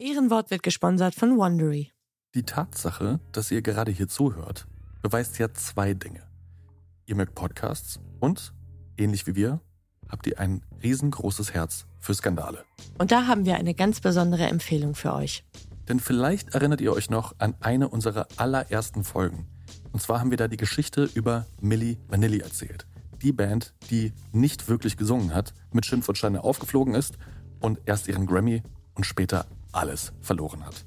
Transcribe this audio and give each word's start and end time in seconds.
Ehrenwort 0.00 0.52
wird 0.52 0.62
gesponsert 0.62 1.16
von 1.16 1.36
Wondery. 1.36 1.90
Die 2.36 2.44
Tatsache, 2.44 3.18
dass 3.32 3.50
ihr 3.50 3.62
gerade 3.62 3.90
hier 3.90 4.06
zuhört, 4.06 4.68
beweist 5.02 5.40
ja 5.40 5.52
zwei 5.52 5.92
Dinge. 5.92 6.22
Ihr 7.06 7.16
mögt 7.16 7.34
Podcasts 7.34 7.98
und, 8.20 8.54
ähnlich 8.96 9.26
wie 9.26 9.34
wir, 9.34 9.60
habt 10.08 10.28
ihr 10.28 10.38
ein 10.38 10.62
riesengroßes 10.84 11.52
Herz 11.52 11.86
für 11.98 12.14
Skandale. 12.14 12.64
Und 12.98 13.10
da 13.10 13.26
haben 13.26 13.44
wir 13.44 13.56
eine 13.56 13.74
ganz 13.74 14.00
besondere 14.00 14.46
Empfehlung 14.46 14.94
für 14.94 15.14
euch. 15.14 15.44
Denn 15.88 15.98
vielleicht 15.98 16.54
erinnert 16.54 16.80
ihr 16.80 16.92
euch 16.92 17.10
noch 17.10 17.34
an 17.38 17.56
eine 17.58 17.88
unserer 17.88 18.28
allerersten 18.36 19.02
Folgen. 19.02 19.48
Und 19.90 20.00
zwar 20.00 20.20
haben 20.20 20.30
wir 20.30 20.38
da 20.38 20.46
die 20.46 20.56
Geschichte 20.56 21.10
über 21.14 21.44
Milli 21.60 21.98
Vanilli 22.06 22.38
erzählt. 22.38 22.86
Die 23.20 23.32
Band, 23.32 23.74
die 23.90 24.12
nicht 24.30 24.68
wirklich 24.68 24.96
gesungen 24.96 25.34
hat, 25.34 25.54
mit 25.72 25.86
Schimpf 25.86 26.08
und 26.08 26.16
Steine 26.16 26.44
aufgeflogen 26.44 26.94
ist 26.94 27.18
und 27.58 27.80
erst 27.84 28.06
ihren 28.06 28.26
Grammy 28.26 28.62
und 28.94 29.04
später 29.04 29.46
alles 29.72 30.12
verloren 30.20 30.64
hat. 30.64 30.84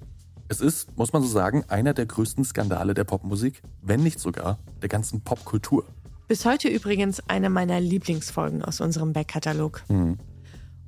Es 0.47 0.59
ist, 0.59 0.97
muss 0.97 1.13
man 1.13 1.21
so 1.21 1.29
sagen, 1.29 1.63
einer 1.69 1.93
der 1.93 2.05
größten 2.05 2.43
Skandale 2.43 2.93
der 2.93 3.05
Popmusik, 3.05 3.61
wenn 3.81 4.03
nicht 4.03 4.19
sogar 4.19 4.59
der 4.81 4.89
ganzen 4.89 5.21
Popkultur. 5.21 5.85
Bis 6.27 6.45
heute 6.45 6.67
übrigens 6.67 7.21
eine 7.29 7.49
meiner 7.49 7.79
Lieblingsfolgen 7.79 8.63
aus 8.63 8.81
unserem 8.81 9.13
Backkatalog. 9.13 9.83
Mhm. 9.89 10.17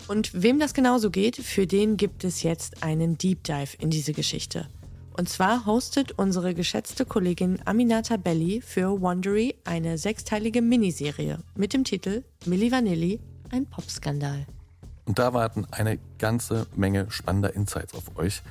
Und 0.08 0.32
wem 0.34 0.60
das 0.60 0.74
genauso 0.74 1.10
geht, 1.10 1.38
für 1.38 1.66
den 1.66 1.98
gibt 1.98 2.24
es 2.24 2.44
jetzt 2.44 2.84
einen 2.84 3.18
Deep 3.18 3.44
Dive 3.44 3.78
in 3.80 3.90
diese 3.90 4.14
Geschichte. 4.14 4.68
Und 5.16 5.30
zwar 5.30 5.66
hostet 5.66 6.14
unsere 6.14 6.54
geschätzte 6.54 7.06
Kollegin 7.06 7.60
Aminata 7.66 8.18
Belli 8.18 8.62
für 8.62 9.00
Wondery 9.00 9.56
eine 9.64 9.98
sechsteilige 9.98 10.62
Miniserie 10.62 11.38
mit 11.56 11.73
dem 11.73 11.84
Titel 11.84 12.23
Milli 12.46 12.72
Vanilli, 12.72 13.20
ein 13.52 13.66
Popskandal. 13.66 14.46
Und 15.06 15.20
da 15.20 15.34
warten 15.34 15.68
eine 15.72 16.00
ganze 16.18 16.68
Menge 16.76 17.10
spannender 17.10 17.54
Insights 17.54 17.94
auf 17.94 18.16
euch. 18.18 18.42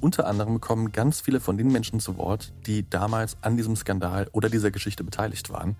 Unter 0.00 0.26
anderem 0.26 0.60
kommen 0.60 0.92
ganz 0.92 1.20
viele 1.20 1.40
von 1.40 1.56
den 1.56 1.72
Menschen 1.72 1.98
zu 1.98 2.18
Wort, 2.18 2.52
die 2.66 2.88
damals 2.88 3.38
an 3.40 3.56
diesem 3.56 3.74
Skandal 3.74 4.28
oder 4.32 4.50
dieser 4.50 4.70
Geschichte 4.70 5.02
beteiligt 5.02 5.50
waren. 5.50 5.76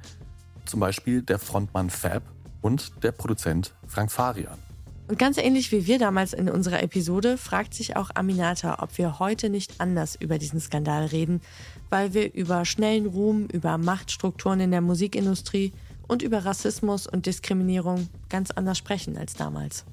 Zum 0.64 0.81
Beispiel 0.81 1.20
der 1.20 1.39
Frontmann 1.39 1.91
Fab 1.91 2.22
und 2.62 3.05
der 3.05 3.12
Produzent 3.12 3.75
Frank 3.86 4.11
Farian. 4.11 4.58
Und 5.06 5.19
ganz 5.19 5.36
ähnlich 5.36 5.70
wie 5.70 5.86
wir 5.86 5.98
damals 5.98 6.33
in 6.33 6.48
unserer 6.48 6.83
Episode 6.83 7.36
fragt 7.36 7.75
sich 7.75 7.94
auch 7.97 8.11
Aminata, 8.14 8.83
ob 8.83 8.97
wir 8.97 9.19
heute 9.19 9.50
nicht 9.50 9.78
anders 9.78 10.16
über 10.16 10.38
diesen 10.38 10.61
Skandal 10.61 11.05
reden, 11.05 11.42
weil 11.91 12.14
wir 12.14 12.33
über 12.33 12.64
schnellen 12.64 13.05
Ruhm, 13.05 13.47
über 13.53 13.77
Machtstrukturen 13.77 14.61
in 14.61 14.70
der 14.70 14.81
Musikindustrie 14.81 15.75
und 16.09 16.22
über 16.22 16.47
Rassismus 16.47 17.06
und 17.06 17.27
Diskriminierung 17.27 18.09
ganz 18.31 18.50
anders 18.50 18.78
sprechen 18.78 19.19
als 19.19 19.34
damals. 19.34 19.84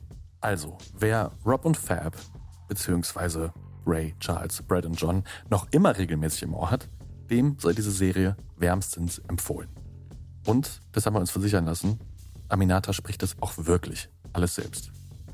Also, 0.42 0.78
wer 0.98 1.32
Rob 1.46 1.66
und 1.66 1.78
Fab, 1.78 2.18
beziehungsweise 2.68 3.54
Ray, 3.86 4.16
Charles, 4.20 4.62
Brad 4.64 4.86
und 4.86 5.00
John 5.00 5.24
noch 5.50 5.68
immer 5.72 5.96
regelmäßig 5.98 6.44
im 6.44 6.56
Ohr 6.56 6.72
hat, 6.72 6.90
dem 7.30 7.58
sei 7.60 7.74
diese 7.74 7.92
Serie 7.92 8.36
wärmstens 8.58 9.20
empfohlen. 9.28 9.70
Und, 10.46 10.82
das 10.92 11.06
haben 11.06 11.14
wir 11.14 11.20
uns 11.20 11.30
versichern 11.30 11.66
lassen, 11.66 12.00
Aminata 12.50 12.92
spricht 12.92 13.22
das 13.22 13.36
auch 13.40 13.54
wirklich 13.58 14.10
alles 14.34 14.56
selbst. 14.56 14.92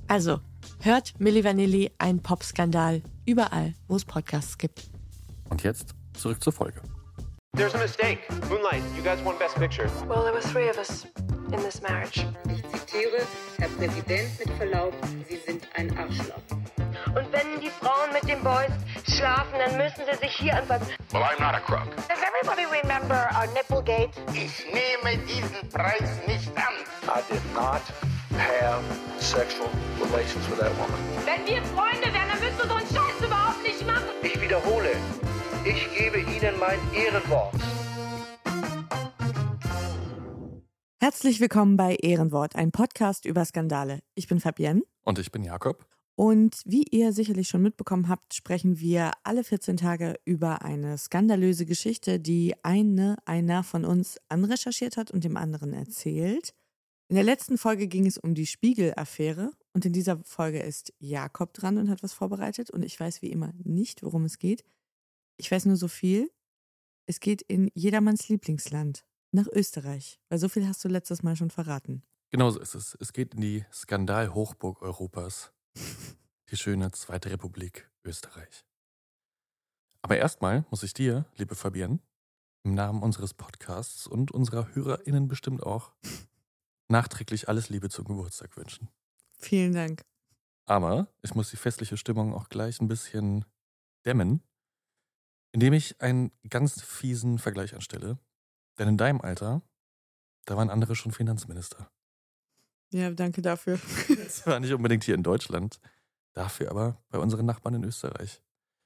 Also, 0.09 0.41
hört 0.81 1.13
Milli 1.19 1.43
Vanilli, 1.43 1.91
ein 1.97 2.21
Popskandal, 2.21 3.01
überall, 3.25 3.73
wo 3.87 3.95
es 3.95 4.05
Podcasts 4.05 4.57
gibt. 4.57 4.89
Und 5.49 5.63
jetzt 5.63 5.95
zurück 6.13 6.43
zur 6.43 6.53
Folge. 6.53 6.81
There's 7.55 7.73
a 7.73 7.79
mistake. 7.79 8.19
Moonlight, 8.49 8.83
you 8.95 9.03
guys 9.03 9.23
won 9.23 9.37
Best 9.39 9.55
Picture. 9.55 9.89
Well, 10.07 10.23
there 10.23 10.33
were 10.33 10.41
three 10.41 10.69
of 10.69 10.77
us 10.77 11.07
in 11.53 11.61
this 11.61 11.81
marriage. 11.81 12.25
Ich 12.49 12.63
zitiere, 12.79 13.25
Herr 13.57 13.69
Präsident, 13.69 14.29
mit 14.39 14.49
Verlaub, 14.57 14.93
Sie 15.27 15.37
sind 15.37 15.67
ein 15.75 15.95
Arschloch. 15.97 16.41
Und 17.15 17.31
wenn 17.31 17.59
die 17.61 17.69
Frauen 17.69 18.11
mit 18.13 18.27
den 18.27 18.43
Boys 18.43 18.71
schlafen, 19.07 19.57
dann 19.57 19.77
müssen 19.77 20.03
sie 20.11 20.17
sich 20.17 20.35
hier 20.35 20.55
anfassen. 20.57 20.87
Well, 21.11 21.23
I'm 21.23 21.39
not 21.39 21.55
a 21.55 21.59
crook. 21.59 21.87
Does 22.07 22.19
everybody 22.21 22.65
remember 22.65 23.29
our 23.33 23.47
Nipplegate? 23.53 24.11
Ich 24.33 24.65
nehme 24.71 25.17
diesen 25.25 25.69
Preis 25.69 26.09
nicht 26.27 26.49
an. 26.55 26.73
I 27.07 27.21
did 27.31 27.41
not 27.53 27.81
have 28.37 28.83
sexual 29.19 29.69
relations 30.01 30.47
with 30.49 30.59
that 30.59 30.71
woman. 30.77 30.99
Wenn 31.25 31.45
wir 31.47 31.63
Freunde 31.73 32.13
wären, 32.13 32.27
dann 32.29 32.39
müsstest 32.39 32.63
du 32.63 32.67
so 32.67 32.75
einen 32.75 32.87
Scheiß 32.87 33.25
überhaupt 33.25 33.63
nicht 33.63 33.85
machen. 33.85 34.09
Ich 34.21 34.39
wiederhole, 34.41 34.91
ich 35.63 35.87
gebe 35.95 36.19
Ihnen 36.19 36.59
mein 36.59 36.79
Ehrenwort. 36.93 37.55
Herzlich 40.99 41.39
willkommen 41.39 41.77
bei 41.77 41.95
Ehrenwort, 41.95 42.55
ein 42.55 42.71
Podcast 42.71 43.25
über 43.25 43.45
Skandale. 43.45 44.01
Ich 44.15 44.27
bin 44.27 44.39
Fabienne. 44.39 44.81
Und 45.03 45.19
ich 45.19 45.31
bin 45.31 45.43
Jakob. 45.43 45.85
Und 46.15 46.63
wie 46.65 46.85
ihr 46.89 47.13
sicherlich 47.13 47.49
schon 47.49 47.61
mitbekommen 47.61 48.09
habt, 48.09 48.33
sprechen 48.33 48.79
wir 48.79 49.11
alle 49.23 49.43
14 49.43 49.77
Tage 49.77 50.19
über 50.25 50.63
eine 50.63 50.97
skandalöse 50.97 51.67
Geschichte, 51.67 52.19
die 52.19 52.55
eine, 52.63 53.17
einer 53.25 53.61
von 53.61 53.85
uns 53.85 54.17
anrecherchiert 54.27 54.97
hat 54.97 55.11
und 55.11 55.23
dem 55.23 55.37
anderen 55.37 55.71
erzählt. 55.71 56.55
In 57.09 57.15
der 57.15 57.23
letzten 57.23 57.59
Folge 57.59 57.87
ging 57.87 58.07
es 58.07 58.17
um 58.17 58.33
die 58.33 58.47
Spiegel-Affäre 58.47 59.51
und 59.73 59.85
in 59.85 59.93
dieser 59.93 60.17
Folge 60.23 60.61
ist 60.61 60.95
Jakob 60.97 61.53
dran 61.53 61.77
und 61.77 61.91
hat 61.91 62.01
was 62.01 62.13
vorbereitet 62.13 62.71
und 62.71 62.83
ich 62.83 62.99
weiß 62.99 63.21
wie 63.21 63.31
immer 63.31 63.53
nicht, 63.63 64.01
worum 64.01 64.25
es 64.25 64.39
geht. 64.39 64.63
Ich 65.37 65.51
weiß 65.51 65.67
nur 65.67 65.75
so 65.75 65.89
viel. 65.89 66.31
Es 67.05 67.19
geht 67.19 67.43
in 67.43 67.69
jedermanns 67.75 68.29
Lieblingsland, 68.29 69.05
nach 69.37 69.47
Österreich, 69.47 70.19
weil 70.29 70.39
so 70.39 70.49
viel 70.49 70.67
hast 70.67 70.83
du 70.83 70.89
letztes 70.89 71.23
Mal 71.23 71.35
schon 71.35 71.49
verraten. 71.49 72.03
Genauso 72.29 72.59
ist 72.59 72.75
es. 72.75 72.97
Es 72.99 73.13
geht 73.13 73.35
in 73.35 73.41
die 73.41 73.65
Skandal-Hochburg 73.71 74.81
Europas, 74.81 75.53
die 76.49 76.57
schöne 76.57 76.91
Zweite 76.91 77.31
Republik 77.31 77.89
Österreich. 78.03 78.65
Aber 80.01 80.17
erstmal 80.17 80.65
muss 80.69 80.83
ich 80.83 80.93
dir, 80.93 81.25
liebe 81.37 81.55
Fabienne, 81.55 81.99
im 82.63 82.73
Namen 82.73 83.01
unseres 83.01 83.33
Podcasts 83.33 84.07
und 84.07 84.31
unserer 84.31 84.75
HörerInnen 84.75 85.27
bestimmt 85.27 85.63
auch 85.63 85.93
nachträglich 86.89 87.47
alles 87.47 87.69
Liebe 87.69 87.89
zum 87.89 88.05
Geburtstag 88.05 88.57
wünschen. 88.57 88.89
Vielen 89.39 89.73
Dank. 89.73 90.03
Aber 90.65 91.07
ich 91.21 91.33
muss 91.33 91.49
die 91.49 91.57
festliche 91.57 91.95
Stimmung 91.95 92.33
auch 92.33 92.49
gleich 92.49 92.81
ein 92.81 92.89
bisschen 92.89 93.45
dämmen, 94.05 94.43
indem 95.53 95.73
ich 95.73 96.01
einen 96.01 96.31
ganz 96.49 96.81
fiesen 96.81 97.39
Vergleich 97.39 97.73
anstelle. 97.73 98.19
Denn 98.77 98.87
in 98.87 98.97
deinem 98.97 99.21
Alter, 99.21 99.61
da 100.45 100.57
waren 100.57 100.69
andere 100.69 100.95
schon 100.95 101.11
Finanzminister. 101.11 101.89
Ja, 102.91 103.11
danke 103.11 103.41
dafür. 103.41 103.79
Das 104.07 104.45
war 104.45 104.59
nicht 104.59 104.73
unbedingt 104.73 105.03
hier 105.03 105.15
in 105.15 105.23
Deutschland, 105.23 105.79
dafür 106.33 106.69
aber 106.71 107.01
bei 107.09 107.19
unseren 107.19 107.45
Nachbarn 107.45 107.75
in 107.75 107.83
Österreich. 107.83 108.41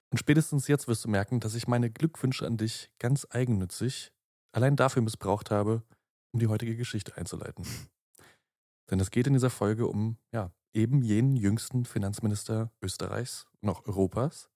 Und 0.09 0.17
spätestens 0.17 0.67
jetzt 0.67 0.87
wirst 0.87 1.05
du 1.05 1.09
merken, 1.09 1.39
dass 1.39 1.55
ich 1.55 1.67
meine 1.67 1.89
Glückwünsche 1.89 2.45
an 2.45 2.57
dich 2.57 2.91
ganz 2.99 3.27
eigennützig 3.29 4.11
allein 4.51 4.75
dafür 4.75 5.01
missbraucht 5.01 5.51
habe, 5.51 5.83
um 6.31 6.39
die 6.39 6.47
heutige 6.47 6.75
Geschichte 6.75 7.15
einzuleiten. 7.15 7.65
Denn 8.89 8.99
es 8.99 9.11
geht 9.11 9.27
in 9.27 9.33
dieser 9.33 9.49
Folge 9.49 9.87
um, 9.87 10.17
ja, 10.31 10.51
eben 10.73 11.01
jenen 11.01 11.35
jüngsten 11.37 11.85
Finanzminister 11.85 12.71
Österreichs 12.81 13.45
und 13.61 13.69
auch 13.69 13.85
Europas, 13.85 14.49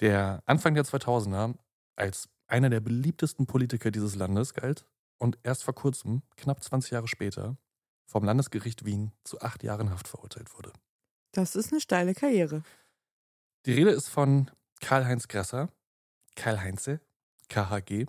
der 0.00 0.42
Anfang 0.46 0.74
der 0.74 0.84
2000er 0.84 1.54
als 1.96 2.28
einer 2.46 2.70
der 2.70 2.80
beliebtesten 2.80 3.46
Politiker 3.46 3.90
dieses 3.90 4.14
Landes 4.14 4.54
galt 4.54 4.86
und 5.18 5.38
erst 5.42 5.64
vor 5.64 5.74
kurzem, 5.74 6.22
knapp 6.36 6.62
20 6.62 6.92
Jahre 6.92 7.08
später, 7.08 7.56
vom 8.06 8.24
Landesgericht 8.24 8.84
Wien 8.84 9.12
zu 9.24 9.40
acht 9.40 9.62
Jahren 9.62 9.90
Haft 9.90 10.08
verurteilt 10.08 10.54
wurde. 10.54 10.72
Das 11.32 11.56
ist 11.56 11.72
eine 11.72 11.80
steile 11.80 12.14
Karriere. 12.14 12.62
Die 13.66 13.72
Rede 13.72 13.90
ist 13.90 14.08
von 14.08 14.50
Karl-Heinz 14.80 15.28
Grasser, 15.28 15.70
Karl-Heinze, 16.36 17.00
KHG, 17.48 18.06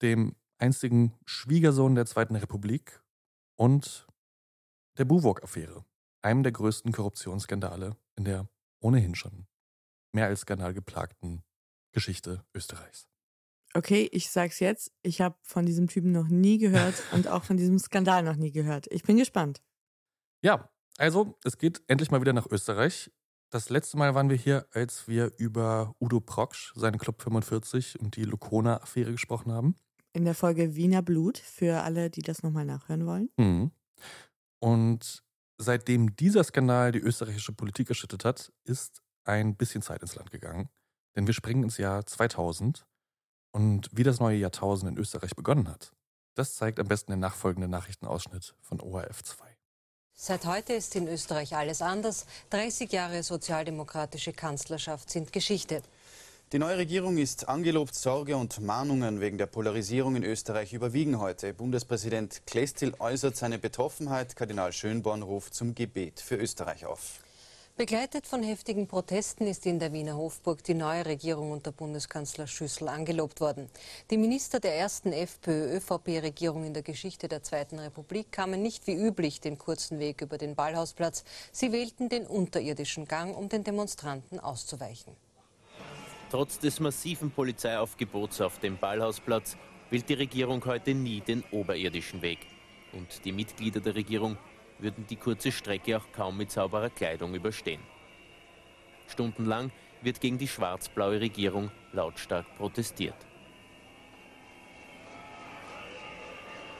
dem 0.00 0.34
einstigen 0.58 1.14
Schwiegersohn 1.26 1.94
der 1.94 2.06
Zweiten 2.06 2.36
Republik 2.36 3.02
und 3.56 4.06
der 4.98 5.04
Buwok-Affäre, 5.04 5.84
einem 6.22 6.42
der 6.42 6.52
größten 6.52 6.92
Korruptionsskandale 6.92 7.96
in 8.16 8.24
der 8.24 8.48
ohnehin 8.80 9.14
schon 9.14 9.46
mehr 10.12 10.26
als 10.26 10.40
skandalgeplagten 10.40 11.42
Geschichte 11.92 12.44
Österreichs. 12.54 13.11
Okay, 13.74 14.08
ich 14.12 14.30
sag's 14.30 14.60
jetzt. 14.60 14.92
Ich 15.02 15.20
habe 15.20 15.36
von 15.42 15.64
diesem 15.64 15.88
Typen 15.88 16.12
noch 16.12 16.28
nie 16.28 16.58
gehört 16.58 16.94
und 17.12 17.28
auch 17.28 17.44
von 17.44 17.56
diesem 17.56 17.78
Skandal 17.78 18.22
noch 18.22 18.36
nie 18.36 18.52
gehört. 18.52 18.86
Ich 18.90 19.02
bin 19.02 19.16
gespannt. 19.16 19.62
Ja, 20.42 20.70
also 20.98 21.38
es 21.44 21.58
geht 21.58 21.82
endlich 21.86 22.10
mal 22.10 22.20
wieder 22.20 22.32
nach 22.32 22.46
Österreich. 22.50 23.10
Das 23.50 23.68
letzte 23.68 23.96
Mal 23.98 24.14
waren 24.14 24.30
wir 24.30 24.36
hier, 24.36 24.66
als 24.72 25.08
wir 25.08 25.32
über 25.36 25.94
Udo 26.00 26.20
Proksch, 26.20 26.72
seinen 26.74 26.98
Club 26.98 27.20
45 27.20 28.00
und 28.00 28.16
die 28.16 28.24
Lokona-Affäre 28.24 29.12
gesprochen 29.12 29.52
haben. 29.52 29.76
In 30.14 30.24
der 30.24 30.34
Folge 30.34 30.74
Wiener 30.74 31.02
Blut, 31.02 31.38
für 31.38 31.82
alle, 31.82 32.10
die 32.10 32.22
das 32.22 32.42
nochmal 32.42 32.64
nachhören 32.64 33.06
wollen. 33.06 33.30
Mhm. 33.36 33.70
Und 34.58 35.22
seitdem 35.58 36.16
dieser 36.16 36.44
Skandal 36.44 36.92
die 36.92 37.00
österreichische 37.00 37.52
Politik 37.52 37.88
erschüttert 37.88 38.24
hat, 38.24 38.52
ist 38.64 39.02
ein 39.24 39.56
bisschen 39.56 39.82
Zeit 39.82 40.02
ins 40.02 40.14
Land 40.14 40.30
gegangen. 40.30 40.68
Denn 41.14 41.26
wir 41.26 41.34
springen 41.34 41.64
ins 41.64 41.78
Jahr 41.78 42.06
2000 42.06 42.86
und 43.52 43.88
wie 43.92 44.02
das 44.02 44.20
neue 44.20 44.36
Jahrtausend 44.38 44.90
in 44.90 44.98
Österreich 44.98 45.36
begonnen 45.36 45.68
hat. 45.68 45.92
Das 46.34 46.56
zeigt 46.56 46.80
am 46.80 46.88
besten 46.88 47.12
der 47.12 47.18
nachfolgende 47.18 47.68
Nachrichtenausschnitt 47.68 48.54
von 48.62 48.80
ORF 48.80 49.22
2. 49.22 49.44
Seit 50.14 50.46
heute 50.46 50.72
ist 50.74 50.94
in 50.96 51.08
Österreich 51.08 51.56
alles 51.56 51.82
anders. 51.82 52.26
30 52.50 52.92
Jahre 52.92 53.22
sozialdemokratische 53.22 54.32
Kanzlerschaft 54.32 55.10
sind 55.10 55.32
Geschichte. 55.32 55.82
Die 56.52 56.58
neue 56.58 56.76
Regierung 56.76 57.16
ist 57.16 57.48
angelobt. 57.48 57.94
Sorge 57.94 58.36
und 58.36 58.60
Mahnungen 58.60 59.20
wegen 59.20 59.38
der 59.38 59.46
Polarisierung 59.46 60.16
in 60.16 60.22
Österreich 60.22 60.74
überwiegen 60.74 61.18
heute. 61.18 61.54
Bundespräsident 61.54 62.42
Klestil 62.46 62.94
äußert 62.98 63.36
seine 63.36 63.58
Betroffenheit. 63.58 64.36
Kardinal 64.36 64.72
Schönborn 64.72 65.22
ruft 65.22 65.54
zum 65.54 65.74
Gebet 65.74 66.20
für 66.20 66.36
Österreich 66.36 66.84
auf. 66.84 67.20
Begleitet 67.74 68.26
von 68.26 68.42
heftigen 68.42 68.86
Protesten 68.86 69.46
ist 69.46 69.64
in 69.64 69.78
der 69.78 69.94
Wiener 69.94 70.14
Hofburg 70.14 70.62
die 70.62 70.74
neue 70.74 71.06
Regierung 71.06 71.52
unter 71.52 71.72
Bundeskanzler 71.72 72.46
Schüssel 72.46 72.86
angelobt 72.86 73.40
worden. 73.40 73.70
Die 74.10 74.18
Minister 74.18 74.60
der 74.60 74.76
ersten 74.76 75.10
FPÖ-ÖVP-Regierung 75.10 76.66
in 76.66 76.74
der 76.74 76.82
Geschichte 76.82 77.28
der 77.28 77.42
Zweiten 77.42 77.78
Republik 77.78 78.30
kamen 78.30 78.60
nicht 78.60 78.86
wie 78.86 78.94
üblich 78.94 79.40
den 79.40 79.56
kurzen 79.56 80.00
Weg 80.00 80.20
über 80.20 80.36
den 80.36 80.54
Ballhausplatz. 80.54 81.24
Sie 81.50 81.72
wählten 81.72 82.10
den 82.10 82.26
unterirdischen 82.26 83.08
Gang, 83.08 83.34
um 83.34 83.48
den 83.48 83.64
Demonstranten 83.64 84.38
auszuweichen. 84.38 85.16
Trotz 86.30 86.58
des 86.58 86.78
massiven 86.78 87.30
Polizeiaufgebots 87.30 88.42
auf 88.42 88.58
dem 88.58 88.76
Ballhausplatz 88.76 89.56
wählt 89.88 90.10
die 90.10 90.14
Regierung 90.14 90.62
heute 90.66 90.92
nie 90.92 91.22
den 91.22 91.42
oberirdischen 91.50 92.20
Weg. 92.20 92.40
Und 92.92 93.24
die 93.24 93.32
Mitglieder 93.32 93.80
der 93.80 93.94
Regierung 93.94 94.36
würden 94.82 95.06
die 95.06 95.16
kurze 95.16 95.52
Strecke 95.52 95.96
auch 95.96 96.12
kaum 96.12 96.36
mit 96.36 96.50
sauberer 96.50 96.90
Kleidung 96.90 97.34
überstehen. 97.34 97.82
Stundenlang 99.06 99.70
wird 100.02 100.20
gegen 100.20 100.38
die 100.38 100.48
schwarz-blaue 100.48 101.20
Regierung 101.20 101.70
lautstark 101.92 102.46
protestiert. 102.56 103.14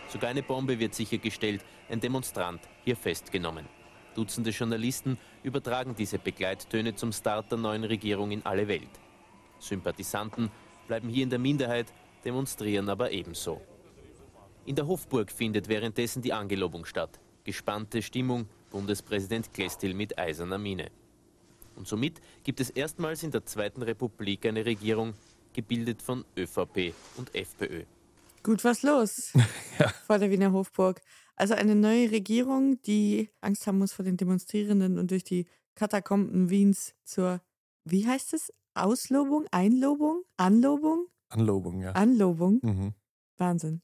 Sogar 0.08 0.30
eine 0.30 0.42
Bombe 0.42 0.78
wird 0.78 0.94
sichergestellt, 0.94 1.64
ein 1.88 2.00
Demonstrant 2.00 2.60
hier 2.84 2.96
festgenommen. 2.96 3.66
Dutzende 4.14 4.50
Journalisten 4.50 5.16
übertragen 5.42 5.94
diese 5.94 6.18
Begleittöne 6.18 6.94
zum 6.94 7.12
Start 7.12 7.50
der 7.50 7.58
neuen 7.58 7.84
Regierung 7.84 8.30
in 8.30 8.44
alle 8.44 8.68
Welt. 8.68 8.90
Sympathisanten 9.58 10.50
bleiben 10.86 11.08
hier 11.08 11.22
in 11.22 11.30
der 11.30 11.38
Minderheit, 11.38 11.92
demonstrieren 12.24 12.90
aber 12.90 13.10
ebenso. 13.10 13.62
In 14.66 14.76
der 14.76 14.86
Hofburg 14.86 15.30
findet 15.30 15.68
währenddessen 15.68 16.20
die 16.20 16.32
Angelobung 16.32 16.84
statt. 16.84 17.18
Gespannte 17.44 18.02
Stimmung, 18.02 18.46
Bundespräsident 18.70 19.52
Klestil 19.52 19.94
mit 19.94 20.18
eiserner 20.18 20.58
Miene. 20.58 20.90
Und 21.76 21.88
somit 21.88 22.20
gibt 22.44 22.60
es 22.60 22.70
erstmals 22.70 23.22
in 23.22 23.30
der 23.30 23.44
Zweiten 23.44 23.82
Republik 23.82 24.46
eine 24.46 24.64
Regierung, 24.64 25.14
gebildet 25.52 26.02
von 26.02 26.24
ÖVP 26.36 26.94
und 27.16 27.34
FPÖ. 27.34 27.84
Gut 28.42 28.64
was 28.64 28.82
los 28.82 29.32
ja. 29.78 29.88
vor 30.06 30.18
der 30.18 30.30
Wiener 30.30 30.52
Hofburg. 30.52 31.00
Also 31.36 31.54
eine 31.54 31.74
neue 31.74 32.10
Regierung, 32.10 32.80
die 32.82 33.30
Angst 33.40 33.66
haben 33.66 33.78
muss 33.78 33.92
vor 33.92 34.04
den 34.04 34.16
Demonstrierenden 34.16 34.98
und 34.98 35.10
durch 35.10 35.24
die 35.24 35.46
Katakomben 35.74 36.50
Wiens 36.50 36.94
zur, 37.04 37.40
wie 37.84 38.06
heißt 38.06 38.34
es, 38.34 38.52
Auslobung, 38.74 39.46
Einlobung, 39.50 40.22
Anlobung? 40.36 41.06
Anlobung, 41.28 41.80
ja. 41.80 41.92
Anlobung. 41.92 42.60
Mhm. 42.62 42.94
Wahnsinn. 43.38 43.82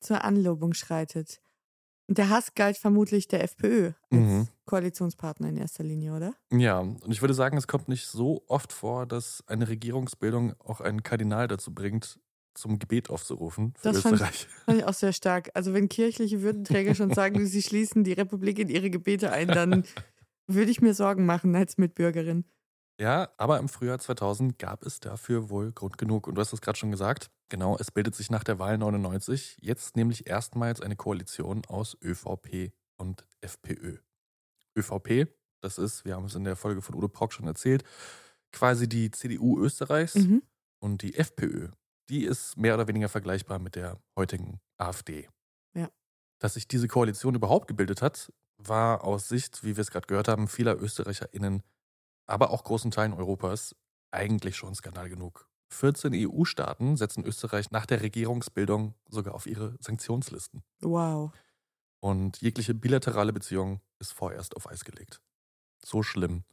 Zur 0.00 0.24
Anlobung 0.24 0.74
schreitet. 0.74 1.40
Und 2.12 2.18
der 2.18 2.28
Hass 2.28 2.52
galt 2.54 2.76
vermutlich 2.76 3.26
der 3.26 3.42
FPÖ 3.42 3.92
als 4.10 4.20
mhm. 4.20 4.46
Koalitionspartner 4.66 5.48
in 5.48 5.56
erster 5.56 5.82
Linie, 5.82 6.14
oder? 6.14 6.34
Ja, 6.52 6.80
und 6.80 7.08
ich 7.08 7.22
würde 7.22 7.32
sagen, 7.32 7.56
es 7.56 7.66
kommt 7.66 7.88
nicht 7.88 8.06
so 8.06 8.44
oft 8.48 8.70
vor, 8.74 9.06
dass 9.06 9.42
eine 9.46 9.66
Regierungsbildung 9.66 10.52
auch 10.58 10.82
einen 10.82 11.02
Kardinal 11.02 11.48
dazu 11.48 11.72
bringt, 11.72 12.20
zum 12.52 12.78
Gebet 12.78 13.08
aufzurufen 13.08 13.72
für 13.78 13.88
das 13.88 14.04
Österreich. 14.04 14.44
Fand, 14.44 14.64
fand 14.66 14.78
ich 14.80 14.84
auch 14.84 14.92
sehr 14.92 15.14
stark. 15.14 15.52
Also 15.54 15.72
wenn 15.72 15.88
kirchliche 15.88 16.42
Würdenträger 16.42 16.94
schon 16.94 17.14
sagen, 17.14 17.46
sie 17.46 17.62
schließen 17.62 18.04
die 18.04 18.12
Republik 18.12 18.58
in 18.58 18.68
ihre 18.68 18.90
Gebete 18.90 19.32
ein, 19.32 19.48
dann 19.48 19.84
würde 20.46 20.70
ich 20.70 20.82
mir 20.82 20.92
Sorgen 20.92 21.24
machen 21.24 21.56
als 21.56 21.78
Mitbürgerin. 21.78 22.44
Ja, 23.00 23.30
aber 23.36 23.58
im 23.58 23.68
Frühjahr 23.68 23.98
2000 23.98 24.58
gab 24.58 24.84
es 24.84 25.00
dafür 25.00 25.50
wohl 25.50 25.72
Grund 25.72 25.98
genug. 25.98 26.26
Und 26.26 26.34
du 26.34 26.40
hast 26.40 26.52
es 26.52 26.60
gerade 26.60 26.78
schon 26.78 26.90
gesagt. 26.90 27.30
Genau, 27.48 27.76
es 27.78 27.90
bildet 27.90 28.14
sich 28.14 28.30
nach 28.30 28.44
der 28.44 28.58
Wahl 28.58 28.78
99 28.78 29.58
jetzt 29.60 29.96
nämlich 29.96 30.26
erstmals 30.26 30.80
eine 30.80 30.96
Koalition 30.96 31.62
aus 31.66 31.96
ÖVP 32.02 32.72
und 32.96 33.26
FPÖ. 33.40 33.98
ÖVP, 34.76 35.28
das 35.60 35.78
ist, 35.78 36.04
wir 36.04 36.16
haben 36.16 36.26
es 36.26 36.34
in 36.34 36.44
der 36.44 36.56
Folge 36.56 36.82
von 36.82 36.94
Udo 36.94 37.08
Prock 37.08 37.32
schon 37.32 37.46
erzählt, 37.46 37.84
quasi 38.52 38.88
die 38.88 39.10
CDU 39.10 39.58
Österreichs. 39.58 40.14
Mhm. 40.14 40.42
Und 40.80 41.02
die 41.02 41.14
FPÖ, 41.14 41.68
die 42.08 42.24
ist 42.24 42.56
mehr 42.56 42.74
oder 42.74 42.88
weniger 42.88 43.08
vergleichbar 43.08 43.58
mit 43.58 43.76
der 43.76 44.00
heutigen 44.16 44.60
AfD. 44.78 45.28
Ja. 45.74 45.88
Dass 46.40 46.54
sich 46.54 46.66
diese 46.66 46.88
Koalition 46.88 47.36
überhaupt 47.36 47.68
gebildet 47.68 48.02
hat, 48.02 48.32
war 48.58 49.04
aus 49.04 49.28
Sicht, 49.28 49.62
wie 49.62 49.76
wir 49.76 49.82
es 49.82 49.90
gerade 49.90 50.06
gehört 50.06 50.28
haben, 50.28 50.48
vieler 50.48 50.80
ÖsterreicherInnen, 50.80 51.62
aber 52.32 52.50
auch 52.50 52.64
großen 52.64 52.90
Teilen 52.90 53.12
Europas 53.12 53.76
eigentlich 54.10 54.56
schon 54.56 54.74
Skandal 54.74 55.10
genug. 55.10 55.48
14 55.68 56.12
EU-Staaten 56.14 56.96
setzen 56.96 57.24
Österreich 57.24 57.70
nach 57.70 57.84
der 57.84 58.00
Regierungsbildung 58.00 58.94
sogar 59.08 59.34
auf 59.34 59.46
ihre 59.46 59.76
Sanktionslisten. 59.80 60.62
Wow. 60.80 61.32
Und 62.00 62.40
jegliche 62.40 62.74
bilaterale 62.74 63.32
Beziehung 63.32 63.80
ist 63.98 64.12
vorerst 64.12 64.56
auf 64.56 64.68
Eis 64.68 64.84
gelegt. 64.84 65.20
So 65.84 66.02
schlimm 66.02 66.44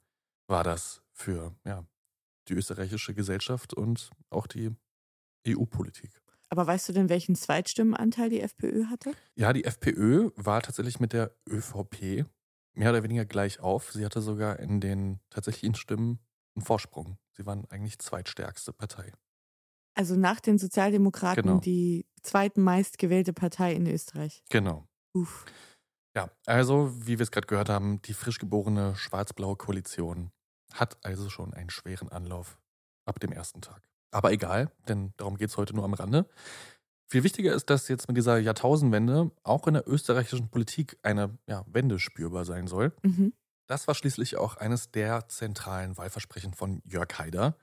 war 0.47 0.63
das 0.63 1.01
für 1.13 1.55
ja, 1.65 1.85
die 2.49 2.53
österreichische 2.53 3.13
Gesellschaft 3.13 3.73
und 3.73 4.09
auch 4.29 4.47
die 4.47 4.75
EU-Politik. 5.47 6.11
Aber 6.49 6.67
weißt 6.67 6.89
du 6.89 6.93
denn, 6.93 7.09
welchen 7.09 7.35
Zweitstimmenanteil 7.35 8.29
die 8.29 8.41
FPÖ 8.41 8.85
hatte? 8.85 9.13
Ja, 9.35 9.53
die 9.53 9.63
FPÖ 9.63 10.31
war 10.35 10.61
tatsächlich 10.61 10.99
mit 10.99 11.13
der 11.13 11.35
ÖVP 11.47 12.25
mehr 12.79 12.91
oder 12.91 13.03
weniger 13.03 13.25
gleich 13.25 13.59
auf. 13.59 13.91
Sie 13.91 14.05
hatte 14.05 14.21
sogar 14.21 14.59
in 14.59 14.79
den 14.79 15.19
tatsächlichen 15.29 15.75
Stimmen 15.75 16.19
einen 16.55 16.65
Vorsprung. 16.65 17.17
Sie 17.35 17.45
waren 17.45 17.65
eigentlich 17.69 17.99
zweitstärkste 17.99 18.71
Partei. 18.71 19.11
Also 19.95 20.15
nach 20.15 20.39
den 20.39 20.57
Sozialdemokraten 20.57 21.43
genau. 21.43 21.59
die 21.59 22.05
zweitmeist 22.23 22.97
gewählte 22.97 23.33
Partei 23.33 23.73
in 23.73 23.85
Österreich. 23.85 24.43
Genau. 24.49 24.87
Uff. 25.13 25.45
Ja, 26.15 26.29
also 26.45 26.93
wie 27.05 27.19
wir 27.19 27.23
es 27.23 27.31
gerade 27.31 27.47
gehört 27.47 27.69
haben, 27.69 28.01
die 28.03 28.13
frisch 28.13 28.39
geborene 28.39 28.95
schwarz-blaue 28.95 29.57
Koalition 29.57 30.31
hat 30.73 30.97
also 31.03 31.29
schon 31.29 31.53
einen 31.53 31.69
schweren 31.69 32.09
Anlauf 32.09 32.59
ab 33.05 33.19
dem 33.19 33.33
ersten 33.33 33.61
Tag. 33.61 33.83
Aber 34.11 34.31
egal, 34.31 34.71
denn 34.87 35.13
darum 35.17 35.37
geht 35.37 35.49
es 35.49 35.57
heute 35.57 35.75
nur 35.75 35.83
am 35.83 35.93
Rande. 35.93 36.29
Viel 37.09 37.23
wichtiger 37.23 37.55
ist, 37.55 37.71
dass 37.71 37.87
jetzt 37.87 38.07
mit 38.07 38.17
dieser 38.17 38.37
Jahrtausendwende 38.37 39.31
auch 39.41 39.65
in 39.65 39.73
der 39.73 39.87
österreichischen 39.87 40.49
Politik 40.49 40.97
eine 41.01 41.37
ja, 41.47 41.65
Wende 41.67 41.97
spürbar 41.97 42.45
sein 42.45 42.67
soll. 42.67 42.93
Mhm. 43.01 43.33
Das 43.65 43.87
war 43.87 43.95
schließlich 43.95 44.37
auch 44.37 44.57
eines 44.57 44.91
der 44.91 45.27
zentralen 45.27 45.97
Wahlversprechen 45.97 46.53
von 46.53 46.81
Jörg 46.85 47.17
Haider, 47.17 47.55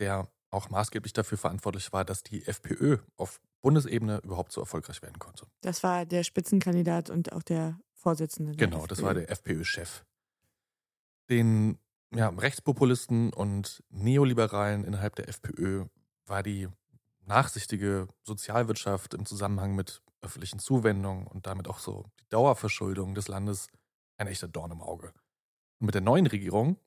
der 0.00 0.28
auch 0.50 0.70
maßgeblich 0.70 1.12
dafür 1.12 1.38
verantwortlich 1.38 1.92
war, 1.92 2.04
dass 2.04 2.24
die 2.24 2.44
FPÖ 2.44 2.98
auf 3.16 3.40
Bundesebene 3.60 4.18
überhaupt 4.24 4.50
so 4.50 4.60
erfolgreich 4.60 5.00
werden 5.02 5.18
konnte. 5.20 5.46
Das 5.60 5.82
war 5.84 6.04
der 6.04 6.24
Spitzenkandidat 6.24 7.08
und 7.08 7.32
auch 7.32 7.42
der 7.42 7.78
Vorsitzende. 7.94 8.56
Der 8.56 8.66
genau, 8.66 8.78
FPÖ. 8.78 8.88
das 8.88 9.02
war 9.02 9.14
der 9.14 9.30
FPÖ-Chef. 9.30 10.04
Den 11.28 11.78
ja, 12.14 12.30
Rechtspopulisten 12.30 13.32
und 13.32 13.84
Neoliberalen 13.90 14.84
innerhalb 14.84 15.14
der 15.16 15.28
FPÖ 15.28 15.84
war 16.26 16.42
die 16.42 16.68
nachsichtige 17.28 18.08
Sozialwirtschaft 18.24 19.14
im 19.14 19.26
Zusammenhang 19.26 19.74
mit 19.74 20.02
öffentlichen 20.20 20.58
Zuwendungen 20.58 21.26
und 21.26 21.46
damit 21.46 21.68
auch 21.68 21.78
so 21.78 22.06
die 22.20 22.28
Dauerverschuldung 22.30 23.14
des 23.14 23.28
Landes 23.28 23.68
ein 24.16 24.26
echter 24.26 24.48
Dorn 24.48 24.72
im 24.72 24.82
Auge. 24.82 25.12
Und 25.78 25.86
mit 25.86 25.94
der 25.94 26.02
neuen 26.02 26.26
Regierung 26.26 26.78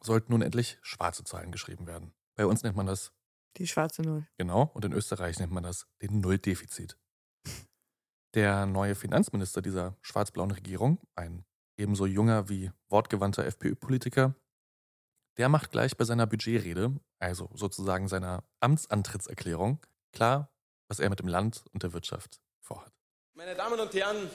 sollten 0.00 0.32
nun 0.32 0.42
endlich 0.42 0.78
schwarze 0.82 1.24
Zahlen 1.24 1.50
geschrieben 1.50 1.86
werden. 1.86 2.12
Bei 2.36 2.46
uns 2.46 2.62
nennt 2.62 2.76
man 2.76 2.86
das 2.86 3.12
die 3.56 3.66
schwarze 3.66 4.02
Null. 4.02 4.28
Genau, 4.36 4.70
und 4.74 4.84
in 4.84 4.92
Österreich 4.92 5.40
nennt 5.40 5.52
man 5.52 5.64
das 5.64 5.88
den 6.00 6.20
Nulldefizit. 6.20 6.96
Der 8.34 8.66
neue 8.66 8.94
Finanzminister 8.94 9.62
dieser 9.62 9.96
schwarz-blauen 10.02 10.52
Regierung, 10.52 11.00
ein 11.16 11.44
ebenso 11.76 12.06
junger 12.06 12.48
wie 12.48 12.70
wortgewandter 12.88 13.44
FPÖ-Politiker, 13.46 14.34
der 15.38 15.48
macht 15.48 15.70
gleich 15.70 15.96
bei 15.96 16.04
seiner 16.04 16.26
Budgetrede, 16.26 16.92
also 17.18 17.48
sozusagen 17.54 18.08
seiner 18.08 18.44
Amtsantrittserklärung, 18.60 19.80
klar, 20.12 20.50
was 20.88 20.98
er 20.98 21.08
mit 21.10 21.20
dem 21.20 21.28
Land 21.28 21.64
und 21.72 21.82
der 21.82 21.92
Wirtschaft 21.92 22.40
vorhat. 22.60 22.92
Meine 23.34 23.54
Damen 23.54 23.78
und 23.78 23.94
Herren, 23.94 24.28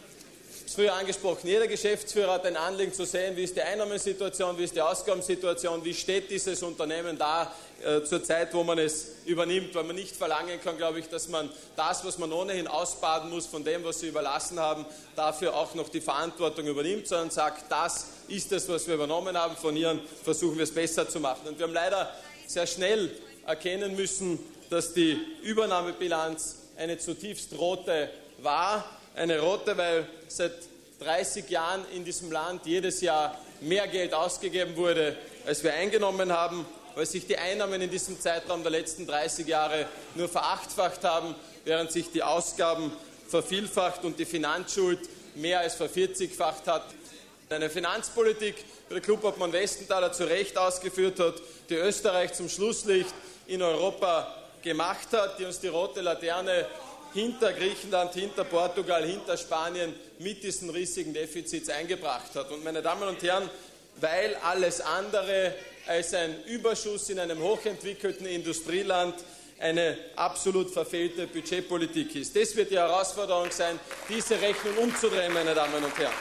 früher 0.73 0.93
angesprochen, 0.93 1.47
jeder 1.47 1.67
Geschäftsführer 1.67 2.33
hat 2.33 2.45
ein 2.45 2.57
Anliegen 2.57 2.93
zu 2.93 3.05
sehen, 3.05 3.35
wie 3.35 3.43
ist 3.43 3.55
die 3.55 3.61
Einnahmensituation, 3.61 4.57
wie 4.57 4.63
ist 4.63 4.75
die 4.75 4.81
Ausgabensituation, 4.81 5.83
wie 5.83 5.93
steht 5.93 6.31
dieses 6.31 6.63
Unternehmen 6.63 7.17
da 7.17 7.53
äh, 7.83 8.03
zur 8.03 8.23
Zeit, 8.23 8.53
wo 8.53 8.63
man 8.63 8.79
es 8.79 9.11
übernimmt, 9.25 9.75
weil 9.75 9.83
man 9.83 9.95
nicht 9.95 10.15
verlangen 10.15 10.59
kann, 10.61 10.77
glaube 10.77 10.99
ich, 10.99 11.09
dass 11.09 11.27
man 11.27 11.49
das, 11.75 12.03
was 12.05 12.17
man 12.17 12.31
ohnehin 12.31 12.67
ausbaden 12.67 13.29
muss 13.29 13.45
von 13.45 13.63
dem, 13.63 13.83
was 13.83 13.99
sie 13.99 14.07
überlassen 14.07 14.59
haben, 14.59 14.85
dafür 15.15 15.55
auch 15.55 15.75
noch 15.75 15.89
die 15.89 16.01
Verantwortung 16.01 16.65
übernimmt, 16.65 17.07
sondern 17.07 17.29
sagt, 17.29 17.71
das 17.71 18.07
ist 18.27 18.51
es, 18.51 18.67
was 18.69 18.87
wir 18.87 18.95
übernommen 18.95 19.37
haben 19.37 19.55
von 19.55 19.75
Ihnen, 19.75 20.01
versuchen 20.23 20.57
wir 20.57 20.63
es 20.63 20.73
besser 20.73 21.07
zu 21.07 21.19
machen. 21.19 21.47
Und 21.47 21.59
wir 21.59 21.67
haben 21.67 21.73
leider 21.73 22.09
sehr 22.47 22.67
schnell 22.67 23.11
erkennen 23.45 23.95
müssen, 23.95 24.39
dass 24.69 24.93
die 24.93 25.19
Übernahmebilanz 25.43 26.55
eine 26.77 26.97
zutiefst 26.97 27.53
rote 27.57 28.09
war 28.39 28.85
eine 29.15 29.39
rote, 29.39 29.77
weil 29.77 30.07
seit 30.27 30.53
30 30.99 31.49
Jahren 31.49 31.85
in 31.93 32.05
diesem 32.05 32.31
Land 32.31 32.65
jedes 32.65 33.01
Jahr 33.01 33.37
mehr 33.61 33.87
Geld 33.87 34.13
ausgegeben 34.13 34.75
wurde, 34.75 35.15
als 35.45 35.63
wir 35.63 35.73
eingenommen 35.73 36.31
haben, 36.31 36.65
weil 36.95 37.05
sich 37.05 37.25
die 37.27 37.37
Einnahmen 37.37 37.81
in 37.81 37.89
diesem 37.89 38.19
Zeitraum 38.19 38.61
der 38.61 38.71
letzten 38.71 39.07
30 39.07 39.47
Jahre 39.47 39.87
nur 40.15 40.29
verachtfacht 40.29 41.03
haben, 41.03 41.35
während 41.65 41.91
sich 41.91 42.11
die 42.11 42.23
Ausgaben 42.23 42.91
vervielfacht 43.27 44.03
und 44.03 44.19
die 44.19 44.25
Finanzschuld 44.25 44.99
mehr 45.35 45.59
als 45.59 45.75
vervierzigfacht 45.75 46.67
hat. 46.67 46.85
Eine 47.49 47.69
Finanzpolitik, 47.69 48.55
wie 48.87 48.93
der 48.93 49.01
Klubobmann 49.01 49.53
Westenthaler 49.53 50.11
zu 50.11 50.25
Recht 50.25 50.57
ausgeführt 50.57 51.19
hat, 51.19 51.35
die 51.69 51.75
Österreich 51.75 52.33
zum 52.33 52.49
Schlusslicht 52.49 53.13
in 53.47 53.61
Europa 53.61 54.33
gemacht 54.61 55.09
hat, 55.11 55.39
die 55.39 55.45
uns 55.45 55.59
die 55.59 55.67
rote 55.67 56.01
Laterne 56.01 56.65
hinter 57.13 57.53
Griechenland, 57.53 58.13
hinter 58.13 58.43
Portugal, 58.43 59.05
hinter 59.05 59.37
Spanien 59.37 59.93
mit 60.19 60.43
diesen 60.43 60.69
riesigen 60.69 61.13
Defizits 61.13 61.69
eingebracht 61.69 62.35
hat. 62.35 62.51
Und 62.51 62.63
meine 62.63 62.81
Damen 62.81 63.07
und 63.07 63.21
Herren, 63.21 63.49
weil 63.99 64.35
alles 64.43 64.81
andere 64.81 65.53
als 65.87 66.13
ein 66.13 66.43
Überschuss 66.45 67.09
in 67.09 67.19
einem 67.19 67.39
hochentwickelten 67.39 68.25
Industrieland 68.25 69.15
eine 69.59 69.97
absolut 70.15 70.71
verfehlte 70.71 71.27
Budgetpolitik 71.27 72.15
ist. 72.15 72.35
Das 72.35 72.55
wird 72.55 72.71
die 72.71 72.77
Herausforderung 72.77 73.49
sein, 73.51 73.79
diese 74.09 74.39
Rechnung 74.41 74.77
umzudrehen, 74.77 75.33
meine 75.33 75.53
Damen 75.53 75.83
und 75.83 75.97
Herren. 75.97 76.13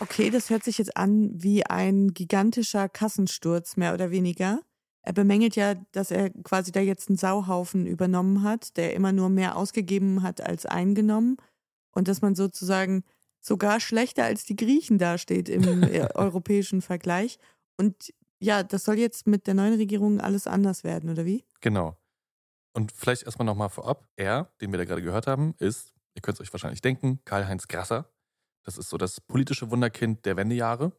Okay, 0.00 0.30
das 0.30 0.50
hört 0.50 0.64
sich 0.64 0.78
jetzt 0.78 0.96
an 0.96 1.30
wie 1.32 1.64
ein 1.64 2.12
gigantischer 2.12 2.88
Kassensturz, 2.88 3.76
mehr 3.76 3.94
oder 3.94 4.10
weniger. 4.10 4.60
Er 5.02 5.12
bemängelt 5.12 5.56
ja, 5.56 5.74
dass 5.92 6.10
er 6.10 6.30
quasi 6.30 6.70
da 6.70 6.80
jetzt 6.80 7.08
einen 7.08 7.18
Sauhaufen 7.18 7.86
übernommen 7.86 8.42
hat, 8.42 8.76
der 8.76 8.94
immer 8.94 9.12
nur 9.12 9.28
mehr 9.28 9.56
ausgegeben 9.56 10.22
hat 10.22 10.40
als 10.40 10.64
eingenommen. 10.64 11.36
Und 11.90 12.08
dass 12.08 12.22
man 12.22 12.34
sozusagen 12.34 13.04
sogar 13.40 13.80
schlechter 13.80 14.24
als 14.24 14.44
die 14.44 14.56
Griechen 14.56 14.98
dasteht 14.98 15.48
im 15.48 15.62
äh, 15.82 16.08
europäischen 16.14 16.80
Vergleich. 16.80 17.38
Und 17.76 18.14
ja, 18.38 18.62
das 18.62 18.84
soll 18.84 18.98
jetzt 18.98 19.26
mit 19.26 19.46
der 19.46 19.54
neuen 19.54 19.74
Regierung 19.74 20.20
alles 20.20 20.46
anders 20.46 20.84
werden, 20.84 21.10
oder 21.10 21.24
wie? 21.24 21.44
Genau. 21.60 21.96
Und 22.72 22.92
vielleicht 22.92 23.24
erstmal 23.24 23.46
nochmal 23.46 23.68
vorab. 23.68 24.08
Er, 24.16 24.52
den 24.60 24.72
wir 24.72 24.78
da 24.78 24.84
gerade 24.84 25.02
gehört 25.02 25.26
haben, 25.26 25.54
ist, 25.58 25.92
ihr 26.14 26.22
könnt 26.22 26.36
es 26.36 26.40
euch 26.40 26.52
wahrscheinlich 26.52 26.80
denken, 26.80 27.20
Karl-Heinz 27.24 27.68
Grasser. 27.68 28.08
Das 28.64 28.78
ist 28.78 28.88
so 28.88 28.96
das 28.96 29.20
politische 29.20 29.70
Wunderkind 29.70 30.24
der 30.24 30.36
Wendejahre. 30.36 30.92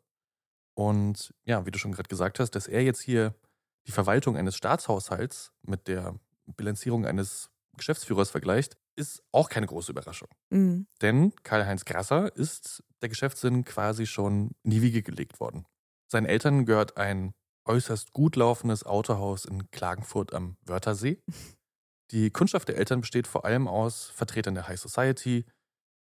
Und 0.75 1.33
ja, 1.45 1.65
wie 1.65 1.71
du 1.71 1.79
schon 1.79 1.93
gerade 1.93 2.09
gesagt 2.09 2.39
hast, 2.39 2.51
dass 2.51 2.67
er 2.67 2.83
jetzt 2.83 3.01
hier 3.01 3.33
die 3.87 3.91
Verwaltung 3.91 4.37
eines 4.37 4.55
Staatshaushalts 4.55 5.51
mit 5.61 5.87
der 5.87 6.19
Bilanzierung 6.45 7.05
eines 7.05 7.49
Geschäftsführers 7.77 8.29
vergleicht, 8.29 8.77
ist 8.95 9.23
auch 9.31 9.49
keine 9.49 9.65
große 9.65 9.91
Überraschung. 9.91 10.27
Mhm. 10.51 10.87
Denn 11.01 11.33
Karl-Heinz 11.43 11.85
Grasser 11.85 12.35
ist 12.35 12.83
der 13.01 13.09
Geschäftssinn 13.09 13.65
quasi 13.65 14.05
schon 14.05 14.51
in 14.63 14.71
die 14.71 14.81
Wiege 14.81 15.01
gelegt 15.01 15.39
worden. 15.39 15.65
Seinen 16.11 16.25
Eltern 16.27 16.65
gehört 16.65 16.97
ein 16.97 17.33
äußerst 17.65 18.11
gut 18.13 18.35
laufendes 18.35 18.85
Autohaus 18.85 19.45
in 19.45 19.71
Klagenfurt 19.71 20.33
am 20.33 20.57
Wörthersee. 20.61 21.21
Die 22.11 22.29
Kundschaft 22.29 22.67
der 22.67 22.77
Eltern 22.77 23.01
besteht 23.01 23.25
vor 23.25 23.45
allem 23.45 23.67
aus 23.67 24.05
Vertretern 24.13 24.53
der 24.53 24.67
High 24.67 24.79
Society, 24.79 25.45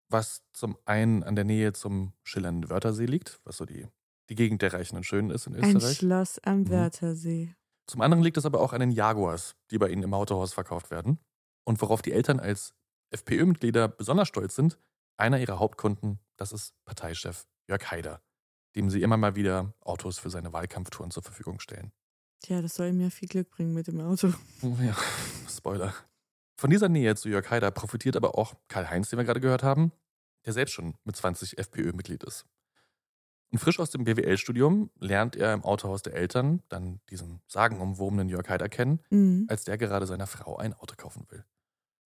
was 0.10 0.44
zum 0.54 0.78
einen 0.86 1.24
an 1.24 1.36
der 1.36 1.44
Nähe 1.44 1.74
zum 1.74 2.14
schillernden 2.24 2.70
Wörthersee 2.70 3.06
liegt, 3.06 3.40
was 3.44 3.58
so 3.58 3.66
die, 3.66 3.88
die 4.30 4.36
Gegend 4.36 4.62
der 4.62 4.72
Reichen 4.72 4.96
und 4.96 5.04
Schönen 5.06 5.30
ist 5.32 5.48
in 5.48 5.56
Österreich. 5.56 5.76
Ein 5.76 5.96
Schloss 5.96 6.40
am 6.40 6.60
Mhm. 6.62 6.70
Wörthersee. 6.70 7.56
Zum 7.89 8.01
anderen 8.01 8.24
liegt 8.24 8.38
es 8.38 8.46
aber 8.46 8.62
auch 8.62 8.72
an 8.72 8.81
den 8.81 8.91
Jaguars, 8.91 9.55
die 9.72 9.79
bei 9.79 9.89
ihnen 9.89 10.03
im 10.03 10.13
Autohaus 10.13 10.53
verkauft 10.53 10.91
werden. 10.91 11.17
Und 11.65 11.81
worauf 11.81 12.03
die 12.03 12.12
Eltern 12.12 12.39
als 12.39 12.75
FPÖ-Mitglieder 13.10 13.88
besonders 13.88 14.27
stolz 14.27 14.53
sind, 14.55 14.77
einer 15.17 15.39
ihrer 15.39 15.58
Hauptkunden, 15.58 16.19
das 16.38 16.51
ist 16.51 16.75
Parteichef 16.86 17.48
Jörg 17.67 17.89
Haider, 17.89 18.22
dem 18.75 18.91
sie 18.91 19.01
immer 19.01 19.17
mal 19.17 19.36
wieder 19.36 19.74
Autos 19.81 20.19
für 20.19 20.29
seine 20.29 20.53
Wahlkampftouren 20.53 21.10
zur 21.10 21.24
Verfügung 21.24 21.60
stellen. 21.60 21.91
Tja, 22.41 22.62
das 22.62 22.75
soll 22.75 22.89
ihm 22.89 23.01
ja 23.01 23.10
viel 23.10 23.27
Glück 23.27 23.50
bringen 23.50 23.74
mit 23.74 23.88
dem 23.88 24.01
Auto. 24.01 24.34
Ja, 24.62 24.96
Spoiler. 25.50 25.96
Von 26.60 26.69
dieser 26.69 26.89
Nähe 26.89 27.15
zu 27.15 27.27
Jörg 27.27 27.50
Haider 27.50 27.72
profitiert 27.72 28.15
aber 28.15 28.38
auch 28.38 28.53
Karl-Heinz, 28.67 29.10
den 29.10 29.17
wir 29.17 29.25
gerade 29.25 29.39
gehört 29.39 29.63
haben, 29.63 29.93
der 30.46 30.53
selbst 30.53 30.74
schon 30.74 30.93
mit 31.05 31.15
20 31.15 31.58
FPÖ-Mitglied 31.58 32.24
ist. 32.24 32.46
Und 33.51 33.58
frisch 33.58 33.79
aus 33.79 33.89
dem 33.89 34.03
BWL-Studium 34.03 34.91
lernt 35.00 35.36
er 35.36 35.53
im 35.53 35.63
Autohaus 35.63 36.03
der 36.03 36.13
Eltern 36.13 36.62
dann 36.70 37.00
diesen 37.10 37.41
sagenumwobenen 37.48 38.29
Jörg 38.29 38.48
Haider 38.48 38.70
kennen, 38.70 39.00
Mhm. 39.10 39.46
als 39.50 39.63
der 39.63 39.77
gerade 39.77 40.06
seiner 40.06 40.27
Frau 40.27 40.58
ein 40.58 40.74
Auto 40.74 40.96
kaufen 40.96 41.25
will. 41.29 41.44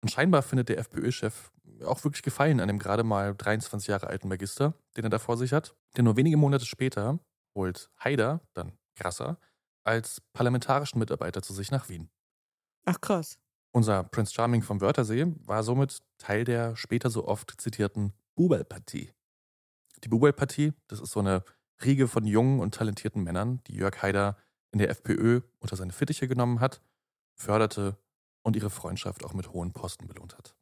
Und 0.02 0.10
scheinbar 0.10 0.42
findet 0.42 0.68
der 0.68 0.78
FPÖ-Chef 0.78 1.50
auch 1.86 2.04
wirklich 2.04 2.22
Gefallen 2.22 2.60
an 2.60 2.68
dem 2.68 2.78
gerade 2.78 3.02
mal 3.04 3.34
23 3.34 3.88
Jahre 3.88 4.08
alten 4.08 4.28
Magister, 4.28 4.74
den 4.96 5.04
er 5.04 5.10
da 5.10 5.18
vor 5.18 5.36
sich 5.36 5.52
hat. 5.52 5.74
Denn 5.96 6.04
nur 6.04 6.16
wenige 6.16 6.36
Monate 6.36 6.66
später 6.66 7.18
holt 7.54 7.88
Haider, 8.02 8.40
dann 8.52 8.72
Grasser, 8.96 9.38
als 9.84 10.20
parlamentarischen 10.32 10.98
Mitarbeiter 10.98 11.40
zu 11.42 11.54
sich 11.54 11.70
nach 11.70 11.88
Wien. 11.88 12.10
Ach 12.84 13.00
krass. 13.00 13.38
Unser 13.72 14.04
Prince 14.04 14.34
Charming 14.34 14.62
vom 14.62 14.80
Wörthersee 14.80 15.26
war 15.46 15.62
somit 15.62 16.00
Teil 16.18 16.44
der 16.44 16.76
später 16.76 17.08
so 17.08 17.26
oft 17.26 17.58
zitierten 17.60 18.12
Buberl-Partie. 18.34 19.12
Die 20.04 20.08
Buberl-Partie, 20.08 20.72
das 20.88 21.00
ist 21.00 21.12
so 21.12 21.20
eine 21.20 21.44
Riege 21.84 22.08
von 22.08 22.26
jungen 22.26 22.60
und 22.60 22.74
talentierten 22.74 23.22
Männern, 23.22 23.60
die 23.66 23.74
Jörg 23.74 24.02
Haider 24.02 24.36
in 24.72 24.78
der 24.78 24.90
FPÖ 24.90 25.40
unter 25.60 25.76
seine 25.76 25.92
Fittiche 25.92 26.28
genommen 26.28 26.60
hat, 26.60 26.80
förderte 27.34 27.96
und 28.42 28.56
ihre 28.56 28.70
Freundschaft 28.70 29.24
auch 29.24 29.34
mit 29.34 29.52
hohen 29.52 29.72
Posten 29.72 30.06
belohnt 30.06 30.36
hat. 30.36 30.54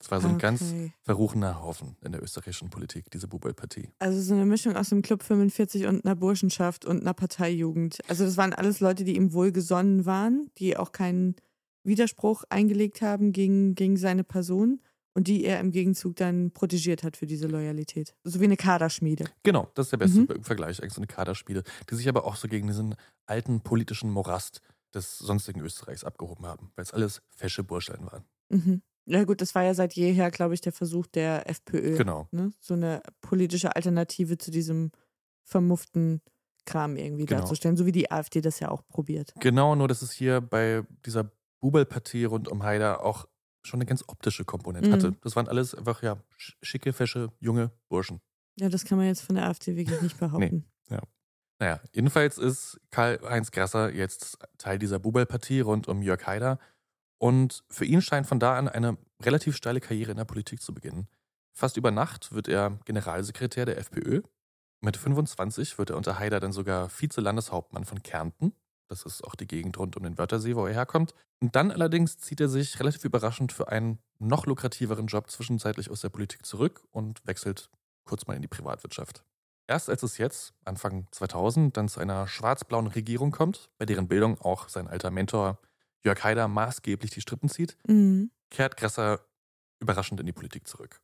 Es 0.00 0.10
war 0.10 0.20
so 0.20 0.26
ein 0.28 0.38
ganz 0.38 0.62
Okay. 0.62 0.92
verruchener 1.02 1.62
Haufen 1.62 1.96
in 2.02 2.10
der 2.10 2.22
österreichischen 2.22 2.70
Politik, 2.70 3.08
diese 3.12 3.28
Buberl-Partie. 3.28 3.88
Also 4.00 4.20
so 4.20 4.34
eine 4.34 4.46
Mischung 4.46 4.74
aus 4.74 4.88
dem 4.88 5.00
Club 5.02 5.22
45 5.22 5.86
und 5.86 6.04
einer 6.04 6.16
Burschenschaft 6.16 6.84
und 6.84 7.02
einer 7.02 7.14
Parteijugend. 7.14 8.00
Also 8.08 8.24
das 8.24 8.36
waren 8.36 8.52
alles 8.52 8.80
Leute, 8.80 9.04
die 9.04 9.14
ihm 9.14 9.32
wohlgesonnen 9.32 10.04
waren, 10.04 10.50
die 10.58 10.76
auch 10.76 10.90
keinen 10.90 11.36
Widerspruch 11.84 12.42
eingelegt 12.48 13.00
haben 13.00 13.32
gegen, 13.32 13.74
gegen 13.76 13.96
seine 13.96 14.24
Person 14.24 14.80
und 15.14 15.28
die 15.28 15.44
er 15.44 15.60
im 15.60 15.70
Gegenzug 15.72 16.16
dann 16.16 16.50
protegiert 16.52 17.02
hat 17.02 17.16
für 17.16 17.26
diese 17.26 17.46
Loyalität. 17.46 18.14
So 18.24 18.40
wie 18.40 18.44
eine 18.44 18.56
Kaderschmiede. 18.56 19.24
Genau, 19.42 19.68
das 19.74 19.86
ist 19.86 19.90
der 19.92 19.98
beste 19.98 20.20
Mhm. 20.20 20.42
Vergleich, 20.42 20.80
eigentlich 20.82 20.94
so 20.94 21.00
eine 21.00 21.06
Kaderspiele, 21.06 21.62
die 21.90 21.94
sich 21.94 22.08
aber 22.08 22.24
auch 22.24 22.36
so 22.36 22.48
gegen 22.48 22.66
diesen 22.66 22.94
alten 23.26 23.60
politischen 23.60 24.10
Morast 24.10 24.60
des 24.94 25.18
sonstigen 25.18 25.60
Österreichs 25.60 26.04
abgehoben 26.04 26.46
haben, 26.46 26.70
weil 26.76 26.82
es 26.84 26.92
alles 26.92 27.22
fesche 27.28 27.64
Burscheln 27.64 28.04
waren. 28.06 28.24
Mhm. 28.50 28.82
Ja 29.06 29.24
gut, 29.24 29.40
das 29.40 29.54
war 29.54 29.64
ja 29.64 29.74
seit 29.74 29.94
jeher, 29.94 30.30
glaube 30.30 30.54
ich, 30.54 30.60
der 30.60 30.72
Versuch 30.72 31.06
der 31.08 31.48
FPÖ. 31.50 31.96
Genau. 31.96 32.28
Ne? 32.30 32.52
So 32.60 32.74
eine 32.74 33.02
politische 33.20 33.74
Alternative 33.74 34.38
zu 34.38 34.50
diesem 34.50 34.92
vermufften 35.44 36.20
Kram 36.64 36.96
irgendwie 36.96 37.26
Genau. 37.26 37.40
darzustellen, 37.40 37.76
so 37.76 37.86
wie 37.86 37.92
die 37.92 38.10
AfD 38.12 38.40
das 38.40 38.60
ja 38.60 38.70
auch 38.70 38.86
probiert. 38.86 39.32
Genau, 39.40 39.74
nur 39.74 39.88
dass 39.88 40.02
es 40.02 40.12
hier 40.12 40.40
bei 40.40 40.84
dieser 41.04 41.32
Bubel-Partie 41.60 42.24
rund 42.24 42.48
um 42.48 42.62
Haider 42.62 43.04
auch 43.04 43.26
schon 43.64 43.78
eine 43.78 43.86
ganz 43.86 44.04
optische 44.08 44.44
Komponente 44.44 44.88
Mhm. 44.88 44.92
hatte. 44.92 45.12
Das 45.22 45.36
waren 45.36 45.48
alles 45.48 45.74
einfach 45.74 46.02
ja 46.02 46.14
sch- 46.38 46.54
schicke, 46.62 46.92
fesche, 46.92 47.32
junge 47.40 47.70
Burschen. 47.88 48.20
Ja, 48.56 48.68
das 48.68 48.84
kann 48.84 48.98
man 48.98 49.06
jetzt 49.06 49.22
von 49.22 49.34
der 49.36 49.46
AfD 49.46 49.76
wirklich 49.76 50.00
nicht 50.02 50.18
behaupten. 50.18 50.66
Ja. 50.90 51.00
Naja, 51.58 51.80
jedenfalls 51.94 52.38
ist 52.38 52.80
Karl-Heinz 52.90 53.50
Grasser 53.52 53.92
jetzt 53.94 54.36
Teil 54.58 54.78
dieser 54.78 54.98
Bubel-Partie 54.98 55.60
rund 55.60 55.86
um 55.88 56.02
Jörg 56.02 56.26
Haider. 56.26 56.58
Und 57.18 57.62
für 57.70 57.84
ihn 57.84 58.02
scheint 58.02 58.26
von 58.26 58.40
da 58.40 58.58
an 58.58 58.68
eine 58.68 58.98
relativ 59.22 59.56
steile 59.56 59.80
Karriere 59.80 60.10
in 60.10 60.16
der 60.16 60.24
Politik 60.24 60.60
zu 60.60 60.74
beginnen. 60.74 61.06
Fast 61.52 61.76
über 61.76 61.92
Nacht 61.92 62.32
wird 62.32 62.48
er 62.48 62.80
Generalsekretär 62.84 63.64
der 63.64 63.78
FPÖ. 63.78 64.22
Mit 64.80 64.96
25 64.96 65.78
wird 65.78 65.90
er 65.90 65.96
unter 65.96 66.18
Haider 66.18 66.40
dann 66.40 66.52
sogar 66.52 66.88
Vize-Landeshauptmann 66.88 67.84
von 67.84 68.02
Kärnten. 68.02 68.52
Das 68.92 69.04
ist 69.04 69.24
auch 69.24 69.34
die 69.34 69.46
Gegend 69.46 69.78
rund 69.78 69.96
um 69.96 70.02
den 70.02 70.18
Wörthersee, 70.18 70.54
wo 70.54 70.66
er 70.66 70.74
herkommt. 70.74 71.14
Und 71.40 71.56
dann 71.56 71.70
allerdings 71.70 72.18
zieht 72.18 72.42
er 72.42 72.50
sich 72.50 72.78
relativ 72.78 73.06
überraschend 73.06 73.50
für 73.50 73.68
einen 73.68 73.98
noch 74.18 74.44
lukrativeren 74.44 75.06
Job 75.06 75.30
zwischenzeitlich 75.30 75.88
aus 75.90 76.02
der 76.02 76.10
Politik 76.10 76.44
zurück 76.44 76.84
und 76.90 77.26
wechselt 77.26 77.70
kurz 78.04 78.26
mal 78.26 78.34
in 78.34 78.42
die 78.42 78.48
Privatwirtschaft. 78.48 79.24
Erst 79.66 79.88
als 79.88 80.02
es 80.02 80.18
jetzt, 80.18 80.52
Anfang 80.66 81.06
2000, 81.10 81.74
dann 81.74 81.88
zu 81.88 82.00
einer 82.00 82.28
schwarz-blauen 82.28 82.88
Regierung 82.88 83.30
kommt, 83.30 83.70
bei 83.78 83.86
deren 83.86 84.08
Bildung 84.08 84.38
auch 84.42 84.68
sein 84.68 84.88
alter 84.88 85.10
Mentor 85.10 85.58
Jörg 86.04 86.22
Haider 86.22 86.46
maßgeblich 86.46 87.12
die 87.12 87.22
Strippen 87.22 87.48
zieht, 87.48 87.78
Mhm. 87.88 88.30
kehrt 88.50 88.76
Grasser 88.76 89.20
überraschend 89.80 90.20
in 90.20 90.26
die 90.26 90.32
Politik 90.32 90.68
zurück. 90.68 91.00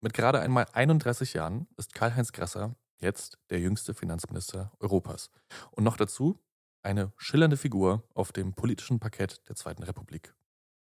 Mit 0.00 0.14
gerade 0.14 0.38
einmal 0.38 0.66
31 0.74 1.32
Jahren 1.34 1.66
ist 1.76 1.92
Karl-Heinz 1.92 2.30
Grasser 2.30 2.76
jetzt 2.98 3.36
der 3.50 3.58
jüngste 3.58 3.94
Finanzminister 3.94 4.70
Europas. 4.78 5.28
Und 5.72 5.82
noch 5.82 5.96
dazu 5.96 6.38
eine 6.82 7.12
schillernde 7.16 7.56
Figur 7.56 8.02
auf 8.14 8.32
dem 8.32 8.54
politischen 8.54 9.00
Parkett 9.00 9.40
der 9.48 9.56
Zweiten 9.56 9.82
Republik. 9.82 10.34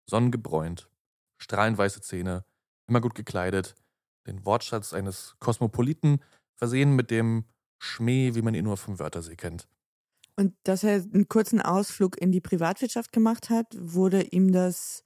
Sonnengebräunt, 0.07 0.91
strahlend 1.39 1.79
weiße 1.79 2.01
Zähne, 2.01 2.45
immer 2.87 3.01
gut 3.01 3.15
gekleidet, 3.15 3.75
den 4.27 4.45
Wortschatz 4.45 4.93
eines 4.93 5.37
Kosmopoliten, 5.39 6.21
versehen 6.55 6.95
mit 6.95 7.11
dem 7.11 7.45
Schmäh, 7.79 8.35
wie 8.35 8.43
man 8.43 8.55
ihn 8.55 8.65
nur 8.65 8.77
vom 8.77 8.99
Wörthersee 8.99 9.37
kennt. 9.37 9.69
Und 10.37 10.55
dass 10.65 10.83
er 10.83 10.95
einen 10.95 11.29
kurzen 11.29 11.61
Ausflug 11.61 12.21
in 12.21 12.33
die 12.33 12.41
Privatwirtschaft 12.41 13.13
gemacht 13.13 13.51
hat, 13.51 13.67
wurde 13.79 14.23
ihm 14.23 14.53
das 14.53 15.03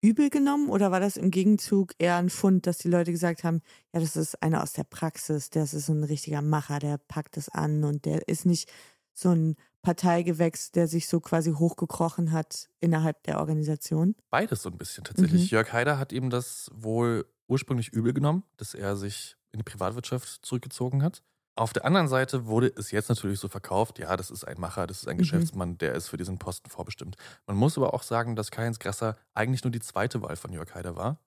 übel 0.00 0.30
genommen 0.30 0.68
oder 0.68 0.90
war 0.90 0.98
das 0.98 1.16
im 1.16 1.30
Gegenzug 1.30 1.94
eher 1.98 2.16
ein 2.16 2.28
Fund, 2.28 2.66
dass 2.66 2.78
die 2.78 2.88
Leute 2.88 3.12
gesagt 3.12 3.44
haben, 3.44 3.62
ja, 3.92 4.00
das 4.00 4.16
ist 4.16 4.42
einer 4.42 4.62
aus 4.62 4.72
der 4.72 4.82
Praxis, 4.84 5.50
das 5.50 5.74
ist 5.74 5.88
ein 5.88 6.02
richtiger 6.02 6.42
Macher, 6.42 6.80
der 6.80 6.98
packt 6.98 7.36
es 7.36 7.48
an 7.48 7.84
und 7.84 8.04
der 8.04 8.26
ist 8.26 8.44
nicht 8.44 8.68
so 9.12 9.30
ein 9.30 9.56
Parteigewächs, 9.82 10.70
der 10.72 10.86
sich 10.86 11.08
so 11.08 11.20
quasi 11.20 11.52
hochgekrochen 11.52 12.32
hat 12.32 12.68
innerhalb 12.80 13.22
der 13.24 13.38
Organisation? 13.40 14.14
Beides 14.30 14.62
so 14.62 14.70
ein 14.70 14.78
bisschen 14.78 15.04
tatsächlich. 15.04 15.42
Mhm. 15.50 15.56
Jörg 15.56 15.72
Haider 15.72 15.98
hat 15.98 16.12
ihm 16.12 16.30
das 16.30 16.70
wohl 16.72 17.26
ursprünglich 17.48 17.88
übel 17.92 18.12
genommen, 18.12 18.44
dass 18.56 18.74
er 18.74 18.96
sich 18.96 19.36
in 19.52 19.58
die 19.58 19.64
Privatwirtschaft 19.64 20.46
zurückgezogen 20.46 21.02
hat. 21.02 21.22
Auf 21.54 21.74
der 21.74 21.84
anderen 21.84 22.08
Seite 22.08 22.46
wurde 22.46 22.72
es 22.74 22.92
jetzt 22.92 23.10
natürlich 23.10 23.38
so 23.38 23.48
verkauft, 23.48 23.98
ja, 23.98 24.16
das 24.16 24.30
ist 24.30 24.44
ein 24.44 24.58
Macher, 24.58 24.86
das 24.86 25.02
ist 25.02 25.08
ein 25.08 25.16
Mhm. 25.16 25.20
Geschäftsmann, 25.20 25.76
der 25.76 25.94
ist 25.94 26.08
für 26.08 26.16
diesen 26.16 26.38
Posten 26.38 26.70
vorbestimmt. 26.70 27.16
Man 27.46 27.56
muss 27.58 27.76
aber 27.76 27.92
auch 27.92 28.02
sagen, 28.04 28.36
dass 28.36 28.50
Karl-Heinz 28.50 28.78
Grasser 28.78 29.16
eigentlich 29.34 29.62
nur 29.62 29.70
die 29.70 29.80
zweite 29.80 30.22
Wahl 30.22 30.36
von 30.36 30.52
Jörg 30.52 30.74
Haider 30.74 30.96
war. 30.96 31.18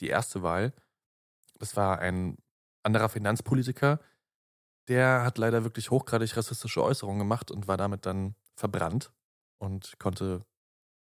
Die 0.00 0.08
erste 0.08 0.42
Wahl, 0.42 0.72
das 1.58 1.76
war 1.76 1.98
ein 1.98 2.38
anderer 2.82 3.10
Finanzpolitiker, 3.10 4.00
der 4.88 5.22
hat 5.24 5.38
leider 5.38 5.64
wirklich 5.64 5.90
hochgradig 5.90 6.36
rassistische 6.36 6.82
Äußerungen 6.82 7.20
gemacht 7.20 7.50
und 7.50 7.68
war 7.68 7.76
damit 7.76 8.06
dann 8.06 8.34
verbrannt 8.56 9.12
und 9.58 9.98
konnte 9.98 10.44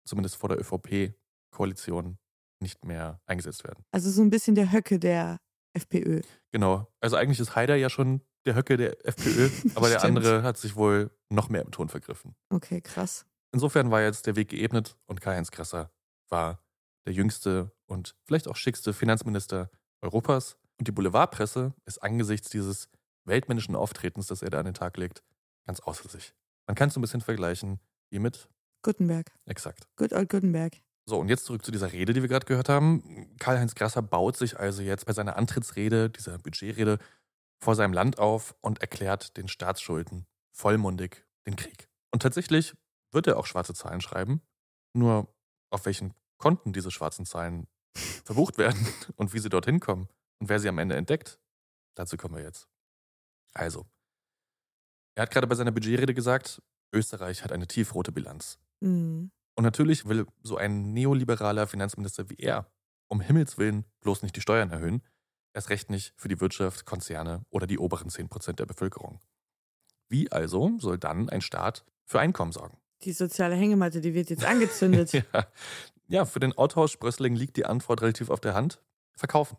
zumindest 0.05 0.35
vor 0.37 0.49
der 0.49 0.59
ÖVP-Koalition 0.59 2.17
nicht 2.61 2.83
mehr 2.83 3.21
eingesetzt 3.25 3.63
werden. 3.63 3.83
Also 3.91 4.09
so 4.09 4.21
ein 4.21 4.29
bisschen 4.29 4.55
der 4.55 4.71
Höcke 4.71 4.99
der 4.99 5.39
FPÖ. 5.73 6.21
Genau. 6.51 6.87
Also 6.99 7.15
eigentlich 7.15 7.39
ist 7.39 7.55
Haider 7.55 7.75
ja 7.75 7.89
schon 7.89 8.21
der 8.45 8.55
Höcke 8.55 8.77
der 8.77 9.05
FPÖ, 9.05 9.49
aber 9.75 9.89
der 9.89 10.03
andere 10.03 10.43
hat 10.43 10.57
sich 10.57 10.75
wohl 10.75 11.11
noch 11.29 11.49
mehr 11.49 11.61
im 11.61 11.71
Ton 11.71 11.89
vergriffen. 11.89 12.35
Okay, 12.49 12.81
krass. 12.81 13.25
Insofern 13.51 13.91
war 13.91 14.01
jetzt 14.01 14.27
der 14.27 14.35
Weg 14.35 14.49
geebnet 14.49 14.97
und 15.07 15.21
Karl-Heinz 15.21 15.51
Krasser 15.51 15.91
war 16.29 16.61
der 17.05 17.13
jüngste 17.13 17.71
und 17.87 18.15
vielleicht 18.25 18.47
auch 18.47 18.55
schickste 18.55 18.93
Finanzminister 18.93 19.71
Europas. 20.01 20.57
Und 20.77 20.87
die 20.87 20.91
Boulevardpresse 20.91 21.73
ist 21.85 22.01
angesichts 22.01 22.49
dieses 22.49 22.89
weltmännischen 23.29 23.75
Auftretens, 23.75 24.27
das 24.27 24.41
er 24.41 24.49
da 24.49 24.59
an 24.59 24.65
den 24.65 24.73
Tag 24.73 24.97
legt, 24.97 25.23
ganz 25.65 25.79
außer 25.79 26.09
sich. 26.09 26.33
Man 26.67 26.75
kann 26.75 26.89
es 26.89 26.93
so 26.93 26.99
ein 26.99 27.01
bisschen 27.01 27.21
vergleichen 27.21 27.79
wie 28.11 28.19
mit, 28.19 28.49
Gutenberg. 28.81 29.31
exakt. 29.45 29.87
Good 29.95 30.13
old 30.13 30.29
Gutenberg. 30.29 30.77
So, 31.05 31.17
und 31.17 31.29
jetzt 31.29 31.45
zurück 31.45 31.65
zu 31.65 31.71
dieser 31.71 31.91
Rede, 31.91 32.13
die 32.13 32.21
wir 32.21 32.29
gerade 32.29 32.45
gehört 32.45 32.69
haben. 32.69 33.35
Karl-Heinz 33.39 33.73
Grasser 33.73 34.03
baut 34.03 34.37
sich 34.37 34.59
also 34.59 34.83
jetzt 34.83 35.05
bei 35.05 35.13
seiner 35.13 35.37
Antrittsrede, 35.37 36.09
dieser 36.09 36.37
Budgetrede, 36.37 36.99
vor 37.59 37.75
seinem 37.75 37.93
Land 37.93 38.19
auf 38.19 38.55
und 38.61 38.81
erklärt 38.81 39.35
den 39.35 39.47
Staatsschulden 39.47 40.27
vollmundig 40.51 41.25
den 41.47 41.55
Krieg. 41.55 41.89
Und 42.11 42.21
tatsächlich 42.21 42.75
wird 43.11 43.27
er 43.27 43.37
auch 43.37 43.47
schwarze 43.47 43.73
Zahlen 43.73 44.01
schreiben, 44.01 44.41
nur 44.93 45.27
auf 45.71 45.85
welchen 45.85 46.13
Konten 46.37 46.73
diese 46.73 46.91
schwarzen 46.91 47.25
Zahlen 47.25 47.67
verbucht 48.23 48.57
werden 48.57 48.87
und 49.15 49.33
wie 49.33 49.39
sie 49.39 49.49
dorthin 49.49 49.79
kommen 49.79 50.07
und 50.39 50.49
wer 50.49 50.59
sie 50.59 50.69
am 50.69 50.77
Ende 50.77 50.95
entdeckt, 50.95 51.39
dazu 51.95 52.17
kommen 52.17 52.35
wir 52.35 52.43
jetzt. 52.43 52.67
Also, 53.53 53.85
er 55.15 55.23
hat 55.23 55.31
gerade 55.31 55.47
bei 55.47 55.55
seiner 55.55 55.71
Budgetrede 55.71 56.13
gesagt, 56.13 56.61
Österreich 56.93 57.43
hat 57.43 57.51
eine 57.51 57.67
tiefrote 57.67 58.11
Bilanz. 58.11 58.59
Mhm. 58.79 59.31
Und 59.55 59.63
natürlich 59.63 60.05
will 60.05 60.25
so 60.41 60.57
ein 60.57 60.93
neoliberaler 60.93 61.67
Finanzminister 61.67 62.29
wie 62.29 62.37
er 62.37 62.71
um 63.09 63.21
Himmels 63.21 63.57
Willen 63.57 63.85
bloß 64.01 64.23
nicht 64.23 64.35
die 64.35 64.41
Steuern 64.41 64.71
erhöhen, 64.71 65.01
erst 65.53 65.69
recht 65.69 65.89
nicht 65.89 66.13
für 66.15 66.29
die 66.29 66.39
Wirtschaft, 66.39 66.85
Konzerne 66.85 67.43
oder 67.49 67.67
die 67.67 67.79
oberen 67.79 68.09
10% 68.09 68.53
der 68.53 68.65
Bevölkerung. 68.65 69.19
Wie 70.07 70.31
also 70.31 70.77
soll 70.79 70.97
dann 70.97 71.29
ein 71.29 71.41
Staat 71.41 71.85
für 72.05 72.19
Einkommen 72.19 72.51
sorgen? 72.51 72.77
Die 73.03 73.13
soziale 73.13 73.55
Hängematte, 73.55 74.01
die 74.01 74.13
wird 74.13 74.29
jetzt 74.29 74.45
angezündet. 74.45 75.11
ja. 75.13 75.23
ja, 76.07 76.25
für 76.25 76.39
den 76.39 76.53
Autohaus 76.53 76.91
Sprössling 76.91 77.35
liegt 77.35 77.57
die 77.57 77.65
Antwort 77.65 78.01
relativ 78.01 78.29
auf 78.29 78.39
der 78.39 78.53
Hand. 78.53 78.81
Verkaufen. 79.15 79.57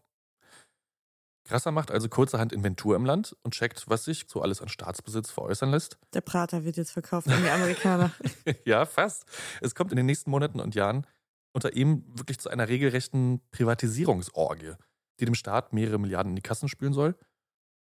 Krasser 1.50 1.72
macht 1.72 1.90
also 1.90 2.08
kurzerhand 2.08 2.52
Inventur 2.52 2.94
im 2.94 3.04
Land 3.04 3.36
und 3.42 3.54
checkt, 3.54 3.90
was 3.90 4.04
sich 4.04 4.26
so 4.28 4.40
alles 4.40 4.62
an 4.62 4.68
Staatsbesitz 4.68 5.32
veräußern 5.32 5.72
lässt. 5.72 5.98
Der 6.14 6.20
Prater 6.20 6.64
wird 6.64 6.76
jetzt 6.76 6.92
verkauft 6.92 7.26
an 7.26 7.42
die 7.42 7.50
Amerikaner. 7.50 8.12
ja, 8.64 8.86
fast. 8.86 9.24
Es 9.60 9.74
kommt 9.74 9.90
in 9.90 9.96
den 9.96 10.06
nächsten 10.06 10.30
Monaten 10.30 10.60
und 10.60 10.76
Jahren 10.76 11.08
unter 11.52 11.74
ihm 11.74 12.04
wirklich 12.06 12.38
zu 12.38 12.50
einer 12.50 12.68
regelrechten 12.68 13.40
Privatisierungsorgie, 13.50 14.74
die 15.18 15.24
dem 15.24 15.34
Staat 15.34 15.72
mehrere 15.72 15.98
Milliarden 15.98 16.30
in 16.30 16.36
die 16.36 16.42
Kassen 16.42 16.68
spülen 16.68 16.92
soll. 16.92 17.16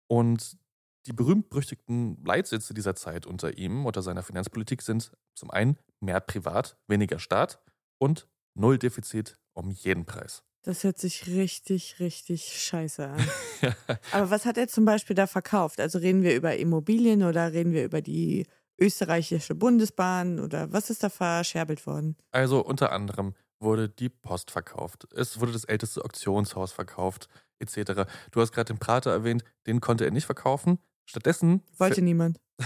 Und 0.08 0.58
die 1.06 1.12
berühmt-berüchtigten 1.12 2.24
Leitsätze 2.24 2.74
dieser 2.74 2.96
Zeit 2.96 3.24
unter 3.24 3.56
ihm, 3.56 3.86
unter 3.86 4.02
seiner 4.02 4.24
Finanzpolitik 4.24 4.82
sind 4.82 5.12
zum 5.36 5.52
einen 5.52 5.78
mehr 6.00 6.18
Privat, 6.18 6.76
weniger 6.88 7.20
Staat 7.20 7.62
und 7.98 8.26
Null 8.54 8.78
Defizit 8.78 9.38
um 9.52 9.70
jeden 9.70 10.06
Preis. 10.06 10.42
Das 10.64 10.82
hört 10.82 10.98
sich 10.98 11.26
richtig, 11.26 12.00
richtig 12.00 12.62
scheiße 12.62 13.06
an. 13.06 13.28
Aber 14.12 14.30
was 14.30 14.46
hat 14.46 14.56
er 14.56 14.66
zum 14.66 14.86
Beispiel 14.86 15.14
da 15.14 15.26
verkauft? 15.26 15.78
Also 15.78 15.98
reden 15.98 16.22
wir 16.22 16.34
über 16.34 16.56
Immobilien 16.56 17.22
oder 17.22 17.52
reden 17.52 17.74
wir 17.74 17.84
über 17.84 18.00
die 18.00 18.46
österreichische 18.80 19.54
Bundesbahn 19.54 20.40
oder 20.40 20.72
was 20.72 20.88
ist 20.88 21.02
da 21.02 21.10
verscherbelt 21.10 21.86
worden? 21.86 22.16
Also 22.30 22.64
unter 22.64 22.92
anderem 22.92 23.34
wurde 23.60 23.90
die 23.90 24.08
Post 24.08 24.50
verkauft. 24.50 25.06
Es 25.14 25.38
wurde 25.38 25.52
das 25.52 25.64
älteste 25.64 26.02
Auktionshaus 26.02 26.72
verkauft, 26.72 27.28
etc. 27.58 28.10
Du 28.30 28.40
hast 28.40 28.52
gerade 28.52 28.72
den 28.72 28.78
Prater 28.78 29.10
erwähnt, 29.10 29.44
den 29.66 29.82
konnte 29.82 30.06
er 30.06 30.12
nicht 30.12 30.26
verkaufen. 30.26 30.78
Stattdessen. 31.04 31.62
Wollte 31.76 32.00
niemand. 32.00 32.40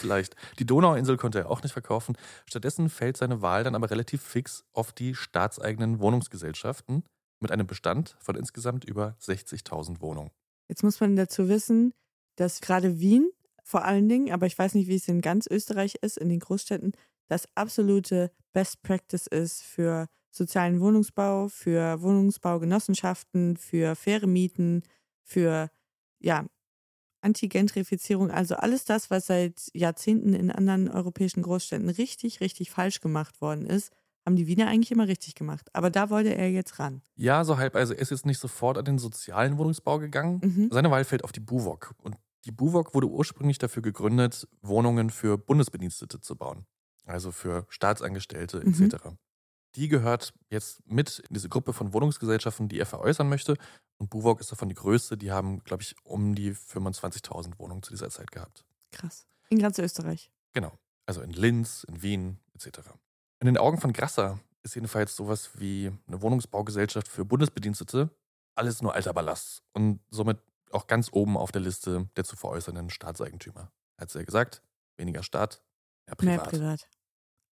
Vielleicht. 0.00 0.34
Die 0.58 0.66
Donauinsel 0.66 1.18
konnte 1.18 1.40
er 1.40 1.50
auch 1.50 1.62
nicht 1.62 1.72
verkaufen. 1.72 2.16
Stattdessen 2.46 2.88
fällt 2.88 3.18
seine 3.18 3.42
Wahl 3.42 3.64
dann 3.64 3.74
aber 3.74 3.90
relativ 3.90 4.22
fix 4.22 4.64
auf 4.72 4.92
die 4.92 5.14
staatseigenen 5.14 5.98
Wohnungsgesellschaften 6.00 7.04
mit 7.44 7.52
einem 7.52 7.66
Bestand 7.66 8.16
von 8.18 8.34
insgesamt 8.36 8.84
über 8.84 9.16
60.000 9.20 10.00
Wohnungen. 10.00 10.30
Jetzt 10.66 10.82
muss 10.82 10.98
man 11.00 11.14
dazu 11.14 11.48
wissen, 11.48 11.92
dass 12.36 12.60
gerade 12.60 12.98
Wien 12.98 13.30
vor 13.62 13.84
allen 13.84 14.08
Dingen, 14.08 14.32
aber 14.32 14.46
ich 14.46 14.58
weiß 14.58 14.74
nicht, 14.74 14.88
wie 14.88 14.96
es 14.96 15.08
in 15.08 15.20
ganz 15.20 15.46
Österreich 15.46 15.96
ist, 16.00 16.18
in 16.18 16.28
den 16.28 16.40
Großstädten, 16.40 16.92
das 17.28 17.48
absolute 17.54 18.30
Best 18.52 18.82
Practice 18.82 19.26
ist 19.26 19.62
für 19.62 20.08
sozialen 20.30 20.80
Wohnungsbau, 20.80 21.48
für 21.48 22.02
Wohnungsbaugenossenschaften, 22.02 23.56
für 23.56 23.94
faire 23.94 24.26
Mieten, 24.26 24.82
für 25.22 25.70
ja, 26.18 26.46
Antigentrifizierung, 27.22 28.30
also 28.30 28.56
alles 28.56 28.84
das, 28.84 29.10
was 29.10 29.26
seit 29.26 29.70
Jahrzehnten 29.72 30.34
in 30.34 30.50
anderen 30.50 30.88
europäischen 30.90 31.42
Großstädten 31.42 31.88
richtig, 31.88 32.40
richtig 32.40 32.70
falsch 32.70 33.00
gemacht 33.00 33.40
worden 33.40 33.66
ist, 33.66 33.92
haben 34.24 34.36
die 34.36 34.46
Wiener 34.46 34.68
eigentlich 34.68 34.90
immer 34.90 35.06
richtig 35.08 35.34
gemacht. 35.34 35.68
Aber 35.74 35.90
da 35.90 36.10
wollte 36.10 36.34
er 36.34 36.50
jetzt 36.50 36.78
ran. 36.78 37.02
Ja, 37.16 37.44
so 37.44 37.58
halb. 37.58 37.76
Also 37.76 37.92
er 37.94 38.00
ist 38.00 38.10
jetzt 38.10 38.26
nicht 38.26 38.38
sofort 38.38 38.78
an 38.78 38.84
den 38.84 38.98
sozialen 38.98 39.58
Wohnungsbau 39.58 39.98
gegangen. 39.98 40.40
Mhm. 40.42 40.68
Seine 40.72 40.90
Wahl 40.90 41.04
fällt 41.04 41.24
auf 41.24 41.32
die 41.32 41.40
BUWOG. 41.40 41.94
Und 42.02 42.16
die 42.44 42.52
BUWOG 42.52 42.94
wurde 42.94 43.08
ursprünglich 43.08 43.58
dafür 43.58 43.82
gegründet, 43.82 44.48
Wohnungen 44.62 45.10
für 45.10 45.36
Bundesbedienstete 45.38 46.20
zu 46.20 46.36
bauen. 46.36 46.66
Also 47.06 47.32
für 47.32 47.66
Staatsangestellte 47.68 48.60
Mhm. 48.64 48.82
etc. 48.90 49.04
Die 49.76 49.88
gehört 49.88 50.32
jetzt 50.50 50.80
mit 50.86 51.18
in 51.28 51.34
diese 51.34 51.48
Gruppe 51.48 51.72
von 51.72 51.92
Wohnungsgesellschaften, 51.92 52.68
die 52.68 52.78
er 52.78 52.86
veräußern 52.86 53.28
möchte. 53.28 53.56
Und 53.98 54.08
BUWOG 54.10 54.40
ist 54.40 54.50
davon 54.52 54.68
die 54.68 54.74
größte. 54.74 55.16
Die 55.18 55.32
haben, 55.32 55.62
glaube 55.64 55.82
ich, 55.82 55.96
um 56.04 56.34
die 56.34 56.54
25.000 56.54 57.58
Wohnungen 57.58 57.82
zu 57.82 57.90
dieser 57.90 58.08
Zeit 58.10 58.30
gehabt. 58.30 58.64
Krass. 58.92 59.26
In 59.50 59.58
ganz 59.58 59.78
Österreich. 59.78 60.30
Genau. 60.52 60.72
Also 61.06 61.20
in 61.20 61.32
Linz, 61.32 61.84
in 61.84 62.02
Wien 62.02 62.38
etc. 62.54 62.80
In 63.44 63.48
den 63.48 63.58
Augen 63.58 63.76
von 63.76 63.92
Grasser 63.92 64.40
ist 64.62 64.74
jedenfalls 64.74 65.14
sowas 65.14 65.50
wie 65.56 65.92
eine 66.06 66.22
Wohnungsbaugesellschaft 66.22 67.06
für 67.06 67.26
Bundesbedienstete 67.26 68.08
alles 68.54 68.80
nur 68.80 68.94
alter 68.94 69.12
Ballast 69.12 69.62
und 69.74 70.00
somit 70.08 70.38
auch 70.70 70.86
ganz 70.86 71.10
oben 71.12 71.36
auf 71.36 71.52
der 71.52 71.60
Liste 71.60 72.08
der 72.16 72.24
zu 72.24 72.36
veräußernden 72.36 72.88
Staatseigentümer. 72.88 73.70
Hat 74.00 74.08
sie 74.08 74.20
ja 74.20 74.24
gesagt, 74.24 74.62
weniger 74.96 75.22
Staat, 75.22 75.62
mehr 76.06 76.16
Mehr 76.22 76.38
privat. 76.38 76.50
privat. 76.52 76.88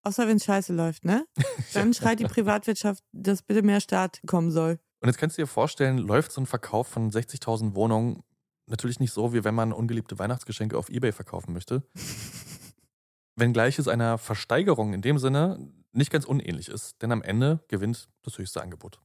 Außer 0.01 0.27
wenn 0.27 0.37
es 0.37 0.45
scheiße 0.45 0.73
läuft, 0.73 1.05
ne? 1.05 1.27
Dann 1.75 1.93
schreit 1.93 2.19
die 2.19 2.25
Privatwirtschaft, 2.25 3.03
dass 3.11 3.43
bitte 3.43 3.61
mehr 3.61 3.79
Staat 3.79 4.19
kommen 4.25 4.49
soll. 4.49 4.79
Und 4.99 5.09
jetzt 5.09 5.19
kannst 5.19 5.37
du 5.37 5.43
dir 5.43 5.47
vorstellen, 5.47 5.99
läuft 5.99 6.31
so 6.31 6.41
ein 6.41 6.47
Verkauf 6.47 6.87
von 6.87 7.11
60.000 7.11 7.75
Wohnungen 7.75 8.23
natürlich 8.65 8.99
nicht 8.99 9.13
so, 9.13 9.31
wie 9.31 9.43
wenn 9.43 9.53
man 9.53 9.71
ungeliebte 9.71 10.17
Weihnachtsgeschenke 10.17 10.75
auf 10.75 10.89
Ebay 10.89 11.11
verkaufen 11.11 11.53
möchte. 11.53 11.83
Wenngleich 13.35 13.77
es 13.77 13.87
einer 13.87 14.17
Versteigerung 14.17 14.93
in 14.93 15.03
dem 15.03 15.19
Sinne 15.19 15.71
nicht 15.93 16.11
ganz 16.11 16.25
unähnlich 16.25 16.69
ist, 16.69 17.01
denn 17.01 17.11
am 17.11 17.21
Ende 17.21 17.63
gewinnt 17.67 18.09
das 18.23 18.37
höchste 18.37 18.61
Angebot. 18.61 18.99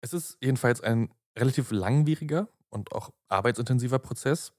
Es 0.00 0.12
ist 0.12 0.36
jedenfalls 0.40 0.80
ein 0.80 1.12
relativ 1.38 1.70
langwieriger 1.70 2.48
und 2.68 2.92
auch 2.92 3.10
arbeitsintensiver 3.28 3.98
Prozess. 3.98 4.52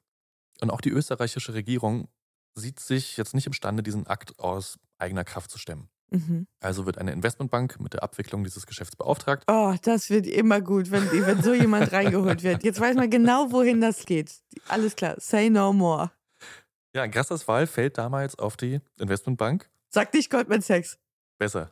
Und 0.62 0.72
auch 0.72 0.82
die 0.82 0.90
österreichische 0.90 1.54
Regierung 1.54 2.08
sieht 2.56 2.80
sich 2.80 3.18
jetzt 3.18 3.34
nicht 3.34 3.46
imstande, 3.46 3.84
diesen 3.84 4.08
Akt 4.08 4.40
aus 4.40 4.80
eigener 4.98 5.24
Kraft 5.24 5.52
zu 5.52 5.60
stemmen. 5.60 5.90
Mhm. 6.12 6.48
Also 6.62 6.86
wird 6.86 6.98
eine 6.98 7.12
Investmentbank 7.12 7.80
mit 7.80 7.94
der 7.94 8.04
Abwicklung 8.04 8.44
dieses 8.44 8.66
Geschäfts 8.66 8.96
beauftragt. 8.96 9.44
Oh, 9.48 9.76
das 9.82 10.10
wird 10.10 10.28
immer 10.28 10.62
gut, 10.62 10.92
wenn, 10.92 11.12
wenn 11.12 11.44
so 11.44 11.54
jemand 11.54 11.92
reingeholt 11.92 12.44
wird. 12.44 12.64
Jetzt 12.64 12.80
weiß 12.80 12.96
man 12.96 13.10
genau, 13.10 13.52
wohin 13.52 13.82
das 13.82 14.06
geht. 14.06 14.32
Alles 14.68 14.96
klar, 14.96 15.16
say 15.20 15.50
no 15.50 15.74
more. 15.74 16.12
Ja, 16.94 17.08
Grassers 17.08 17.48
Wahl 17.48 17.68
fällt 17.68 17.98
damals 17.98 18.40
auf 18.40 18.56
die 18.56 18.80
Investmentbank. 19.00 19.70
Sag 19.90 20.14
nicht 20.14 20.30
Goldman 20.30 20.62
Sachs. 20.62 20.98
Besser. 21.38 21.72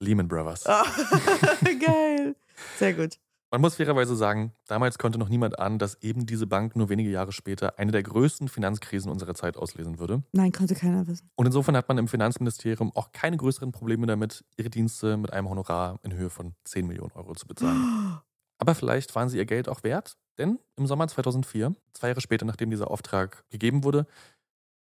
Lehman 0.00 0.28
Brothers. 0.28 0.64
Oh, 0.66 1.64
geil. 1.64 2.36
Sehr 2.76 2.94
gut. 2.94 3.18
Man 3.50 3.62
muss 3.62 3.76
fairerweise 3.76 4.14
sagen, 4.14 4.52
damals 4.66 4.98
konnte 4.98 5.18
noch 5.18 5.30
niemand 5.30 5.58
ahnen, 5.58 5.78
dass 5.78 6.02
eben 6.02 6.26
diese 6.26 6.46
Bank 6.46 6.76
nur 6.76 6.90
wenige 6.90 7.08
Jahre 7.08 7.32
später 7.32 7.78
eine 7.78 7.92
der 7.92 8.02
größten 8.02 8.48
Finanzkrisen 8.48 9.10
unserer 9.10 9.34
Zeit 9.34 9.56
auslesen 9.56 9.98
würde. 9.98 10.22
Nein, 10.32 10.52
konnte 10.52 10.74
keiner 10.74 11.06
wissen. 11.06 11.30
Und 11.34 11.46
insofern 11.46 11.74
hat 11.74 11.88
man 11.88 11.96
im 11.96 12.08
Finanzministerium 12.08 12.94
auch 12.94 13.12
keine 13.12 13.38
größeren 13.38 13.72
Probleme 13.72 14.06
damit, 14.06 14.44
ihre 14.58 14.68
Dienste 14.68 15.16
mit 15.16 15.32
einem 15.32 15.48
Honorar 15.48 15.98
in 16.02 16.12
Höhe 16.12 16.28
von 16.28 16.54
10 16.64 16.86
Millionen 16.86 17.12
Euro 17.12 17.34
zu 17.34 17.46
bezahlen. 17.46 18.20
Aber 18.58 18.74
vielleicht 18.74 19.14
waren 19.14 19.30
sie 19.30 19.38
ihr 19.38 19.46
Geld 19.46 19.68
auch 19.68 19.82
wert, 19.82 20.18
denn 20.36 20.58
im 20.76 20.86
Sommer 20.86 21.08
2004, 21.08 21.74
zwei 21.94 22.08
Jahre 22.08 22.20
später, 22.20 22.44
nachdem 22.44 22.68
dieser 22.70 22.90
Auftrag 22.90 23.48
gegeben 23.48 23.82
wurde, 23.82 24.06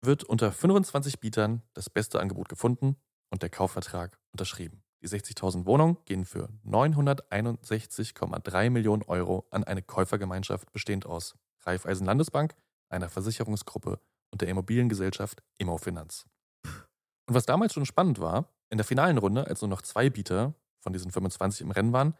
wird 0.02 0.24
unter 0.24 0.50
25 0.50 1.20
Bietern 1.20 1.62
das 1.74 1.88
beste 1.88 2.18
Angebot 2.18 2.48
gefunden 2.48 2.96
und 3.30 3.42
der 3.42 3.50
Kaufvertrag 3.50 4.18
unterschrieben. 4.32 4.82
Die 5.02 5.08
60.000 5.08 5.66
Wohnungen 5.66 5.98
gehen 6.04 6.24
für 6.24 6.48
961,3 6.64 8.70
Millionen 8.70 9.02
Euro 9.02 9.46
an 9.50 9.64
eine 9.64 9.82
Käufergemeinschaft 9.82 10.72
bestehend 10.72 11.06
aus 11.06 11.36
Raiffeisen 11.60 12.06
Landesbank, 12.06 12.54
einer 12.88 13.08
Versicherungsgruppe 13.08 14.00
und 14.30 14.40
der 14.40 14.48
Immobiliengesellschaft 14.48 15.42
Immofinanz. 15.58 16.26
Und 16.64 17.34
was 17.34 17.46
damals 17.46 17.74
schon 17.74 17.86
spannend 17.86 18.20
war, 18.20 18.52
in 18.70 18.78
der 18.78 18.84
finalen 18.84 19.18
Runde, 19.18 19.46
als 19.46 19.60
nur 19.60 19.68
noch 19.68 19.82
zwei 19.82 20.10
Bieter 20.10 20.54
von 20.80 20.92
diesen 20.92 21.10
25 21.10 21.62
im 21.62 21.70
Rennen 21.70 21.92
waren, 21.92 22.14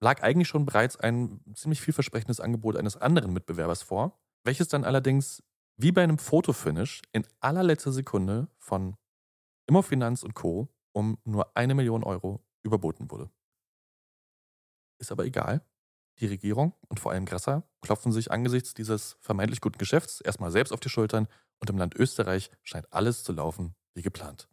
lag 0.00 0.22
eigentlich 0.22 0.48
schon 0.48 0.66
bereits 0.66 0.96
ein 0.96 1.40
ziemlich 1.54 1.80
vielversprechendes 1.80 2.40
Angebot 2.40 2.76
eines 2.76 2.96
anderen 2.96 3.32
Mitbewerbers 3.32 3.82
vor, 3.82 4.18
welches 4.44 4.68
dann 4.68 4.84
allerdings 4.84 5.42
wie 5.76 5.92
bei 5.92 6.02
einem 6.02 6.18
Fotofinish 6.18 7.02
in 7.12 7.26
allerletzter 7.40 7.92
Sekunde 7.92 8.48
von 8.58 8.96
Immofinanz 9.72 10.22
und 10.22 10.34
Co. 10.34 10.68
um 10.94 11.16
nur 11.24 11.56
eine 11.56 11.74
Million 11.74 12.04
Euro 12.04 12.44
überboten 12.62 13.10
wurde. 13.10 13.30
Ist 14.98 15.10
aber 15.10 15.24
egal. 15.24 15.64
Die 16.20 16.26
Regierung 16.26 16.74
und 16.88 17.00
vor 17.00 17.12
allem 17.12 17.24
Grasser 17.24 17.66
klopfen 17.80 18.12
sich 18.12 18.30
angesichts 18.30 18.74
dieses 18.74 19.16
vermeintlich 19.20 19.62
guten 19.62 19.78
Geschäfts 19.78 20.20
erstmal 20.20 20.50
selbst 20.50 20.74
auf 20.74 20.80
die 20.80 20.90
Schultern 20.90 21.26
und 21.58 21.70
im 21.70 21.78
Land 21.78 21.94
Österreich 21.94 22.50
scheint 22.62 22.92
alles 22.92 23.24
zu 23.24 23.32
laufen 23.32 23.74
wie 23.94 24.02
geplant. 24.02 24.46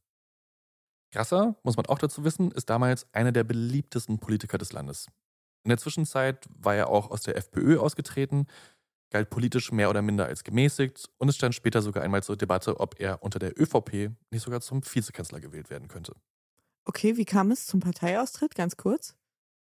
Grasser, 1.11 1.57
muss 1.63 1.75
man 1.75 1.87
auch 1.87 1.99
dazu 1.99 2.23
wissen, 2.23 2.53
ist 2.53 2.69
damals 2.69 3.13
einer 3.13 3.33
der 3.33 3.43
beliebtesten 3.43 4.19
Politiker 4.19 4.57
des 4.57 4.71
Landes. 4.71 5.07
In 5.65 5.69
der 5.69 5.79
Zwischenzeit 5.79 6.47
war 6.55 6.75
er 6.75 6.87
auch 6.87 7.11
aus 7.11 7.23
der 7.23 7.35
FPÖ 7.35 7.77
ausgetreten, 7.77 8.47
galt 9.09 9.29
politisch 9.29 9.71
mehr 9.71 9.89
oder 9.89 10.01
minder 10.01 10.25
als 10.25 10.43
gemäßigt 10.43 11.09
und 11.17 11.29
es 11.29 11.35
stand 11.35 11.55
später 11.55 11.81
sogar 11.81 12.03
einmal 12.03 12.23
zur 12.23 12.37
Debatte, 12.37 12.79
ob 12.79 12.99
er 12.99 13.23
unter 13.23 13.39
der 13.39 13.59
ÖVP 13.59 14.11
nicht 14.31 14.43
sogar 14.43 14.61
zum 14.61 14.81
Vizekanzler 14.83 15.39
gewählt 15.39 15.69
werden 15.69 15.87
könnte. 15.87 16.13
Okay, 16.85 17.17
wie 17.17 17.25
kam 17.25 17.51
es 17.51 17.65
zum 17.65 17.79
Parteiaustritt? 17.79 18.55
Ganz 18.55 18.77
kurz. 18.77 19.15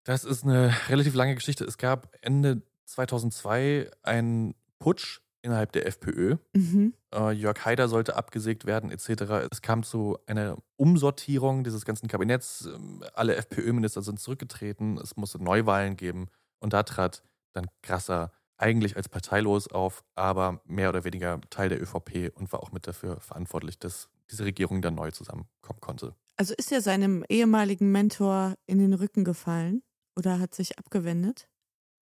Das 0.04 0.24
ist 0.24 0.44
eine 0.44 0.74
relativ 0.88 1.14
lange 1.14 1.34
Geschichte. 1.34 1.64
Es 1.64 1.76
gab 1.76 2.16
Ende 2.22 2.62
2002 2.86 3.90
einen 4.02 4.54
Putsch 4.78 5.20
innerhalb 5.42 5.72
der 5.72 5.86
FPÖ. 5.86 6.36
Mhm. 6.54 6.94
Äh, 7.14 7.32
Jörg 7.32 7.64
Haider 7.64 7.88
sollte 7.88 8.16
abgesägt 8.16 8.64
werden, 8.66 8.90
etc. 8.90 9.48
Es 9.50 9.62
kam 9.62 9.82
zu 9.82 10.18
einer 10.26 10.56
Umsortierung 10.76 11.64
dieses 11.64 11.84
ganzen 11.84 12.08
Kabinetts. 12.08 12.66
Ähm, 12.66 13.04
Alle 13.14 13.36
FPÖ-Minister 13.36 14.02
sind 14.02 14.20
zurückgetreten. 14.20 14.98
Es 14.98 15.16
musste 15.16 15.42
Neuwahlen 15.42 15.96
geben. 15.96 16.28
Und 16.60 16.72
da 16.72 16.82
trat 16.82 17.22
dann 17.52 17.66
Grasser 17.82 18.32
eigentlich 18.58 18.96
als 18.96 19.08
parteilos 19.08 19.68
auf, 19.68 20.04
aber 20.14 20.60
mehr 20.64 20.88
oder 20.90 21.04
weniger 21.04 21.40
Teil 21.50 21.68
der 21.68 21.80
ÖVP 21.80 22.32
und 22.34 22.52
war 22.52 22.62
auch 22.62 22.72
mit 22.72 22.86
dafür 22.86 23.20
verantwortlich, 23.20 23.78
dass 23.78 24.08
diese 24.30 24.44
Regierung 24.44 24.82
dann 24.82 24.96
neu 24.96 25.10
zusammenkommen 25.10 25.80
konnte. 25.80 26.14
Also 26.36 26.54
ist 26.54 26.70
er 26.70 26.82
seinem 26.82 27.24
ehemaligen 27.28 27.90
Mentor 27.90 28.54
in 28.66 28.78
den 28.78 28.94
Rücken 28.94 29.24
gefallen 29.24 29.82
oder 30.16 30.38
hat 30.38 30.54
sich 30.54 30.78
abgewendet? 30.78 31.48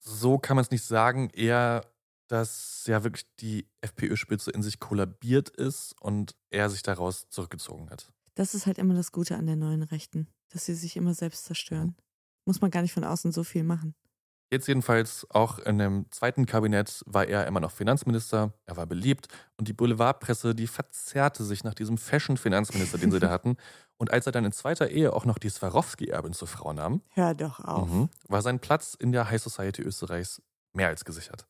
So 0.00 0.38
kann 0.38 0.56
man 0.56 0.64
es 0.64 0.70
nicht 0.70 0.84
sagen. 0.84 1.30
Eher, 1.30 1.82
dass 2.28 2.84
ja 2.86 3.04
wirklich 3.04 3.26
die 3.36 3.68
FPÖ-Spitze 3.80 4.50
in 4.50 4.62
sich 4.62 4.78
kollabiert 4.78 5.48
ist 5.48 5.94
und 6.00 6.34
er 6.50 6.68
sich 6.70 6.82
daraus 6.82 7.28
zurückgezogen 7.28 7.90
hat. 7.90 8.12
Das 8.34 8.54
ist 8.54 8.66
halt 8.66 8.78
immer 8.78 8.94
das 8.94 9.12
Gute 9.12 9.36
an 9.36 9.46
der 9.46 9.56
neuen 9.56 9.82
Rechten, 9.82 10.28
dass 10.50 10.66
sie 10.66 10.74
sich 10.74 10.96
immer 10.96 11.14
selbst 11.14 11.44
zerstören. 11.46 11.96
Muss 12.44 12.60
man 12.60 12.70
gar 12.70 12.82
nicht 12.82 12.92
von 12.92 13.04
außen 13.04 13.32
so 13.32 13.42
viel 13.42 13.64
machen. 13.64 13.94
Jetzt 14.56 14.68
jedenfalls 14.68 15.26
auch 15.28 15.58
in 15.58 15.76
dem 15.76 16.06
zweiten 16.10 16.46
Kabinett 16.46 17.02
war 17.04 17.26
er 17.26 17.46
immer 17.46 17.60
noch 17.60 17.70
Finanzminister, 17.70 18.54
er 18.64 18.78
war 18.78 18.86
beliebt 18.86 19.28
und 19.58 19.68
die 19.68 19.74
Boulevardpresse, 19.74 20.54
die 20.54 20.66
verzerrte 20.66 21.44
sich 21.44 21.62
nach 21.62 21.74
diesem 21.74 21.98
Fashion-Finanzminister, 21.98 22.96
den 22.96 23.10
sie 23.10 23.20
da 23.20 23.28
hatten. 23.30 23.58
Und 23.98 24.14
als 24.14 24.24
er 24.24 24.32
dann 24.32 24.46
in 24.46 24.52
zweiter 24.52 24.88
Ehe 24.88 25.12
auch 25.12 25.26
noch 25.26 25.36
die 25.36 25.50
Swarovski-Erbin 25.50 26.32
zur 26.32 26.48
Frau 26.48 26.72
nahm, 26.72 27.02
Hör 27.10 27.34
doch 27.34 27.60
auf. 27.60 27.90
mhm, 27.90 28.08
war 28.28 28.40
sein 28.40 28.58
Platz 28.58 28.94
in 28.98 29.12
der 29.12 29.28
High 29.28 29.42
Society 29.42 29.82
Österreichs 29.82 30.40
mehr 30.72 30.88
als 30.88 31.04
gesichert. 31.04 31.46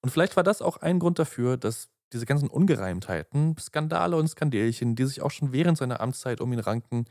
Und 0.00 0.08
vielleicht 0.08 0.34
war 0.34 0.42
das 0.42 0.62
auch 0.62 0.78
ein 0.78 1.00
Grund 1.00 1.18
dafür, 1.18 1.58
dass 1.58 1.90
diese 2.14 2.24
ganzen 2.24 2.48
Ungereimtheiten, 2.48 3.58
Skandale 3.58 4.16
und 4.16 4.28
Skandelchen, 4.28 4.96
die 4.96 5.04
sich 5.04 5.20
auch 5.20 5.30
schon 5.30 5.52
während 5.52 5.76
seiner 5.76 6.00
Amtszeit 6.00 6.40
um 6.40 6.50
ihn 6.54 6.60
ranken, 6.60 7.04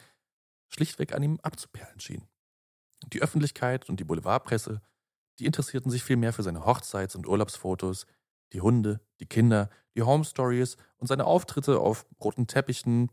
schlichtweg 0.70 1.14
an 1.14 1.22
ihm 1.22 1.40
abzuperlen 1.44 2.00
schienen. 2.00 2.28
Die 3.14 3.22
Öffentlichkeit 3.22 3.88
und 3.88 4.00
die 4.00 4.04
Boulevardpresse, 4.04 4.82
die 5.42 5.48
interessierten 5.48 5.90
sich 5.90 6.04
viel 6.04 6.18
mehr 6.18 6.34
für 6.34 6.44
seine 6.44 6.66
Hochzeits- 6.66 7.16
und 7.16 7.28
Urlaubsfotos, 7.28 8.06
die 8.54 8.62
Hunde, 8.62 9.02
die 9.20 9.26
Kinder, 9.26 9.72
die 9.96 10.04
Home 10.04 10.24
Stories 10.24 10.78
und 10.98 11.08
seine 11.08 11.26
Auftritte 11.26 11.80
auf 11.80 12.06
roten 12.24 12.46
Teppichen. 12.46 13.12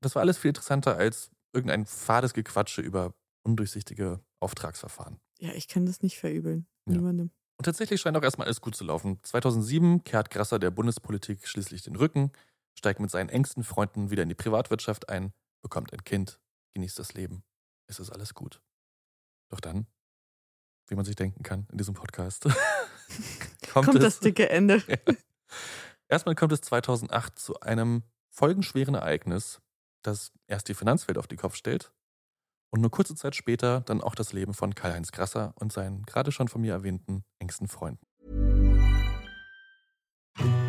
Das 0.00 0.14
war 0.14 0.22
alles 0.22 0.38
viel 0.38 0.50
interessanter 0.50 0.96
als 0.96 1.30
irgendein 1.52 1.86
fades 1.86 2.34
Gequatsche 2.34 2.82
über 2.82 3.14
undurchsichtige 3.42 4.20
Auftragsverfahren. 4.38 5.18
Ja, 5.40 5.52
ich 5.54 5.66
kann 5.66 5.86
das 5.86 6.02
nicht 6.02 6.20
verübeln. 6.20 6.68
Ja. 6.86 6.94
Niemandem. 6.94 7.32
Und 7.58 7.64
tatsächlich 7.64 8.00
scheint 8.00 8.16
auch 8.16 8.22
erstmal 8.22 8.46
alles 8.46 8.60
gut 8.60 8.76
zu 8.76 8.84
laufen. 8.84 9.18
2007 9.24 10.04
kehrt 10.04 10.30
Grasser 10.30 10.60
der 10.60 10.70
Bundespolitik 10.70 11.48
schließlich 11.48 11.82
den 11.82 11.96
Rücken, 11.96 12.30
steigt 12.78 13.00
mit 13.00 13.10
seinen 13.10 13.28
engsten 13.28 13.64
Freunden 13.64 14.10
wieder 14.10 14.22
in 14.22 14.28
die 14.28 14.36
Privatwirtschaft 14.36 15.08
ein, 15.08 15.32
bekommt 15.62 15.92
ein 15.92 16.04
Kind, 16.04 16.38
genießt 16.74 16.98
das 16.98 17.14
Leben. 17.14 17.42
Es 17.88 17.98
ist 17.98 18.10
alles 18.10 18.34
gut. 18.34 18.62
Doch 19.48 19.60
dann, 19.60 19.88
wie 20.90 20.96
man 20.96 21.04
sich 21.04 21.16
denken 21.16 21.42
kann 21.42 21.66
in 21.70 21.78
diesem 21.78 21.94
Podcast, 21.94 22.46
Kommt, 23.72 24.02
das 24.02 24.20
dicke 24.20 24.48
Ende. 24.50 24.82
Ja. 24.88 25.14
Erstmal 26.08 26.34
kommt 26.34 26.52
es 26.52 26.60
2008 26.62 27.38
zu 27.38 27.60
einem 27.60 28.02
folgenschweren 28.28 28.94
Ereignis, 28.94 29.60
das 30.02 30.32
erst 30.48 30.68
die 30.68 30.74
Finanzwelt 30.74 31.18
auf 31.18 31.28
den 31.28 31.38
Kopf 31.38 31.54
stellt 31.54 31.92
und 32.70 32.80
nur 32.80 32.90
kurze 32.90 33.14
Zeit 33.14 33.36
später 33.36 33.80
dann 33.82 34.00
auch 34.00 34.14
das 34.14 34.32
Leben 34.32 34.54
von 34.54 34.74
Karl-Heinz 34.74 35.12
Grasser 35.12 35.52
und 35.56 35.72
seinen 35.72 36.02
gerade 36.04 36.32
schon 36.32 36.48
von 36.48 36.60
mir 36.60 36.72
erwähnten 36.72 37.24
engsten 37.38 37.68
Freunden. 37.68 38.04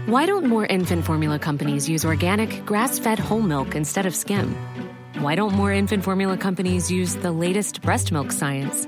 Why 0.08 0.26
don't 0.26 0.48
more 0.48 0.66
infant 0.66 1.06
formula 1.06 1.40
companies 1.40 1.88
use 1.88 2.06
organic, 2.06 2.66
grass 2.66 3.00
fed 3.00 3.20
whole 3.30 3.44
milk 3.44 3.76
instead 3.76 4.06
of 4.06 4.16
skim? 4.16 4.56
Why 5.22 5.36
don't 5.36 5.54
more 5.54 5.74
infant 5.74 6.04
formula 6.04 6.38
companies 6.38 6.90
use 6.90 7.18
the 7.22 7.32
latest 7.32 7.82
breast 7.82 8.12
milk 8.12 8.32
science? 8.32 8.88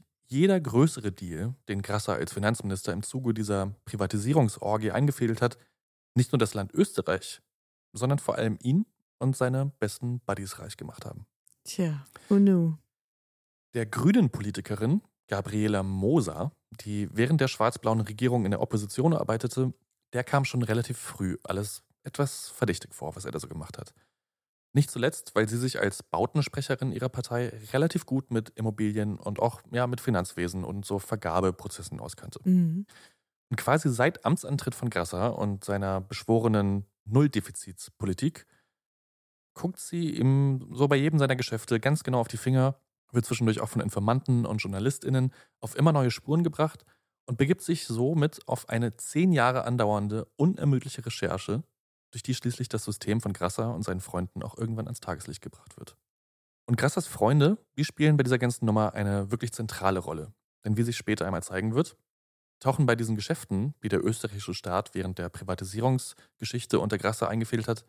jeder 0.31 0.59
größere 0.59 1.11
Deal, 1.11 1.55
den 1.67 1.81
Grasser 1.81 2.13
als 2.13 2.33
Finanzminister 2.33 2.93
im 2.93 3.03
Zuge 3.03 3.33
dieser 3.33 3.75
Privatisierungsorgie 3.85 4.91
eingefädelt 4.91 5.41
hat, 5.41 5.57
nicht 6.15 6.31
nur 6.31 6.39
das 6.39 6.53
Land 6.53 6.73
Österreich, 6.73 7.41
sondern 7.93 8.19
vor 8.19 8.35
allem 8.35 8.57
ihn 8.61 8.85
und 9.19 9.35
seine 9.35 9.71
besten 9.79 10.21
Buddies 10.21 10.59
reich 10.59 10.77
gemacht 10.77 11.05
haben. 11.05 11.25
Tja, 11.63 12.05
oh 12.29 12.35
no. 12.35 12.77
Der 13.73 13.85
grünen 13.85 14.29
Politikerin 14.29 15.01
Gabriela 15.27 15.83
Moser, 15.83 16.51
die 16.81 17.09
während 17.11 17.41
der 17.41 17.47
schwarz-blauen 17.47 18.01
Regierung 18.01 18.45
in 18.45 18.51
der 18.51 18.61
Opposition 18.61 19.13
arbeitete, 19.13 19.73
der 20.13 20.23
kam 20.23 20.45
schon 20.45 20.63
relativ 20.63 20.97
früh 20.97 21.37
alles 21.43 21.83
etwas 22.03 22.49
verdächtig 22.49 22.93
vor, 22.93 23.15
was 23.15 23.25
er 23.25 23.31
da 23.31 23.39
so 23.39 23.47
gemacht 23.47 23.77
hat. 23.77 23.93
Nicht 24.73 24.89
zuletzt, 24.89 25.35
weil 25.35 25.49
sie 25.49 25.57
sich 25.57 25.79
als 25.79 26.01
Bautensprecherin 26.01 26.91
ihrer 26.91 27.09
Partei 27.09 27.51
relativ 27.73 28.05
gut 28.05 28.31
mit 28.31 28.51
Immobilien 28.51 29.17
und 29.17 29.39
auch 29.39 29.61
ja, 29.71 29.85
mit 29.85 29.99
Finanzwesen 29.99 30.63
und 30.63 30.85
so 30.85 30.99
Vergabeprozessen 30.99 31.99
auskannte. 31.99 32.39
Mhm. 32.43 32.85
Und 33.49 33.57
quasi 33.57 33.89
seit 33.89 34.23
Amtsantritt 34.25 34.73
von 34.73 34.89
Grasser 34.89 35.37
und 35.37 35.65
seiner 35.65 35.99
beschworenen 35.99 36.85
Nulldefizitspolitik 37.03 38.45
guckt 39.53 39.79
sie 39.79 40.11
ihm 40.11 40.69
so 40.71 40.87
bei 40.87 40.95
jedem 40.95 41.19
seiner 41.19 41.35
Geschäfte 41.35 41.81
ganz 41.81 42.03
genau 42.03 42.21
auf 42.21 42.29
die 42.29 42.37
Finger 42.37 42.79
wird 43.11 43.25
zwischendurch 43.25 43.59
auch 43.59 43.69
von 43.69 43.81
Informanten 43.81 44.45
und 44.45 44.61
JournalistInnen 44.63 45.33
auf 45.59 45.75
immer 45.75 45.91
neue 45.91 46.11
Spuren 46.11 46.43
gebracht 46.43 46.85
und 47.25 47.37
begibt 47.37 47.61
sich 47.61 47.85
somit 47.85 48.47
auf 48.47 48.69
eine 48.69 48.95
zehn 48.97 49.31
Jahre 49.31 49.65
andauernde, 49.65 50.27
unermüdliche 50.37 51.05
Recherche, 51.05 51.63
durch 52.11 52.23
die 52.23 52.35
schließlich 52.35 52.69
das 52.69 52.83
System 52.85 53.21
von 53.21 53.33
Grasser 53.33 53.73
und 53.73 53.83
seinen 53.83 54.01
Freunden 54.01 54.43
auch 54.43 54.57
irgendwann 54.57 54.87
ans 54.87 54.99
Tageslicht 54.99 55.41
gebracht 55.41 55.77
wird. 55.77 55.97
Und 56.65 56.77
Grassers 56.77 57.07
Freunde, 57.07 57.57
die 57.77 57.85
spielen 57.85 58.17
bei 58.17 58.23
dieser 58.23 58.37
ganzen 58.37 58.65
Nummer 58.65 58.93
eine 58.93 59.31
wirklich 59.31 59.51
zentrale 59.51 59.99
Rolle. 59.99 60.33
Denn 60.63 60.77
wie 60.77 60.83
sich 60.83 60.95
später 60.97 61.25
einmal 61.25 61.43
zeigen 61.43 61.73
wird, 61.73 61.97
tauchen 62.59 62.85
bei 62.85 62.95
diesen 62.95 63.15
Geschäften, 63.15 63.73
die 63.83 63.89
der 63.89 64.05
österreichische 64.05 64.53
Staat 64.53 64.93
während 64.93 65.17
der 65.17 65.29
Privatisierungsgeschichte 65.29 66.79
unter 66.79 66.97
Grasser 66.97 67.27
eingefehlt 67.29 67.67
hat, 67.67 67.85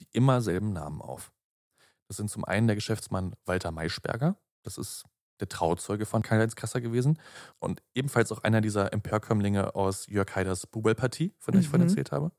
die 0.00 0.08
immer 0.12 0.40
selben 0.40 0.72
Namen 0.72 1.02
auf. 1.02 1.32
Das 2.08 2.16
sind 2.16 2.30
zum 2.30 2.44
einen 2.44 2.66
der 2.66 2.76
Geschäftsmann 2.76 3.34
Walter 3.44 3.70
Maischberger, 3.70 4.36
das 4.62 4.78
ist 4.78 5.04
der 5.40 5.48
Trauzeuge 5.48 6.06
von 6.06 6.22
Karl-Heinz 6.22 6.54
Grasser 6.56 6.80
gewesen 6.80 7.18
und 7.58 7.82
ebenfalls 7.94 8.30
auch 8.32 8.42
einer 8.44 8.60
dieser 8.60 8.92
Empörkömmlinge 8.92 9.74
aus 9.74 10.06
Jörg 10.06 10.34
Haiders 10.34 10.66
Bubel-Partie, 10.66 11.34
von 11.38 11.52
der 11.52 11.60
ich 11.60 11.68
vorhin 11.68 11.86
Mhm. 11.86 11.90
erzählt 11.90 12.12
habe. 12.12 12.32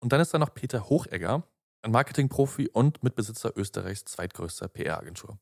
Und 0.00 0.12
dann 0.12 0.20
ist 0.20 0.32
da 0.34 0.38
noch 0.38 0.54
Peter 0.54 0.88
Hochegger, 0.88 1.42
ein 1.82 1.90
Marketingprofi 1.90 2.68
und 2.68 3.02
Mitbesitzer 3.02 3.56
Österreichs 3.56 4.04
zweitgrößter 4.04 4.68
PR-Agentur. 4.68 5.38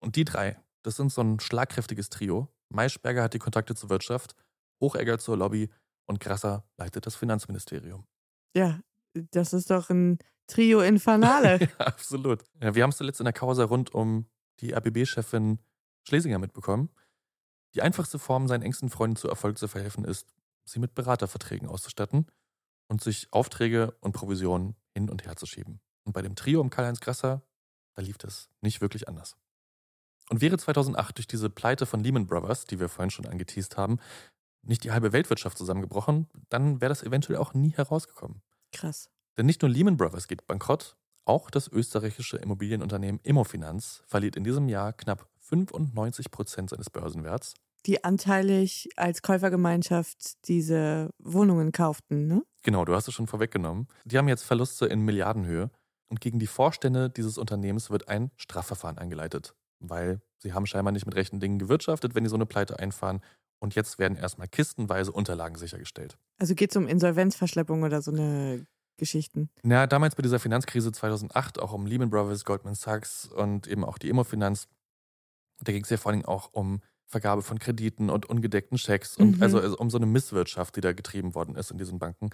Und 0.00 0.16
die 0.16 0.24
drei, 0.24 0.58
das 0.82 0.96
sind 0.96 1.12
so 1.12 1.22
ein 1.22 1.40
schlagkräftiges 1.40 2.08
Trio. 2.08 2.48
Maischberger 2.70 3.22
hat 3.22 3.34
die 3.34 3.38
Kontakte 3.38 3.74
zur 3.74 3.90
Wirtschaft, 3.90 4.34
Hochegger 4.80 5.18
zur 5.18 5.36
Lobby 5.36 5.70
und 6.06 6.20
Grasser 6.20 6.64
leitet 6.78 7.06
das 7.06 7.16
Finanzministerium. 7.16 8.06
Ja, 8.56 8.80
das 9.12 9.52
ist 9.52 9.70
doch 9.70 9.90
ein 9.90 10.18
Trio 10.46 10.80
Infernale. 10.80 11.60
ja, 11.78 11.86
absolut. 11.86 12.42
Ja, 12.60 12.74
wir 12.74 12.82
haben 12.82 12.90
es 12.90 12.96
zuletzt 12.96 13.20
in 13.20 13.24
der 13.24 13.32
Causa 13.32 13.64
rund 13.64 13.94
um 13.94 14.26
die 14.60 14.74
ABB-Chefin 14.74 15.58
Schlesinger 16.08 16.38
mitbekommen. 16.38 16.90
Die 17.74 17.82
einfachste 17.82 18.18
Form, 18.18 18.48
seinen 18.48 18.62
engsten 18.62 18.88
Freunden 18.88 19.16
zu 19.16 19.28
Erfolg 19.28 19.58
zu 19.58 19.68
verhelfen, 19.68 20.04
ist, 20.04 20.32
sie 20.64 20.80
mit 20.80 20.94
Beraterverträgen 20.94 21.68
auszustatten 21.68 22.26
und 22.90 23.00
sich 23.00 23.28
Aufträge 23.30 23.94
und 24.00 24.12
Provisionen 24.12 24.74
hin 24.92 25.08
und 25.08 25.24
her 25.24 25.36
zu 25.36 25.46
schieben. 25.46 25.80
Und 26.04 26.12
bei 26.12 26.22
dem 26.22 26.34
Trio 26.34 26.60
um 26.60 26.70
Karl-Heinz 26.70 26.98
Grasser, 27.00 27.42
da 27.94 28.02
lief 28.02 28.18
das 28.18 28.48
nicht 28.60 28.80
wirklich 28.80 29.08
anders. 29.08 29.36
Und 30.28 30.40
wäre 30.40 30.58
2008 30.58 31.16
durch 31.16 31.28
diese 31.28 31.50
Pleite 31.50 31.86
von 31.86 32.00
Lehman 32.00 32.26
Brothers, 32.26 32.64
die 32.64 32.80
wir 32.80 32.88
vorhin 32.88 33.10
schon 33.10 33.26
angeteased 33.26 33.76
haben, 33.76 33.98
nicht 34.62 34.82
die 34.82 34.90
halbe 34.90 35.12
Weltwirtschaft 35.12 35.56
zusammengebrochen, 35.56 36.28
dann 36.48 36.80
wäre 36.80 36.88
das 36.88 37.04
eventuell 37.04 37.38
auch 37.38 37.54
nie 37.54 37.70
herausgekommen. 37.70 38.42
Krass. 38.72 39.08
Denn 39.38 39.46
nicht 39.46 39.62
nur 39.62 39.70
Lehman 39.70 39.96
Brothers 39.96 40.26
geht 40.26 40.46
bankrott, 40.48 40.96
auch 41.24 41.48
das 41.50 41.68
österreichische 41.68 42.38
Immobilienunternehmen 42.38 43.20
Immofinanz 43.22 44.02
verliert 44.06 44.34
in 44.34 44.42
diesem 44.42 44.68
Jahr 44.68 44.92
knapp 44.92 45.28
95 45.38 46.32
Prozent 46.32 46.70
seines 46.70 46.90
Börsenwerts. 46.90 47.54
Die 47.86 48.02
anteilig 48.02 48.88
als 48.96 49.22
Käufergemeinschaft 49.22 50.48
diese 50.48 51.10
Wohnungen 51.18 51.70
kauften, 51.70 52.26
ne? 52.26 52.42
Genau, 52.62 52.84
du 52.84 52.94
hast 52.94 53.08
es 53.08 53.14
schon 53.14 53.26
vorweggenommen. 53.26 53.88
Die 54.04 54.18
haben 54.18 54.28
jetzt 54.28 54.44
Verluste 54.44 54.86
in 54.86 55.00
Milliardenhöhe 55.00 55.70
und 56.08 56.20
gegen 56.20 56.38
die 56.38 56.46
Vorstände 56.46 57.08
dieses 57.10 57.38
Unternehmens 57.38 57.90
wird 57.90 58.08
ein 58.08 58.30
Strafverfahren 58.36 58.98
eingeleitet, 58.98 59.54
weil 59.78 60.20
sie 60.38 60.52
haben 60.52 60.66
scheinbar 60.66 60.92
nicht 60.92 61.06
mit 61.06 61.14
rechten 61.14 61.40
Dingen 61.40 61.58
gewirtschaftet, 61.58 62.14
wenn 62.14 62.24
die 62.24 62.30
so 62.30 62.36
eine 62.36 62.46
Pleite 62.46 62.78
einfahren. 62.78 63.20
Und 63.62 63.74
jetzt 63.74 63.98
werden 63.98 64.16
erstmal 64.16 64.48
kistenweise 64.48 65.12
Unterlagen 65.12 65.56
sichergestellt. 65.56 66.16
Also 66.38 66.54
geht 66.54 66.70
es 66.70 66.76
um 66.76 66.86
Insolvenzverschleppung 66.88 67.82
oder 67.82 68.00
so 68.00 68.10
eine 68.10 68.66
Geschichten. 68.96 69.50
Na, 69.62 69.86
damals 69.86 70.14
bei 70.16 70.22
dieser 70.22 70.38
Finanzkrise 70.38 70.92
2008, 70.92 71.58
auch 71.58 71.72
um 71.72 71.86
Lehman 71.86 72.10
Brothers, 72.10 72.44
Goldman 72.44 72.74
Sachs 72.74 73.26
und 73.26 73.66
eben 73.66 73.84
auch 73.84 73.98
die 73.98 74.08
Immofinanz, 74.08 74.66
da 75.62 75.72
ging 75.72 75.84
es 75.84 75.90
ja 75.90 75.96
vor 75.98 76.12
allem 76.12 76.24
auch 76.24 76.50
um 76.52 76.80
Vergabe 77.06 77.42
von 77.42 77.58
Krediten 77.58 78.08
und 78.08 78.26
ungedeckten 78.26 78.78
Schecks 78.78 79.16
und 79.16 79.38
Mhm. 79.38 79.42
also, 79.42 79.60
also 79.60 79.76
um 79.76 79.90
so 79.90 79.98
eine 79.98 80.06
Misswirtschaft, 80.06 80.76
die 80.76 80.80
da 80.80 80.92
getrieben 80.92 81.34
worden 81.34 81.56
ist 81.56 81.70
in 81.70 81.76
diesen 81.78 81.98
Banken. 81.98 82.30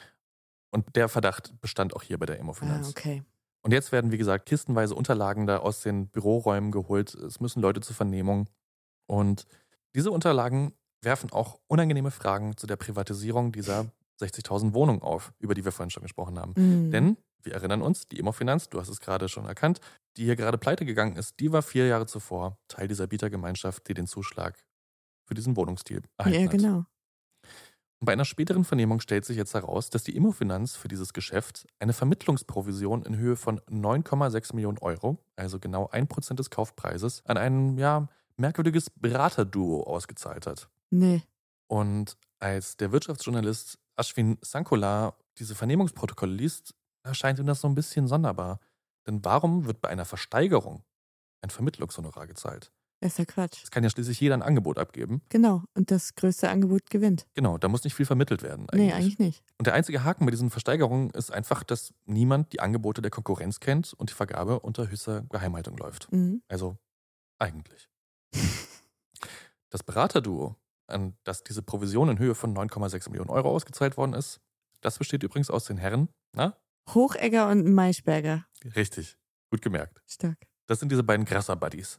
Und 0.76 0.94
der 0.96 1.08
Verdacht 1.08 1.58
bestand 1.60 1.94
auch 1.96 2.02
hier 2.02 2.18
bei 2.18 2.26
der 2.26 2.36
Ah, 2.36 2.40
Immofinanz. 2.40 2.88
okay. 2.90 3.22
Und 3.62 3.72
jetzt 3.72 3.90
werden, 3.92 4.12
wie 4.12 4.18
gesagt, 4.18 4.46
kistenweise 4.46 4.94
Unterlagen 4.94 5.46
da 5.46 5.58
aus 5.58 5.80
den 5.80 6.08
Büroräumen 6.08 6.70
geholt. 6.70 7.14
Es 7.14 7.40
müssen 7.40 7.60
Leute 7.60 7.80
zur 7.80 7.96
Vernehmung. 7.96 8.48
Und 9.06 9.46
diese 9.94 10.10
Unterlagen 10.10 10.72
werfen 11.02 11.32
auch 11.32 11.58
unangenehme 11.66 12.10
Fragen 12.10 12.56
zu 12.56 12.66
der 12.66 12.76
Privatisierung 12.76 13.52
dieser 13.52 13.86
60.000 14.20 14.72
Wohnungen 14.74 15.02
auf, 15.02 15.32
über 15.40 15.54
die 15.54 15.64
wir 15.64 15.72
vorhin 15.72 15.90
schon 15.90 16.02
gesprochen 16.04 16.38
haben. 16.38 16.52
Mhm. 16.56 16.90
Denn 16.90 17.16
wir 17.42 17.54
erinnern 17.54 17.82
uns, 17.82 18.06
die 18.08 18.18
Immofinanz, 18.18 18.68
du 18.68 18.78
hast 18.80 18.88
es 18.88 19.00
gerade 19.00 19.28
schon 19.28 19.46
erkannt, 19.46 19.80
die 20.16 20.24
hier 20.24 20.36
gerade 20.36 20.58
pleite 20.58 20.84
gegangen 20.84 21.16
ist, 21.16 21.38
die 21.40 21.52
war 21.52 21.62
vier 21.62 21.86
Jahre 21.86 22.06
zuvor 22.06 22.58
Teil 22.68 22.88
dieser 22.88 23.06
Bietergemeinschaft, 23.06 23.88
die 23.88 23.94
den 23.94 24.06
Zuschlag 24.06 24.58
für 25.24 25.34
diesen 25.34 25.56
Wohnungsstil 25.56 26.02
erhalten 26.18 26.38
Ja, 26.38 26.44
hat. 26.44 26.50
genau. 26.52 26.76
Und 26.78 26.86
bei 28.00 28.12
einer 28.12 28.24
späteren 28.24 28.64
Vernehmung 28.64 29.00
stellt 29.00 29.24
sich 29.24 29.36
jetzt 29.36 29.54
heraus, 29.54 29.88
dass 29.90 30.04
die 30.04 30.16
Immofinanz 30.16 30.76
für 30.76 30.88
dieses 30.88 31.12
Geschäft 31.12 31.66
eine 31.78 31.92
Vermittlungsprovision 31.92 33.04
in 33.04 33.16
Höhe 33.16 33.36
von 33.36 33.60
9,6 33.60 34.54
Millionen 34.54 34.78
Euro, 34.78 35.18
also 35.34 35.58
genau 35.58 35.88
1% 35.88 36.34
des 36.34 36.50
Kaufpreises, 36.50 37.24
an 37.24 37.38
ein 37.38 37.78
ja, 37.78 38.08
merkwürdiges 38.36 38.90
Beraterduo 38.90 39.82
ausgezahlt 39.84 40.46
hat. 40.46 40.68
Nee. 40.90 41.22
Und 41.68 42.16
als 42.38 42.76
der 42.76 42.92
Wirtschaftsjournalist 42.92 43.78
Ashwin 43.96 44.38
Sankola 44.42 45.14
diese 45.38 45.54
Vernehmungsprotokolle 45.54 46.32
liest, 46.32 46.74
erscheint 47.02 47.38
ihm 47.38 47.46
das 47.46 47.62
so 47.62 47.68
ein 47.68 47.74
bisschen 47.74 48.08
sonderbar. 48.08 48.60
Denn 49.06 49.24
warum 49.24 49.64
wird 49.64 49.80
bei 49.80 49.88
einer 49.88 50.04
Versteigerung 50.04 50.84
ein 51.40 51.50
Vermittlungshonorar 51.50 52.26
gezahlt? 52.26 52.72
Das 53.00 53.12
ist 53.12 53.18
ja 53.18 53.24
Quatsch. 53.26 53.62
Es 53.62 53.70
kann 53.70 53.84
ja 53.84 53.90
schließlich 53.90 54.18
jeder 54.20 54.34
ein 54.34 54.42
Angebot 54.42 54.78
abgeben. 54.78 55.20
Genau. 55.28 55.64
Und 55.74 55.90
das 55.90 56.14
größte 56.14 56.48
Angebot 56.48 56.88
gewinnt. 56.88 57.26
Genau, 57.34 57.58
da 57.58 57.68
muss 57.68 57.84
nicht 57.84 57.94
viel 57.94 58.06
vermittelt 58.06 58.42
werden. 58.42 58.66
Nee, 58.72 58.92
eigentlich 58.92 59.18
nicht. 59.18 59.44
Und 59.58 59.66
der 59.66 59.74
einzige 59.74 60.02
Haken 60.02 60.24
bei 60.24 60.30
diesen 60.30 60.50
Versteigerungen 60.50 61.10
ist 61.10 61.30
einfach, 61.30 61.62
dass 61.62 61.92
niemand 62.06 62.52
die 62.52 62.60
Angebote 62.60 63.02
der 63.02 63.10
Konkurrenz 63.10 63.60
kennt 63.60 63.92
und 63.92 64.10
die 64.10 64.14
Vergabe 64.14 64.60
unter 64.60 64.88
höchster 64.88 65.22
Geheimhaltung 65.28 65.76
läuft. 65.76 66.10
Mhm. 66.12 66.42
Also 66.48 66.78
eigentlich. 67.38 67.88
Das 69.70 69.82
Beraterduo, 69.82 70.54
an 70.86 71.18
das 71.24 71.42
diese 71.42 71.60
Provision 71.60 72.08
in 72.08 72.18
Höhe 72.20 72.36
von 72.36 72.56
9,6 72.56 73.10
Millionen 73.10 73.30
Euro 73.30 73.50
ausgezahlt 73.50 73.96
worden 73.96 74.14
ist, 74.14 74.40
das 74.80 74.96
besteht 74.96 75.24
übrigens 75.24 75.50
aus 75.50 75.64
den 75.64 75.76
Herren, 75.76 76.08
na? 76.32 76.56
Hochegger 76.94 77.48
und 77.50 77.74
Maischberger. 77.74 78.46
Richtig, 78.76 79.18
gut 79.50 79.62
gemerkt. 79.62 80.00
Stark. 80.06 80.38
Das 80.66 80.78
sind 80.78 80.92
diese 80.92 81.02
beiden 81.02 81.26
Grasser-Buddies. 81.26 81.98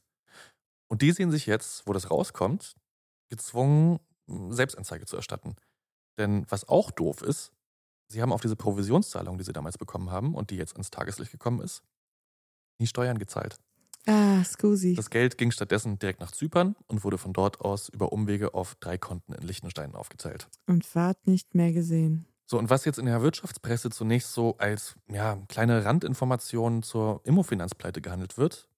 Und 0.88 1.02
die 1.02 1.12
sehen 1.12 1.32
sich 1.32 1.46
jetzt, 1.46 1.88
wo 1.88 1.94
das 1.94 2.10
rauskommt, 2.10 2.76
gezwungen, 3.30 4.00
Selbstanzeige 4.50 5.06
zu 5.06 5.16
erstatten. 5.16 5.56
Denn 6.18 6.46
was 6.50 6.68
auch 6.68 6.92
doof 6.92 7.22
ist, 7.22 7.52
sie 8.08 8.22
haben 8.22 8.34
auf 8.34 8.42
diese 8.42 8.56
Provisionszahlung, 8.56 9.38
die 9.38 9.44
sie 9.44 9.54
damals 9.54 9.78
bekommen 9.78 10.12
haben 10.12 10.36
und 10.36 10.50
die 10.50 10.56
jetzt 10.56 10.78
ins 10.78 10.92
Tageslicht 10.92 11.32
gekommen 11.32 11.62
ist, 11.62 11.84
nie 12.80 12.88
Steuern 12.88 13.20
gezahlt. 13.20 13.58
Ah, 14.06 14.42
Scusi. 14.46 14.94
Das 14.94 15.10
Geld 15.10 15.38
ging 15.38 15.52
stattdessen 15.52 16.00
direkt 16.00 16.22
nach 16.22 16.32
Zypern 16.32 16.78
und 16.88 17.04
wurde 17.04 17.18
von 17.18 17.34
dort 17.34 17.60
aus 17.60 17.90
über 17.90 18.14
Umwege 18.14 18.54
auf 18.54 18.76
drei 18.76 18.98
Konten 18.98 19.34
in 19.34 19.46
Liechtenstein 19.46 19.96
aufgeteilt. 19.96 20.48
Und 20.66 20.96
ward 20.96 21.28
nicht 21.28 21.56
mehr 21.56 21.74
gesehen. 21.74 22.26
So, 22.46 22.58
und 22.58 22.70
was 22.70 22.86
jetzt 22.86 23.00
in 23.00 23.06
der 23.06 23.22
Wirtschaftspresse 23.22 23.90
zunächst 23.90 24.32
so 24.32 24.58
als 24.58 24.96
ja, 25.10 25.38
kleine 25.50 25.84
Randinformation 25.84 26.82
zur 26.82 27.20
Immofinanzpleite 27.26 28.00
gehandelt 28.02 28.38
wird, 28.38 28.70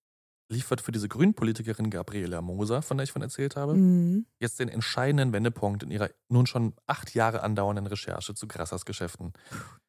liefert 0.50 0.82
für 0.82 0.92
diese 0.92 1.08
Grünpolitikerin 1.08 1.90
Gabriela 1.90 2.42
Moser, 2.42 2.82
von 2.82 2.98
der 2.98 3.04
ich 3.04 3.12
von 3.12 3.22
erzählt 3.22 3.56
habe, 3.56 3.76
Mhm. 3.76 4.26
jetzt 4.40 4.60
den 4.60 4.68
entscheidenden 4.70 5.32
Wendepunkt 5.32 5.84
in 5.84 5.92
ihrer 5.92 6.10
nun 6.28 6.48
schon 6.48 6.74
acht 6.88 7.14
Jahre 7.14 7.44
andauernden 7.44 7.88
Recherche 7.88 8.34
zu 8.34 8.48
Grassers 8.48 8.86
Geschäften. 8.86 9.34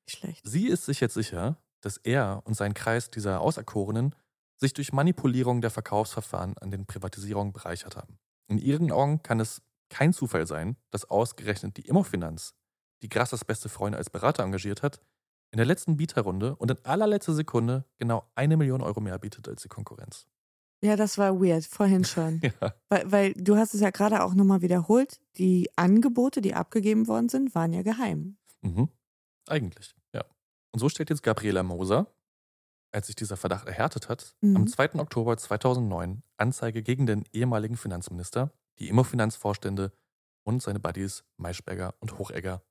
Schlecht. 0.07 0.42
Sie 0.46 0.66
ist 0.68 0.85
sich 0.87 1.01
jetzt 1.01 1.14
sicher, 1.14 1.57
dass 1.81 1.96
er 1.96 2.42
und 2.44 2.55
sein 2.55 2.75
Kreis 2.75 3.11
dieser 3.11 3.40
Auserkorenen 3.40 4.14
sich 4.59 4.75
durch 4.75 4.92
Manipulierung 4.92 5.62
der 5.62 5.70
Verkaufsverfahren 5.70 6.59
an 6.59 6.70
den 6.70 6.85
Privatisierungen 6.85 7.53
bereichert 7.55 7.96
haben. 7.96 8.18
In 8.46 8.59
ihren 8.59 8.92
Augen 8.92 9.23
kann 9.23 9.40
es 9.40 9.62
kein 9.88 10.12
Zufall 10.12 10.46
sein, 10.46 10.77
dass 10.90 11.09
ausgerechnet 11.09 11.79
die 11.79 11.88
Immofinanz, 11.88 12.53
die 13.03 13.09
Grassers 13.09 13.44
beste 13.44 13.70
Freundin 13.70 13.96
als 13.99 14.11
Berater 14.11 14.42
engagiert 14.42 14.83
hat, 14.83 15.01
in 15.53 15.57
der 15.57 15.66
letzten 15.66 15.96
Bieterrunde 15.96 16.55
und 16.57 16.70
in 16.70 16.85
allerletzter 16.85 17.33
Sekunde 17.33 17.85
genau 17.96 18.31
eine 18.35 18.57
Million 18.57 18.83
Euro 18.83 19.01
mehr 19.01 19.18
bietet 19.18 19.49
als 19.49 19.62
die 19.62 19.68
Konkurrenz. 19.68 20.27
Ja, 20.83 20.97
das 20.97 21.19
war 21.19 21.40
weird, 21.40 21.64
vorhin 21.66 22.05
schon. 22.05 22.40
Ja. 22.61 22.75
Weil, 22.88 23.12
weil 23.12 23.35
du 23.35 23.57
hast 23.57 23.75
es 23.75 23.81
ja 23.81 23.90
gerade 23.90 24.23
auch 24.25 24.35
nochmal 24.35 24.62
wiederholt, 24.62 25.21
die 25.37 25.69
Angebote, 25.77 26.40
die 26.40 26.55
abgegeben 26.55 27.07
worden 27.07 27.29
sind, 27.29 27.55
waren 27.55 27.73
ja 27.73 27.83
geheim. 27.83 28.37
Mhm. 28.62 28.88
Eigentlich, 29.49 29.95
ja. 30.14 30.25
Und 30.73 30.81
so 30.81 30.88
stellt 30.88 31.11
jetzt 31.11 31.23
Gabriela 31.23 31.62
Moser, 31.62 32.07
als 32.93 33.07
sich 33.07 33.16
dieser 33.16 33.37
Verdacht 33.37 33.66
erhärtet 33.69 34.09
hat, 34.09 34.35
Mhm. 34.40 34.57
am 34.57 34.66
2. 34.66 34.95
Oktober 35.01 35.37
2009 35.37 36.23
Anzeige 36.38 36.83
gegen 36.83 37.07
den 37.07 37.25
ehemaligen 37.33 37.77
Finanzminister, 37.77 38.53
die 38.79 38.88
Immofinanzvorstände 38.88 39.93
und 40.45 40.62
seine 40.62 40.81
Buddies 40.81 41.25
Maischberger 41.37 41.95
und 42.01 42.19
Hochegger 42.19 42.62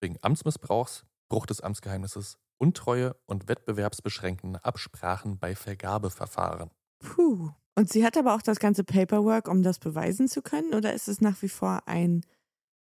wegen 0.00 0.16
Amtsmissbrauchs, 0.22 1.04
Bruch 1.28 1.46
des 1.46 1.60
Amtsgeheimnisses, 1.60 2.38
Untreue 2.58 3.16
und 3.26 3.48
wettbewerbsbeschränkende 3.48 4.64
Absprachen 4.64 5.38
bei 5.38 5.54
Vergabeverfahren. 5.54 6.70
Puh. 6.98 7.50
Und 7.74 7.92
sie 7.92 8.04
hat 8.04 8.16
aber 8.16 8.34
auch 8.34 8.42
das 8.42 8.58
ganze 8.58 8.84
Paperwork, 8.84 9.48
um 9.48 9.62
das 9.62 9.78
beweisen 9.78 10.28
zu 10.28 10.42
können? 10.42 10.74
Oder 10.74 10.94
ist 10.94 11.08
es 11.08 11.20
nach 11.20 11.42
wie 11.42 11.48
vor 11.48 11.86
ein 11.86 12.24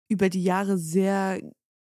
über 0.08 0.30
die 0.30 0.44
Jahre 0.44 0.78
sehr 0.78 1.42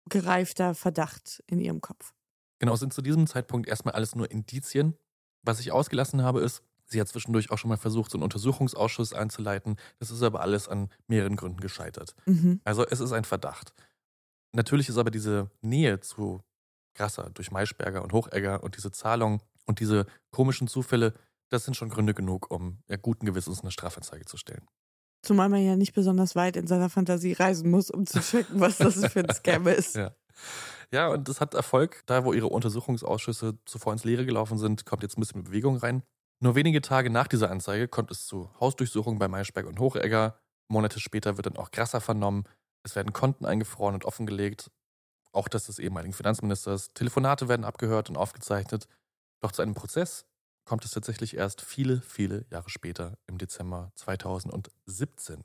gereifter 0.09 0.75
Verdacht 0.75 1.43
in 1.47 1.61
ihrem 1.61 1.81
Kopf? 1.81 2.13
Genau, 2.59 2.75
es 2.75 2.81
sind 2.81 2.93
zu 2.93 3.03
diesem 3.03 3.27
Zeitpunkt 3.27 3.69
erstmal 3.69 3.95
alles 3.95 4.17
nur 4.17 4.31
Indizien. 4.31 4.97
Was 5.45 5.61
ich 5.61 5.71
ausgelassen 5.71 6.23
habe, 6.23 6.41
ist, 6.41 6.63
sie 6.87 7.01
hat 7.01 7.09
zwischendurch 7.09 7.51
auch 7.51 7.59
schon 7.59 7.69
mal 7.69 7.77
versucht, 7.77 8.11
so 8.11 8.19
einen 8.19 8.25
Untersuchungsausschuss 8.25 9.13
einzuleiten. 9.13 9.77
Das 10.01 10.11
ist 10.11 10.23
aber 10.23 10.41
alles 10.41 10.67
an 10.67 10.89
mehreren 11.07 11.37
Gründen 11.37 11.61
gescheitert. 11.61 12.17
Mhm. 12.27 12.61
Also 12.65 12.85
es 12.85 12.99
ist 12.99 13.13
ein 13.13 13.25
Verdacht. 13.25 13.73
Natürlich 14.53 14.89
ist 14.89 14.99
aber 14.99 15.11
diese 15.11 15.51
Nähe 15.61 16.01
zu 16.01 16.43
Grasser 16.95 17.31
durch 17.31 17.53
Maischberger 17.53 18.03
und 18.03 18.13
Hochegger 18.13 18.65
und 18.65 18.77
diese 18.77 18.91
Zahlung 18.91 19.41
und 19.67 19.79
diese 19.79 20.07
komischen 20.31 20.67
Zufälle, 20.67 21.15
das 21.51 21.65
sind 21.65 21.75
schon 21.75 21.89
Gründe 21.89 22.15
genug, 22.15 22.51
um 22.51 22.83
ja, 22.89 22.97
guten 22.97 23.27
Gewissens 23.27 23.61
eine 23.63 23.71
Strafanzeige 23.71 24.25
zu 24.25 24.37
stellen. 24.37 24.67
Zumal 25.23 25.49
man 25.49 25.65
ja 25.65 25.77
nicht 25.77 25.95
besonders 25.95 26.37
weit 26.37 26.57
in 26.57 26.67
seiner 26.67 26.91
Fantasie 26.91 27.33
reisen 27.33 27.71
muss, 27.71 27.91
um 27.91 28.07
zu 28.07 28.21
checken, 28.21 28.61
was 28.61 28.79
das 28.79 29.05
für 29.13 29.21
ein 29.21 29.35
Scam 29.35 29.67
ist. 29.67 29.97
Ja. 29.97 30.15
Ja, 30.91 31.09
und 31.09 31.29
das 31.29 31.41
hat 31.41 31.55
Erfolg. 31.55 32.03
Da, 32.07 32.25
wo 32.25 32.33
ihre 32.33 32.47
Untersuchungsausschüsse 32.47 33.59
zuvor 33.67 33.93
ins 33.93 34.05
Leere 34.05 34.25
gelaufen 34.25 34.57
sind, 34.57 34.87
kommt 34.87 35.03
jetzt 35.03 35.19
ein 35.19 35.21
bisschen 35.21 35.45
Bewegung 35.45 35.77
rein. 35.77 36.03
Nur 36.41 36.55
wenige 36.55 36.81
Tage 36.81 37.11
nach 37.11 37.27
dieser 37.27 37.51
Anzeige 37.51 37.89
kommt 37.89 38.11
es 38.11 38.27
zu 38.27 38.49
Hausdurchsuchungen 38.61 39.19
bei 39.19 39.29
Maischberg 39.29 39.67
und 39.67 39.81
Hochegger. 39.81 40.39
Monate 40.69 41.01
später 41.01 41.37
wird 41.37 41.47
dann 41.47 41.57
auch 41.57 41.73
Grasser 41.73 42.01
vernommen. 42.01 42.45
Es 42.85 42.95
werden 42.95 43.13
Konten 43.13 43.45
eingefroren 43.45 43.95
und 43.95 44.05
offengelegt. 44.05 44.71
Auch 45.33 45.49
das 45.49 45.67
des 45.67 45.79
ehemaligen 45.79 46.15
Finanzministers. 46.15 46.89
Telefonate 46.95 47.49
werden 47.49 47.65
abgehört 47.65 48.09
und 48.09 48.17
aufgezeichnet. 48.17 48.87
Doch 49.41 49.53
zu 49.53 49.63
einem 49.63 49.75
Prozess 49.75 50.27
kommt 50.69 50.85
es 50.85 50.91
tatsächlich 50.93 51.35
erst 51.37 51.63
viele, 51.63 52.01
viele 52.03 52.45
Jahre 52.51 52.69
später, 52.69 53.17
im 53.27 53.39
Dezember 53.39 53.91
2017. 53.97 55.43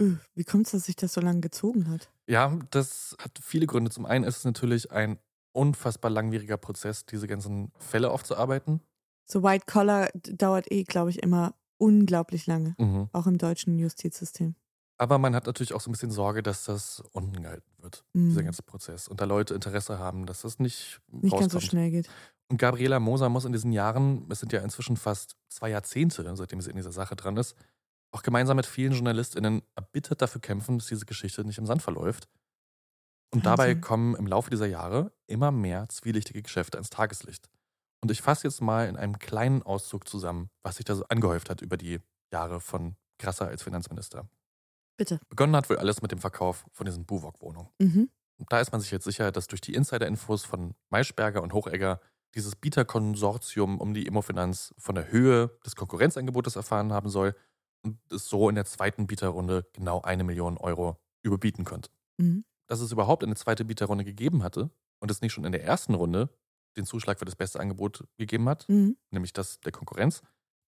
Öh, 0.00 0.16
Wie 0.34 0.44
kommt 0.44 0.66
es, 0.66 0.72
dass 0.72 0.84
sich 0.84 0.96
das 0.96 1.12
so 1.12 1.20
lange 1.20 1.40
gezogen 1.40 1.88
hat? 1.88 2.10
Ja, 2.26 2.58
das 2.70 3.16
hat 3.20 3.38
viele 3.40 3.66
Gründe. 3.66 3.90
Zum 3.90 4.06
einen 4.06 4.24
ist 4.24 4.38
es 4.38 4.44
natürlich 4.44 4.90
ein 4.90 5.18
unfassbar 5.52 6.10
langwieriger 6.10 6.56
Prozess, 6.56 7.06
diese 7.06 7.28
ganzen 7.28 7.70
Fälle 7.78 8.10
aufzuarbeiten. 8.10 8.80
So 9.26 9.42
White 9.44 9.66
Collar 9.66 10.08
dauert 10.14 10.70
eh, 10.72 10.82
glaube 10.82 11.10
ich, 11.10 11.22
immer 11.22 11.54
unglaublich 11.78 12.46
lange. 12.46 12.74
Mhm. 12.78 13.08
Auch 13.12 13.26
im 13.28 13.38
deutschen 13.38 13.78
Justizsystem. 13.78 14.56
Aber 14.96 15.18
man 15.18 15.34
hat 15.34 15.46
natürlich 15.46 15.72
auch 15.74 15.80
so 15.80 15.90
ein 15.90 15.92
bisschen 15.92 16.10
Sorge, 16.12 16.42
dass 16.42 16.64
das 16.64 17.02
unten 17.12 17.42
gehalten 17.42 17.70
wird, 17.78 18.04
Mhm. 18.12 18.28
dieser 18.30 18.42
ganze 18.44 18.62
Prozess. 18.62 19.06
Und 19.08 19.20
da 19.20 19.24
Leute 19.24 19.54
Interesse 19.54 19.98
haben, 19.98 20.24
dass 20.26 20.42
das 20.42 20.58
nicht, 20.58 21.00
Nicht 21.10 21.32
ganz 21.32 21.52
so 21.52 21.58
rauskommt. 21.58 21.62
schnell 21.64 21.90
geht. 21.90 22.08
Und 22.50 22.58
Gabriela 22.58 23.00
Moser 23.00 23.28
muss 23.28 23.44
in 23.44 23.52
diesen 23.52 23.72
Jahren, 23.72 24.26
es 24.30 24.40
sind 24.40 24.52
ja 24.52 24.60
inzwischen 24.60 24.96
fast 24.96 25.36
zwei 25.48 25.70
Jahrzehnte, 25.70 26.36
seitdem 26.36 26.60
sie 26.60 26.70
in 26.70 26.76
dieser 26.76 26.92
Sache 26.92 27.16
dran 27.16 27.36
ist, 27.36 27.56
auch 28.12 28.22
gemeinsam 28.22 28.56
mit 28.56 28.66
vielen 28.66 28.92
JournalistInnen 28.92 29.62
erbittert 29.74 30.22
dafür 30.22 30.40
kämpfen, 30.40 30.78
dass 30.78 30.86
diese 30.86 31.04
Geschichte 31.04 31.44
nicht 31.44 31.58
im 31.58 31.66
Sand 31.66 31.82
verläuft. 31.82 32.28
Und 33.32 33.44
dabei 33.44 33.74
kommen 33.74 34.14
im 34.14 34.28
Laufe 34.28 34.50
dieser 34.50 34.66
Jahre 34.66 35.12
immer 35.26 35.50
mehr 35.50 35.88
zwielichtige 35.88 36.40
Geschäfte 36.40 36.78
ans 36.78 36.90
Tageslicht. 36.90 37.50
Und 38.00 38.12
ich 38.12 38.22
fasse 38.22 38.46
jetzt 38.46 38.60
mal 38.60 38.88
in 38.88 38.96
einem 38.96 39.18
kleinen 39.18 39.62
Auszug 39.64 40.06
zusammen, 40.06 40.50
was 40.62 40.76
sich 40.76 40.84
da 40.84 40.94
so 40.94 41.04
angehäuft 41.08 41.50
hat 41.50 41.60
über 41.60 41.76
die 41.76 42.00
Jahre 42.32 42.60
von 42.60 42.94
Grasser 43.18 43.48
als 43.48 43.64
Finanzminister. 43.64 44.28
Bitte. 44.96 45.18
Begonnen 45.28 45.56
hat 45.56 45.68
wohl 45.68 45.78
alles 45.78 46.02
mit 46.02 46.12
dem 46.12 46.20
Verkauf 46.20 46.64
von 46.70 46.86
diesen 46.86 47.06
Buwok-Wohnungen. 47.06 47.70
Mhm. 47.80 48.10
Und 48.36 48.52
da 48.52 48.60
ist 48.60 48.70
man 48.70 48.80
sich 48.80 48.90
jetzt 48.90 49.04
sicher, 49.04 49.32
dass 49.32 49.48
durch 49.48 49.60
die 49.60 49.74
Insider-Infos 49.74 50.44
von 50.44 50.74
Maischberger 50.90 51.42
und 51.42 51.52
Hochegger 51.52 52.00
dieses 52.34 52.56
Bieterkonsortium 52.56 53.80
um 53.80 53.94
die 53.94 54.06
Immofinanz 54.06 54.74
von 54.78 54.94
der 54.94 55.10
Höhe 55.10 55.50
des 55.64 55.76
Konkurrenzangebotes 55.76 56.56
erfahren 56.56 56.92
haben 56.92 57.08
soll 57.08 57.34
und 57.82 57.98
es 58.10 58.28
so 58.28 58.48
in 58.48 58.54
der 58.54 58.64
zweiten 58.64 59.06
Bieterrunde 59.06 59.66
genau 59.72 60.02
eine 60.02 60.24
Million 60.24 60.58
Euro 60.58 60.98
überbieten 61.22 61.64
konnte. 61.64 61.90
Mhm. 62.18 62.44
Dass 62.66 62.80
es 62.80 62.92
überhaupt 62.92 63.22
eine 63.22 63.36
zweite 63.36 63.64
Bieterrunde 63.64 64.04
gegeben 64.04 64.42
hatte 64.42 64.70
und 65.00 65.10
es 65.10 65.20
nicht 65.20 65.32
schon 65.32 65.44
in 65.44 65.52
der 65.52 65.64
ersten 65.64 65.94
Runde 65.94 66.30
den 66.76 66.86
Zuschlag 66.86 67.18
für 67.18 67.24
das 67.24 67.36
beste 67.36 67.60
Angebot 67.60 68.04
gegeben 68.16 68.48
hat, 68.48 68.68
Mhm. 68.68 68.96
nämlich 69.10 69.32
das 69.32 69.60
der 69.60 69.72
Konkurrenz, 69.72 70.22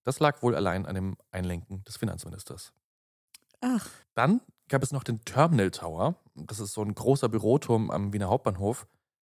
das 0.05 0.21
lag 0.21 0.43
wohl 0.43 0.55
allein 0.55 0.87
an 0.87 0.95
dem 0.95 1.17
Einlenken 1.33 1.83
des 1.85 1.97
Finanzministers. 1.97 2.73
Ach, 3.61 3.89
Dann 4.15 4.41
gab 4.69 4.83
es 4.83 4.93
noch 4.93 5.03
den 5.05 5.25
Terminal 5.25 5.71
Tower. 5.71 6.17
Das 6.35 6.61
ist 6.61 6.75
so 6.75 6.83
ein 6.83 6.95
großer 6.95 7.29
Büroturm 7.29 7.91
am 7.91 8.13
Wiener 8.13 8.29
Hauptbahnhof. 8.29 8.87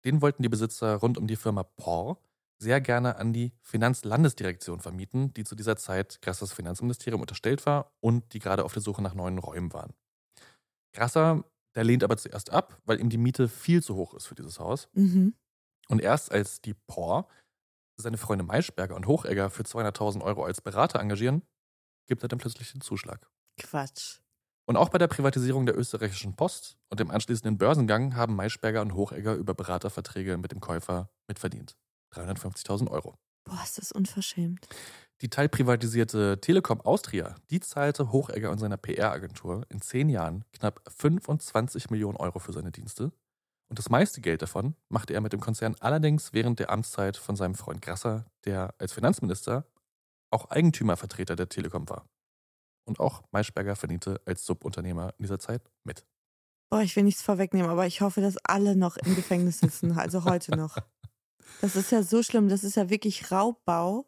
Den 0.06 0.22
wollten 0.22 0.44
die 0.44 0.50
Besitzer 0.50 0.96
rund 0.96 1.18
um 1.18 1.28
die 1.28 1.36
Firma 1.36 1.64
POR 1.64 2.20
sehr 2.60 2.82
gerne 2.82 3.18
an 3.18 3.34
die 3.34 3.52
Finanzlandesdirektion 3.62 4.80
vermieten, 4.80 5.34
die 5.34 5.44
zu 5.44 5.56
dieser 5.56 5.76
Zeit 5.76 6.22
Grassers 6.22 6.54
Finanzministerium 6.54 7.22
unterstellt 7.22 7.66
war 7.66 7.92
und 8.00 8.34
die 8.34 8.40
gerade 8.40 8.64
auf 8.64 8.74
der 8.74 8.82
Suche 8.82 9.02
nach 9.02 9.14
neuen 9.14 9.38
Räumen 9.38 9.74
waren. 9.74 9.94
Grasser, 10.94 11.44
der 11.76 11.84
lehnt 11.84 12.04
aber 12.04 12.18
zuerst 12.18 12.52
ab, 12.52 12.80
weil 12.86 13.00
ihm 13.00 13.10
die 13.10 13.18
Miete 13.18 13.50
viel 13.50 13.84
zu 13.84 13.96
hoch 13.96 14.14
ist 14.14 14.28
für 14.28 14.36
dieses 14.36 14.60
Haus. 14.60 14.88
mhm. 14.94 15.34
Und 15.90 16.00
erst 16.00 16.32
als 16.32 16.62
die 16.62 16.74
POR 16.74 17.28
seine 17.98 18.18
Freunde 18.18 18.46
Maischberger 18.46 18.96
und 18.96 19.06
Hochegger 19.06 19.50
für 19.50 19.64
200.000 19.64 20.22
Euro 20.22 20.46
als 20.46 20.62
Berater 20.62 21.00
engagieren, 21.00 21.44
gibt 22.08 22.24
er 22.24 22.30
dann 22.30 22.40
plötzlich 22.40 22.72
den 22.72 22.82
Zuschlag. 22.82 23.30
Quatsch. 23.60 24.23
Und 24.66 24.78
auch 24.78 24.90
bei 24.90 24.98
der 24.98 25.08
Privatisierung 25.08 25.66
der 25.66 25.78
österreichischen 25.78 26.36
Post 26.36 26.78
und 26.90 27.00
dem 27.00 27.12
anschließenden 27.12 27.58
Börsengang 27.58 28.16
haben 28.16 28.36
Maischberger 28.36 28.82
und 28.82 28.94
Hochegger 28.94 29.36
über 29.36 29.54
Beraterverträge 29.54 30.38
mit 30.38 30.52
dem 30.52 30.62
Käufer 30.62 31.10
mitverdient. 31.28 31.76
350.000 32.14 32.90
Euro. 32.90 33.16
Boah, 33.44 33.62
ist 33.64 33.78
das 33.78 33.92
unverschämt. 33.92 34.68
Die 35.22 35.30
teilprivatisierte 35.30 36.40
Telekom 36.40 36.82
Austria, 36.82 37.36
die 37.50 37.60
zahlte 37.60 38.12
Hochegger 38.12 38.52
und 38.52 38.60
seiner 38.60 38.78
PR-Agentur 38.78 39.66
in 39.70 39.82
zehn 39.82 40.10
Jahren 40.10 40.46
knapp 40.54 40.82
25 40.88 41.90
Millionen 41.90 42.18
Euro 42.18 42.40
für 42.40 42.54
seine 42.54 42.72
Dienste. 42.72 43.12
Und 43.70 43.80
das 43.80 43.90
meiste 43.90 44.22
Geld 44.22 44.42
davon 44.42 44.76
machte 44.90 45.14
er 45.14 45.22
mit 45.22 45.34
dem 45.34 45.40
Konzern 45.40 45.76
allerdings 45.80 46.34
während 46.34 46.60
der 46.60 46.70
Amtszeit 46.70 47.18
von 47.18 47.36
seinem 47.36 47.56
Freund 47.56 47.82
Grasser, 47.82 48.26
der 48.46 48.74
als 48.78 48.94
Finanzminister 48.94 49.66
auch 50.30 50.50
Eigentümervertreter 50.50 51.36
der 51.36 51.50
Telekom 51.50 51.90
war. 51.90 52.06
Und 52.86 53.00
auch 53.00 53.24
Maischberger 53.32 53.76
verdiente 53.76 54.22
als 54.26 54.46
Subunternehmer 54.46 55.14
in 55.18 55.24
dieser 55.24 55.40
Zeit 55.40 55.62
mit. 55.84 56.06
Boah, 56.70 56.82
ich 56.82 56.96
will 56.96 57.04
nichts 57.04 57.22
vorwegnehmen, 57.22 57.70
aber 57.70 57.86
ich 57.86 58.02
hoffe, 58.02 58.20
dass 58.22 58.38
alle 58.44 58.76
noch 58.76 58.98
im 58.98 59.16
Gefängnis 59.16 59.60
sitzen, 59.60 59.92
also 59.98 60.26
heute 60.26 60.56
noch. 60.56 60.78
Das 61.62 61.76
ist 61.76 61.92
ja 61.92 62.04
so 62.04 62.24
schlimm. 62.24 62.50
Das 62.50 62.64
ist 62.64 62.76
ja 62.76 62.90
wirklich 62.90 63.32
Raubbau 63.32 64.08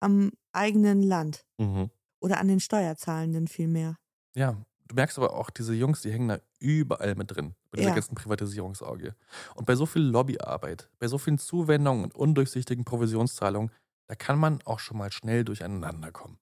am 0.00 0.32
eigenen 0.52 1.02
Land. 1.02 1.44
Mhm. 1.58 1.90
Oder 2.20 2.38
an 2.40 2.48
den 2.48 2.60
Steuerzahlenden 2.60 3.46
vielmehr. 3.46 3.96
Ja, 4.34 4.56
du 4.88 4.94
merkst 4.94 5.18
aber 5.18 5.34
auch, 5.34 5.50
diese 5.50 5.74
Jungs, 5.74 6.02
die 6.02 6.10
hängen 6.12 6.28
da 6.28 6.40
überall 6.58 7.14
mit 7.14 7.30
drin, 7.34 7.54
bei 7.70 7.76
dieser 7.78 7.90
Ja. 7.90 7.94
ganzen 7.94 8.14
Privatisierungsauge. 8.14 9.14
Und 9.54 9.66
bei 9.66 9.76
so 9.76 9.86
viel 9.86 10.02
Lobbyarbeit, 10.02 10.88
bei 10.98 11.06
so 11.08 11.18
vielen 11.18 11.38
Zuwendungen 11.38 12.04
und 12.04 12.14
undurchsichtigen 12.14 12.84
Provisionszahlungen, 12.84 13.70
da 14.08 14.14
kann 14.14 14.38
man 14.38 14.60
auch 14.64 14.78
schon 14.80 14.96
mal 14.98 15.12
schnell 15.12 15.44
durcheinander 15.44 16.10
kommen. 16.10 16.38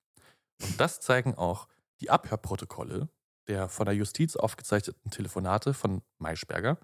Und 0.62 0.80
das 0.80 1.00
zeigen 1.00 1.34
auch 1.34 1.68
die 2.00 2.10
Abhörprotokolle 2.10 3.08
der 3.48 3.68
von 3.68 3.86
der 3.86 3.94
Justiz 3.94 4.34
aufgezeichneten 4.36 5.10
Telefonate 5.10 5.72
von 5.72 6.02
Maischberger. 6.18 6.78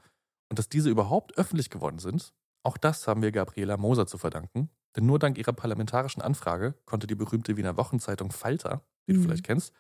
Und 0.49 0.59
dass 0.59 0.69
diese 0.69 0.91
überhaupt 0.91 1.37
öffentlich 1.37 1.71
geworden 1.71 1.99
sind, 1.99 2.33
auch 2.63 2.77
das 2.77 3.09
haben 3.09 3.23
wir 3.23 3.33
Gabriela 3.33 3.77
Moser 3.77 4.07
zu 4.07 4.17
verdanken. 4.19 4.71
Denn 4.95 5.07
nur 5.07 5.19
dank 5.19 5.39
ihrer 5.39 5.53
parlamentarischen 5.53 6.23
Anfrage 6.23 6.75
konnte 6.85 7.07
die 7.07 7.15
berühmte 7.15 7.57
Wiener 7.57 7.77
Wochenzeitung 7.77 8.31
Falter, 8.31 8.85
die 9.09 9.15
du 9.15 9.19
Mhm. 9.21 9.25
vielleicht 9.25 9.45
kennst, 9.45 9.73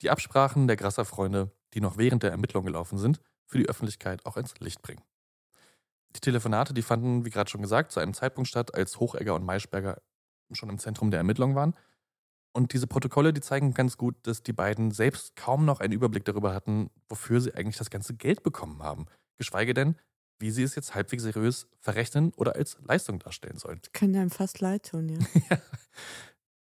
die 0.00 0.10
Absprachen 0.10 0.66
der 0.66 0.76
Grasser-Freunde, 0.76 1.50
die 1.74 1.80
noch 1.80 1.98
während 1.98 2.22
der 2.22 2.30
Ermittlung 2.30 2.64
gelaufen 2.64 2.98
sind, 2.98 3.20
für 3.44 3.58
die 3.58 3.68
Öffentlichkeit 3.68 4.24
auch 4.24 4.36
ins 4.36 4.58
Licht 4.60 4.80
bringen. 4.80 5.02
Die 6.16 6.20
Telefonate, 6.20 6.72
die 6.72 6.82
fanden, 6.82 7.24
wie 7.24 7.30
gerade 7.30 7.50
schon 7.50 7.62
gesagt, 7.62 7.90
zu 7.92 8.00
einem 8.00 8.14
Zeitpunkt 8.14 8.48
statt, 8.48 8.74
als 8.74 8.98
Hochegger 9.00 9.34
und 9.34 9.44
Maischberger 9.44 10.00
schon 10.52 10.70
im 10.70 10.78
Zentrum 10.78 11.10
der 11.10 11.18
Ermittlung 11.18 11.54
waren. 11.54 11.74
Und 12.56 12.72
diese 12.72 12.86
Protokolle, 12.86 13.32
die 13.32 13.40
zeigen 13.40 13.74
ganz 13.74 13.96
gut, 13.96 14.14
dass 14.22 14.44
die 14.44 14.52
beiden 14.52 14.92
selbst 14.92 15.34
kaum 15.34 15.64
noch 15.64 15.80
einen 15.80 15.92
Überblick 15.92 16.24
darüber 16.24 16.54
hatten, 16.54 16.88
wofür 17.08 17.40
sie 17.40 17.52
eigentlich 17.52 17.76
das 17.76 17.90
ganze 17.90 18.14
Geld 18.14 18.44
bekommen 18.44 18.80
haben. 18.80 19.06
Geschweige 19.36 19.74
denn, 19.74 19.96
wie 20.38 20.52
sie 20.52 20.62
es 20.62 20.76
jetzt 20.76 20.94
halbwegs 20.94 21.24
seriös 21.24 21.66
verrechnen 21.80 22.32
oder 22.36 22.54
als 22.54 22.78
Leistung 22.84 23.18
darstellen 23.18 23.58
sollen. 23.58 23.80
Kann 23.92 24.14
einem 24.14 24.30
fast 24.30 24.60
leid 24.60 24.90
tun, 24.90 25.08
ja. 25.08 25.18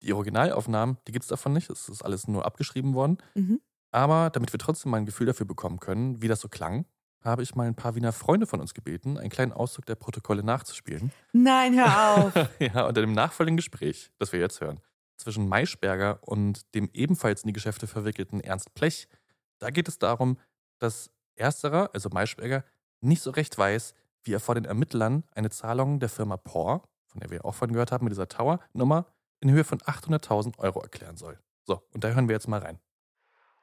Die 0.02 0.14
Originalaufnahmen, 0.14 0.96
die 1.06 1.12
gibt 1.12 1.24
es 1.24 1.28
davon 1.28 1.52
nicht. 1.52 1.70
Es 1.70 1.88
ist 1.88 2.02
alles 2.02 2.26
nur 2.26 2.44
abgeschrieben 2.44 2.94
worden. 2.94 3.18
Mhm. 3.34 3.60
Aber 3.92 4.30
damit 4.30 4.52
wir 4.52 4.58
trotzdem 4.58 4.90
mal 4.90 4.96
ein 4.96 5.06
Gefühl 5.06 5.26
dafür 5.26 5.46
bekommen 5.46 5.78
können, 5.78 6.22
wie 6.22 6.28
das 6.28 6.40
so 6.40 6.48
klang, 6.48 6.86
habe 7.22 7.42
ich 7.42 7.54
mal 7.54 7.68
ein 7.68 7.76
paar 7.76 7.94
Wiener 7.94 8.12
Freunde 8.12 8.46
von 8.46 8.60
uns 8.60 8.74
gebeten, 8.74 9.16
einen 9.18 9.30
kleinen 9.30 9.52
Auszug 9.52 9.86
der 9.86 9.94
Protokolle 9.94 10.42
nachzuspielen. 10.42 11.12
Nein, 11.32 11.74
hör 11.74 12.16
auf. 12.16 12.48
ja, 12.58 12.86
unter 12.86 13.00
dem 13.02 13.12
nachfolgenden 13.12 13.58
Gespräch, 13.58 14.10
das 14.18 14.32
wir 14.32 14.40
jetzt 14.40 14.60
hören, 14.60 14.80
zwischen 15.22 15.48
Maischberger 15.48 16.18
und 16.22 16.74
dem 16.74 16.90
ebenfalls 16.92 17.42
in 17.42 17.48
die 17.48 17.52
Geschäfte 17.52 17.86
verwickelten 17.86 18.40
Ernst 18.40 18.74
Plech, 18.74 19.08
da 19.58 19.70
geht 19.70 19.88
es 19.88 19.98
darum, 19.98 20.38
dass 20.78 21.10
Ersterer, 21.36 21.90
also 21.94 22.08
Maischberger, 22.10 22.64
nicht 23.00 23.22
so 23.22 23.30
recht 23.30 23.56
weiß, 23.56 23.94
wie 24.24 24.34
er 24.34 24.40
vor 24.40 24.54
den 24.54 24.64
Ermittlern 24.64 25.24
eine 25.34 25.50
Zahlung 25.50 26.00
der 26.00 26.08
Firma 26.08 26.36
POR, 26.36 26.82
von 27.06 27.20
der 27.20 27.30
wir 27.30 27.44
auch 27.44 27.54
vorhin 27.54 27.72
gehört 27.72 27.92
haben, 27.92 28.04
mit 28.04 28.12
dieser 28.12 28.28
Tower-Nummer, 28.28 29.06
in 29.40 29.50
Höhe 29.50 29.64
von 29.64 29.78
800.000 29.80 30.58
Euro 30.58 30.80
erklären 30.80 31.16
soll. 31.16 31.38
So, 31.64 31.82
und 31.92 32.04
da 32.04 32.08
hören 32.08 32.28
wir 32.28 32.34
jetzt 32.34 32.48
mal 32.48 32.60
rein. 32.60 32.80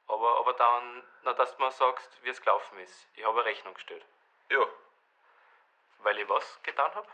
Aber, 0.06 0.38
aber 0.40 0.52
dann, 0.54 1.02
na, 1.24 1.32
dass 1.32 1.56
du 1.56 1.62
mir 1.62 1.70
sagst, 1.70 2.08
wie 2.22 2.28
es 2.28 2.40
gelaufen 2.40 2.78
ist. 2.78 3.06
Ich 3.14 3.24
habe 3.24 3.40
eine 3.40 3.44
Rechnung 3.44 3.74
gestellt. 3.74 4.04
Ja. 4.50 4.64
Weil 6.02 6.18
ich 6.18 6.28
was 6.28 6.60
getan 6.62 6.90
habe? 6.94 7.06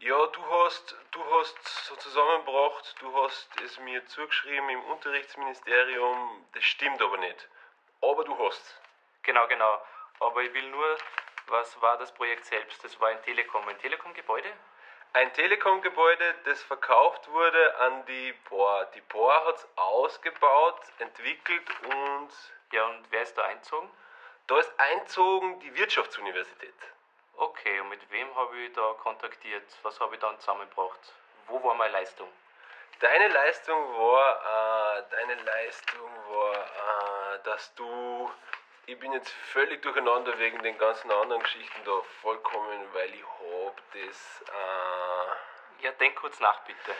Ja, 0.00 0.26
du 0.26 0.40
hast, 0.46 0.96
du 1.10 1.24
hast 1.24 1.66
so 1.86 1.96
zusammengebracht, 1.96 2.94
du 3.00 3.12
hast 3.20 3.48
es 3.62 3.80
mir 3.80 4.06
zugeschrieben 4.06 4.68
im 4.68 4.84
Unterrichtsministerium, 4.84 6.46
das 6.52 6.62
stimmt 6.62 7.02
aber 7.02 7.16
nicht. 7.18 7.48
Aber 8.00 8.22
du 8.22 8.38
hast. 8.38 8.80
Genau, 9.24 9.48
genau. 9.48 9.82
Aber 10.20 10.40
ich 10.42 10.54
will 10.54 10.70
nur, 10.70 10.98
was 11.48 11.82
war 11.82 11.98
das 11.98 12.14
Projekt 12.14 12.44
selbst? 12.44 12.84
Das 12.84 13.00
war 13.00 13.08
ein 13.08 13.20
Telekom, 13.24 13.66
ein 13.66 13.76
Telekom-Gebäude? 13.80 14.48
Ein 15.14 15.32
Telekom-Gebäude, 15.32 16.34
das 16.44 16.62
verkauft 16.62 17.28
wurde 17.32 17.76
an 17.78 18.06
die 18.06 18.34
Bohr. 18.48 18.84
Die 18.94 19.00
Bohr 19.00 19.46
hat 19.46 19.56
es 19.56 19.68
ausgebaut, 19.74 20.80
entwickelt 21.00 21.68
und. 21.82 22.30
Ja, 22.70 22.86
und 22.86 23.04
wer 23.10 23.22
ist 23.22 23.36
da 23.36 23.42
einzogen? 23.42 23.90
Da 24.46 24.60
ist 24.60 24.72
einzogen 24.78 25.58
die 25.58 25.74
Wirtschaftsuniversität. 25.74 26.74
Okay, 27.40 27.78
und 27.80 27.88
mit 27.88 28.00
wem 28.10 28.34
habe 28.34 28.58
ich 28.58 28.72
da 28.72 28.94
kontaktiert? 29.00 29.62
Was 29.84 30.00
habe 30.00 30.16
ich 30.16 30.20
dann 30.20 30.36
zusammengebracht? 30.40 31.14
Wo 31.46 31.62
war 31.62 31.72
meine 31.74 31.92
Leistung? 31.92 32.26
Deine 32.98 33.28
Leistung 33.28 33.76
war, 33.76 34.98
äh, 34.98 35.02
deine 35.08 35.40
Leistung 35.44 36.10
war, 36.30 36.56
äh, 36.56 37.42
dass 37.44 37.72
du, 37.76 38.28
ich 38.86 38.98
bin 38.98 39.12
jetzt 39.12 39.30
völlig 39.52 39.80
durcheinander 39.82 40.36
wegen 40.40 40.60
den 40.64 40.76
ganzen 40.78 41.12
anderen 41.12 41.40
Geschichten 41.40 41.78
da 41.84 41.92
vollkommen, 42.22 42.80
weil 42.92 43.14
ich 43.14 43.22
hab 43.22 43.76
das, 43.92 44.42
äh, 44.48 45.84
Ja, 45.84 45.92
denk 45.92 46.16
kurz 46.16 46.40
nach, 46.40 46.64
bitte. 46.64 46.90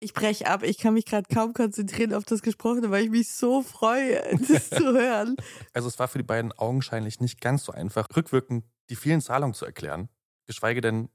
Ich 0.00 0.14
brech 0.14 0.48
ab. 0.48 0.64
Ich 0.64 0.78
kann 0.78 0.94
mich 0.94 1.06
gerade 1.06 1.32
kaum 1.32 1.54
konzentrieren 1.54 2.12
auf 2.12 2.24
das 2.24 2.42
Gesprochene, 2.42 2.90
weil 2.90 3.04
ich 3.04 3.10
mich 3.10 3.32
so 3.32 3.62
freue, 3.62 4.20
das 4.48 4.68
zu 4.68 4.94
hören. 4.94 5.36
Also 5.72 5.86
es 5.86 5.96
war 6.00 6.08
für 6.08 6.18
die 6.18 6.24
beiden 6.24 6.50
augenscheinlich 6.50 7.20
nicht 7.20 7.40
ganz 7.40 7.64
so 7.64 7.70
einfach, 7.70 8.08
rückwirkend 8.16 8.64
die 8.90 8.96
vielen 8.96 9.20
Zahlungen 9.20 9.54
zu 9.54 9.64
erklären, 9.64 10.08
geschweige 10.46 10.80
denn 10.80 11.08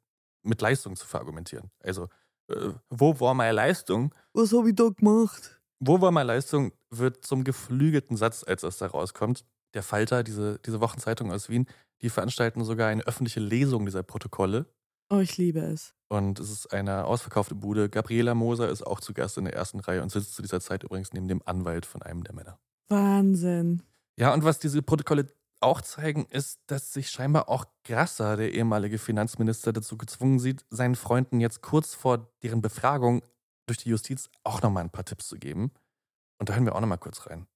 mit 0.44 0.62
Leistung 0.62 0.96
zu 0.96 1.06
verargumentieren. 1.06 1.72
Also, 1.82 2.10
äh, 2.50 2.72
wo 2.90 3.20
war 3.20 3.34
meine 3.34 3.54
Leistung? 3.54 4.14
Was 4.34 4.54
habe 4.54 4.70
ich 4.70 4.76
da 4.76 4.90
gemacht? 4.90 5.62
Wo 5.80 6.02
war 6.02 6.12
meine 6.12 6.28
Leistung 6.28 6.72
wird 6.90 7.26
zum 7.26 7.44
geflügelten 7.44 8.18
Satz, 8.18 8.44
als 8.44 8.62
das 8.62 8.78
da 8.78 8.88
rauskommt. 8.88 9.46
Der 9.74 9.84
Falter, 9.84 10.24
diese, 10.24 10.60
diese 10.60 10.82
Wochenzeitung 10.82 11.32
aus 11.32 11.50
Wien, 11.50 11.68
die 12.02 12.10
veranstalten 12.10 12.64
sogar 12.64 12.88
eine 12.90 13.04
öffentliche 13.04 13.40
Lesung 13.40 13.86
dieser 13.86 14.04
Protokolle. 14.04 14.66
Oh, 15.10 15.20
ich 15.20 15.38
liebe 15.38 15.60
es. 15.60 15.94
Und 16.10 16.40
es 16.40 16.50
ist 16.50 16.74
eine 16.74 17.06
ausverkaufte 17.06 17.56
Bude. 17.56 17.90
Gabriela 17.90 18.34
Moser 18.34 18.70
ist 18.70 18.86
auch 18.86 19.00
zu 19.00 19.14
Gast 19.14 19.38
in 19.38 19.46
der 19.46 19.54
ersten 19.54 19.80
Reihe 19.80 20.02
und 20.02 20.12
sitzt 20.12 20.36
zu 20.36 20.42
dieser 20.42 20.62
Zeit 20.62 20.84
übrigens 20.84 21.14
neben 21.14 21.28
dem 21.28 21.42
Anwalt 21.46 21.86
von 21.86 22.02
einem 22.02 22.24
der 22.24 22.34
Männer. 22.34 22.60
Wahnsinn. 22.90 23.84
Ja, 24.18 24.34
und 24.34 24.44
was 24.44 24.60
diese 24.60 24.82
Protokolle 24.82 25.28
auch 25.60 25.82
zeigen, 25.82 26.26
ist, 26.26 26.60
dass 26.68 26.94
sich 26.94 27.10
scheinbar 27.10 27.50
auch 27.50 27.66
Grasser, 27.84 28.38
der 28.38 28.52
ehemalige 28.52 29.00
Finanzminister, 29.00 29.74
dazu 29.74 29.98
gezwungen 29.98 30.40
sieht, 30.40 30.66
seinen 30.70 30.96
Freunden 30.96 31.40
jetzt 31.40 31.62
kurz 31.62 31.96
vor 31.96 32.28
deren 32.44 32.62
Befragung 32.62 33.24
durch 33.66 33.80
die 33.80 33.90
Justiz 33.90 34.30
auch 34.44 34.62
nochmal 34.62 34.84
ein 34.84 34.92
paar 34.92 35.06
Tipps 35.06 35.28
zu 35.28 35.38
geben. 35.38 35.74
Und 36.38 36.50
da 36.50 36.54
hören 36.54 36.66
wir 36.66 36.76
auch 36.76 36.80
nochmal 36.80 37.00
kurz 37.00 37.28
rein. 37.28 37.48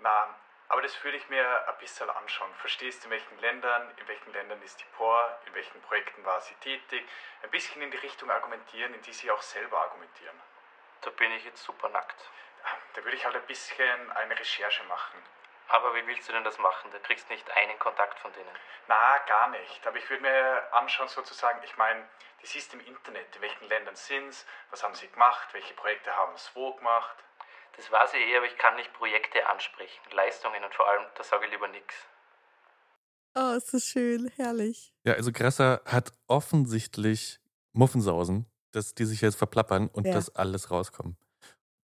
Na, 0.00 0.36
aber 0.68 0.82
das 0.82 0.92
würde 1.04 1.16
ich 1.16 1.28
mir 1.28 1.44
ein 1.68 1.78
bisschen 1.78 2.08
anschauen. 2.08 2.50
Verstehst 2.60 3.02
du, 3.02 3.06
in 3.06 3.12
welchen 3.12 3.38
Ländern, 3.40 3.90
in 4.00 4.08
welchen 4.08 4.32
Ländern 4.32 4.60
ist 4.62 4.80
die 4.80 4.86
POR, 4.96 5.38
in 5.46 5.54
welchen 5.54 5.80
Projekten 5.82 6.24
war 6.24 6.40
sie 6.40 6.54
tätig? 6.60 7.04
Ein 7.42 7.50
bisschen 7.50 7.82
in 7.82 7.90
die 7.90 7.98
Richtung 7.98 8.30
argumentieren, 8.30 8.94
in 8.94 9.02
die 9.02 9.12
sie 9.12 9.30
auch 9.30 9.42
selber 9.42 9.78
argumentieren. 9.78 10.36
Da 11.02 11.10
bin 11.10 11.30
ich 11.32 11.44
jetzt 11.44 11.62
super 11.62 11.88
nackt. 11.90 12.30
Da 12.94 13.04
würde 13.04 13.16
ich 13.16 13.24
halt 13.24 13.36
ein 13.36 13.46
bisschen 13.46 14.10
eine 14.12 14.38
Recherche 14.38 14.84
machen. 14.84 15.18
Aber 15.68 15.94
wie 15.94 16.06
willst 16.06 16.28
du 16.28 16.32
denn 16.32 16.44
das 16.44 16.58
machen? 16.58 16.90
Du 16.90 16.98
kriegst 17.00 17.28
nicht 17.28 17.48
einen 17.50 17.78
Kontakt 17.78 18.18
von 18.20 18.32
denen. 18.32 18.48
Na, 18.88 19.18
gar 19.26 19.50
nicht. 19.50 19.86
Aber 19.86 19.96
ich 19.98 20.08
würde 20.08 20.22
mir 20.22 20.72
anschauen, 20.72 21.08
sozusagen, 21.08 21.62
ich 21.62 21.76
meine, 21.76 22.08
das 22.40 22.54
ist 22.54 22.72
im 22.72 22.80
Internet. 22.80 23.36
In 23.36 23.42
welchen 23.42 23.68
Ländern 23.68 23.94
sind 23.96 24.28
es? 24.28 24.46
Was 24.70 24.82
haben 24.82 24.94
sie 24.94 25.08
gemacht? 25.08 25.48
Welche 25.52 25.74
Projekte 25.74 26.14
haben 26.16 26.34
es 26.34 26.50
wo 26.54 26.72
gemacht? 26.74 27.16
Das 27.76 27.90
weiß 27.92 28.14
ich 28.14 28.20
eh, 28.20 28.36
aber 28.36 28.46
ich 28.46 28.56
kann 28.56 28.76
nicht 28.76 28.92
Projekte 28.94 29.46
ansprechen. 29.46 30.00
Leistungen 30.12 30.64
und 30.64 30.74
vor 30.74 30.88
allem, 30.88 31.04
da 31.14 31.22
sage 31.22 31.44
ich 31.44 31.52
lieber 31.52 31.68
nichts. 31.68 31.94
Oh, 33.34 33.52
ist 33.56 33.72
das 33.72 33.84
schön. 33.84 34.32
Herrlich. 34.36 34.92
Ja, 35.04 35.14
also 35.14 35.30
Grasser 35.32 35.82
hat 35.84 36.12
offensichtlich 36.26 37.40
Muffensausen, 37.72 38.46
dass 38.72 38.94
die 38.94 39.04
sich 39.04 39.20
jetzt 39.20 39.36
verplappern 39.36 39.88
und 39.88 40.06
Ja. 40.06 40.14
das 40.14 40.34
alles 40.34 40.70
rauskommen. 40.70 41.16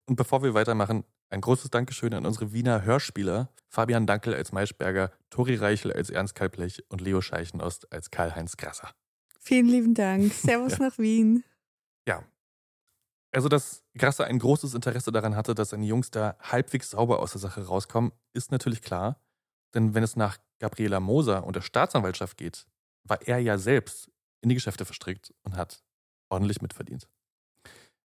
Und 0.06 0.16
bevor 0.16 0.42
wir 0.42 0.54
weitermachen, 0.54 1.04
ein 1.34 1.40
großes 1.40 1.70
Dankeschön 1.70 2.14
an 2.14 2.24
unsere 2.24 2.52
Wiener 2.52 2.82
Hörspieler. 2.82 3.50
Fabian 3.68 4.06
Dankel 4.06 4.34
als 4.34 4.52
Maischberger, 4.52 5.10
Tori 5.30 5.56
Reichel 5.56 5.92
als 5.92 6.08
Ernst 6.08 6.34
Kalblech 6.36 6.84
und 6.88 7.00
Leo 7.00 7.20
Scheichenost 7.20 7.92
als 7.92 8.10
Karl-Heinz 8.10 8.56
Grasser. 8.56 8.90
Vielen 9.40 9.66
lieben 9.66 9.94
Dank. 9.94 10.32
Servus 10.32 10.78
Ja. 10.78 10.86
nach 10.86 10.98
Wien. 10.98 11.44
Ja. 12.08 12.22
Also, 13.32 13.48
dass 13.48 13.82
Grasser 13.98 14.26
ein 14.26 14.38
großes 14.38 14.74
Interesse 14.74 15.10
daran 15.10 15.34
hatte, 15.34 15.56
dass 15.56 15.70
seine 15.70 15.84
Jungs 15.84 16.12
da 16.12 16.36
halbwegs 16.40 16.90
sauber 16.90 17.18
aus 17.18 17.32
der 17.32 17.40
Sache 17.40 17.66
rauskommen, 17.66 18.12
ist 18.32 18.52
natürlich 18.52 18.80
klar. 18.80 19.20
Denn 19.74 19.92
wenn 19.92 20.04
es 20.04 20.14
nach 20.14 20.38
Gabriela 20.60 21.00
Moser 21.00 21.44
und 21.44 21.56
der 21.56 21.62
Staatsanwaltschaft 21.62 22.36
geht, 22.36 22.64
war 23.02 23.20
er 23.22 23.38
ja 23.40 23.58
selbst 23.58 24.08
in 24.40 24.50
die 24.50 24.54
Geschäfte 24.54 24.84
verstrickt 24.84 25.34
und 25.42 25.56
hat 25.56 25.82
ordentlich 26.28 26.62
mitverdient. 26.62 27.08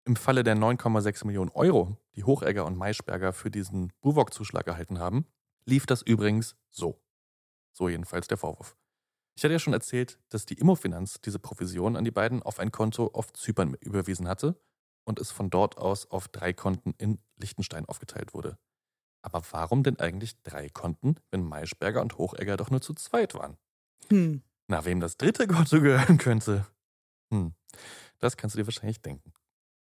Im 0.08 0.16
Falle 0.16 0.43
der 0.43 0.56
9,6 0.56 1.26
Millionen 1.26 1.49
Euro, 1.49 1.97
die 2.16 2.24
Hochegger 2.24 2.66
und 2.66 2.78
Maischberger 2.78 3.34
für 3.34 3.49
diesen 3.49 3.91
Buwok-Zuschlag 4.01 4.68
erhalten 4.68 4.99
haben, 4.99 5.26
lief 5.66 5.88
das 5.88 6.03
übrigens 6.03 6.56
so. 6.70 7.01
So 7.74 7.89
jedenfalls 7.89 8.28
der 8.28 8.38
Vorwurf. 8.38 8.78
Ich 9.36 9.43
hatte 9.43 9.53
ja 9.53 9.60
schon 9.60 9.74
erzählt, 9.74 10.20
dass 10.30 10.45
die 10.45 10.60
Immofinanz 10.60 11.22
diese 11.22 11.39
Provision 11.39 11.95
an 11.95 12.06
die 12.06 12.12
beiden 12.12 12.43
auf 12.43 12.60
ein 12.60 12.72
Konto 12.72 13.08
auf 13.08 13.34
Zypern 13.34 13.74
überwiesen 13.82 14.28
hatte 14.28 14.62
und 15.06 15.20
es 15.20 15.32
von 15.32 15.49
dort 15.49 15.80
aus 15.80 16.10
auf 16.12 16.28
drei 16.28 16.53
Konten 16.53 16.93
in 16.99 17.18
Liechtenstein 17.38 17.86
aufgeteilt 17.86 18.36
wurde. 18.36 18.60
Aber 19.24 19.41
warum 19.49 19.82
denn 19.82 19.99
eigentlich 19.99 20.39
drei 20.43 20.70
Konten, 20.70 21.16
wenn 21.32 21.43
Maischberger 21.43 22.03
und 22.03 22.20
Hochegger 22.20 22.58
doch 22.58 22.70
nur 22.70 22.82
zu 22.82 22.93
zweit 22.93 23.34
waren? 23.34 23.58
Hm. 24.10 24.43
Na, 24.68 24.86
wem 24.86 24.99
das 24.99 25.18
dritte 25.18 25.47
Konto 25.47 25.82
gehören 25.82 26.20
könnte? 26.20 26.68
Hm, 27.32 27.56
das 28.20 28.38
kannst 28.38 28.56
du 28.56 28.60
dir 28.60 28.68
wahrscheinlich 28.68 29.01
denken. 29.01 29.34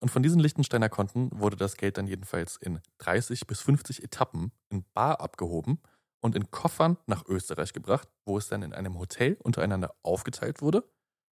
Und 0.03 0.09
von 0.09 0.21
diesen 0.21 0.41
Liechtensteiner 0.41 0.89
Konten 0.89 1.29
wurde 1.31 1.55
das 1.55 1.77
Geld 1.77 1.97
dann 1.97 2.07
jedenfalls 2.07 2.57
in 2.57 2.81
30 2.97 3.47
bis 3.47 3.61
50 3.61 4.03
Etappen 4.03 4.51
in 4.67 4.83
Bar 4.93 5.21
abgehoben 5.21 5.79
und 6.19 6.35
in 6.35 6.51
Koffern 6.51 6.97
nach 7.05 7.25
Österreich 7.25 7.71
gebracht, 7.71 8.09
wo 8.25 8.37
es 8.37 8.49
dann 8.49 8.63
in 8.63 8.73
einem 8.73 8.99
Hotel 8.99 9.37
untereinander 9.41 9.95
aufgeteilt 10.03 10.61
wurde 10.61 10.83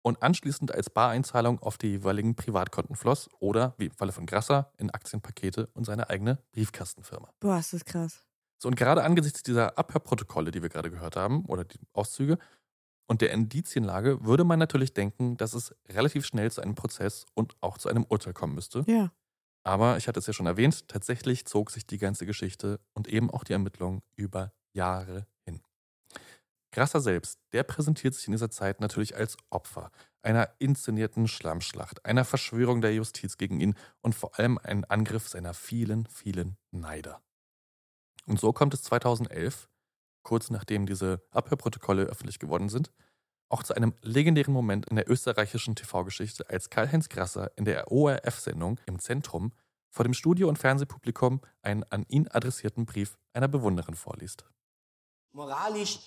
und 0.00 0.22
anschließend 0.22 0.74
als 0.74 0.88
Bareinzahlung 0.88 1.58
auf 1.58 1.76
die 1.76 1.88
jeweiligen 1.88 2.36
Privatkonten 2.36 2.96
floss 2.96 3.28
oder, 3.38 3.74
wie 3.76 3.84
im 3.88 3.92
Falle 3.92 4.12
von 4.12 4.24
Grasser, 4.24 4.72
in 4.78 4.88
Aktienpakete 4.88 5.66
und 5.74 5.84
seine 5.84 6.08
eigene 6.08 6.38
Briefkastenfirma. 6.52 7.28
Boah, 7.40 7.58
ist 7.58 7.74
das 7.74 7.84
krass. 7.84 8.24
So, 8.56 8.68
und 8.68 8.76
gerade 8.76 9.04
angesichts 9.04 9.42
dieser 9.42 9.76
Abhörprotokolle, 9.76 10.52
die 10.52 10.62
wir 10.62 10.70
gerade 10.70 10.90
gehört 10.90 11.16
haben, 11.16 11.44
oder 11.44 11.64
die 11.64 11.80
Auszüge, 11.92 12.38
und 13.06 13.20
der 13.20 13.32
Indizienlage 13.32 14.24
würde 14.24 14.44
man 14.44 14.58
natürlich 14.58 14.94
denken, 14.94 15.36
dass 15.36 15.54
es 15.54 15.74
relativ 15.88 16.26
schnell 16.26 16.50
zu 16.50 16.60
einem 16.60 16.74
Prozess 16.74 17.26
und 17.34 17.56
auch 17.60 17.78
zu 17.78 17.88
einem 17.88 18.04
Urteil 18.04 18.32
kommen 18.32 18.54
müsste. 18.54 18.84
Ja. 18.86 19.12
Aber 19.66 19.96
ich 19.96 20.08
hatte 20.08 20.20
es 20.20 20.26
ja 20.26 20.32
schon 20.32 20.46
erwähnt, 20.46 20.88
tatsächlich 20.88 21.46
zog 21.46 21.70
sich 21.70 21.86
die 21.86 21.98
ganze 21.98 22.26
Geschichte 22.26 22.80
und 22.92 23.08
eben 23.08 23.30
auch 23.30 23.44
die 23.44 23.54
Ermittlungen 23.54 24.02
über 24.14 24.52
Jahre 24.74 25.26
hin. 25.44 25.62
Grasser 26.72 27.00
selbst, 27.00 27.40
der 27.52 27.62
präsentiert 27.62 28.14
sich 28.14 28.26
in 28.26 28.32
dieser 28.32 28.50
Zeit 28.50 28.80
natürlich 28.80 29.16
als 29.16 29.36
Opfer 29.50 29.90
einer 30.22 30.50
inszenierten 30.58 31.28
Schlammschlacht, 31.28 32.04
einer 32.04 32.24
Verschwörung 32.24 32.80
der 32.80 32.94
Justiz 32.94 33.36
gegen 33.36 33.60
ihn 33.60 33.74
und 34.00 34.14
vor 34.14 34.38
allem 34.38 34.58
ein 34.58 34.84
Angriff 34.84 35.28
seiner 35.28 35.54
vielen, 35.54 36.06
vielen 36.06 36.56
Neider. 36.70 37.22
Und 38.26 38.40
so 38.40 38.52
kommt 38.52 38.74
es 38.74 38.82
2011, 38.82 39.68
kurz 40.24 40.50
nachdem 40.50 40.86
diese 40.86 41.22
Abhörprotokolle 41.30 42.02
öffentlich 42.02 42.40
geworden 42.40 42.68
sind, 42.68 42.90
auch 43.48 43.62
zu 43.62 43.74
einem 43.74 43.94
legendären 44.02 44.52
Moment 44.52 44.86
in 44.86 44.96
der 44.96 45.08
österreichischen 45.08 45.76
TV-Geschichte, 45.76 46.48
als 46.50 46.70
Karl-Heinz 46.70 47.08
Grasser 47.08 47.52
in 47.56 47.64
der 47.64 47.92
ORF-Sendung 47.92 48.80
im 48.86 48.98
Zentrum 48.98 49.52
vor 49.90 50.04
dem 50.04 50.14
Studio- 50.14 50.48
und 50.48 50.58
Fernsehpublikum 50.58 51.40
einen 51.62 51.84
an 51.84 52.04
ihn 52.08 52.26
adressierten 52.26 52.84
Brief 52.84 53.16
einer 53.32 53.46
Bewunderin 53.46 53.94
vorliest. 53.94 54.44
Moralisch 55.32 56.00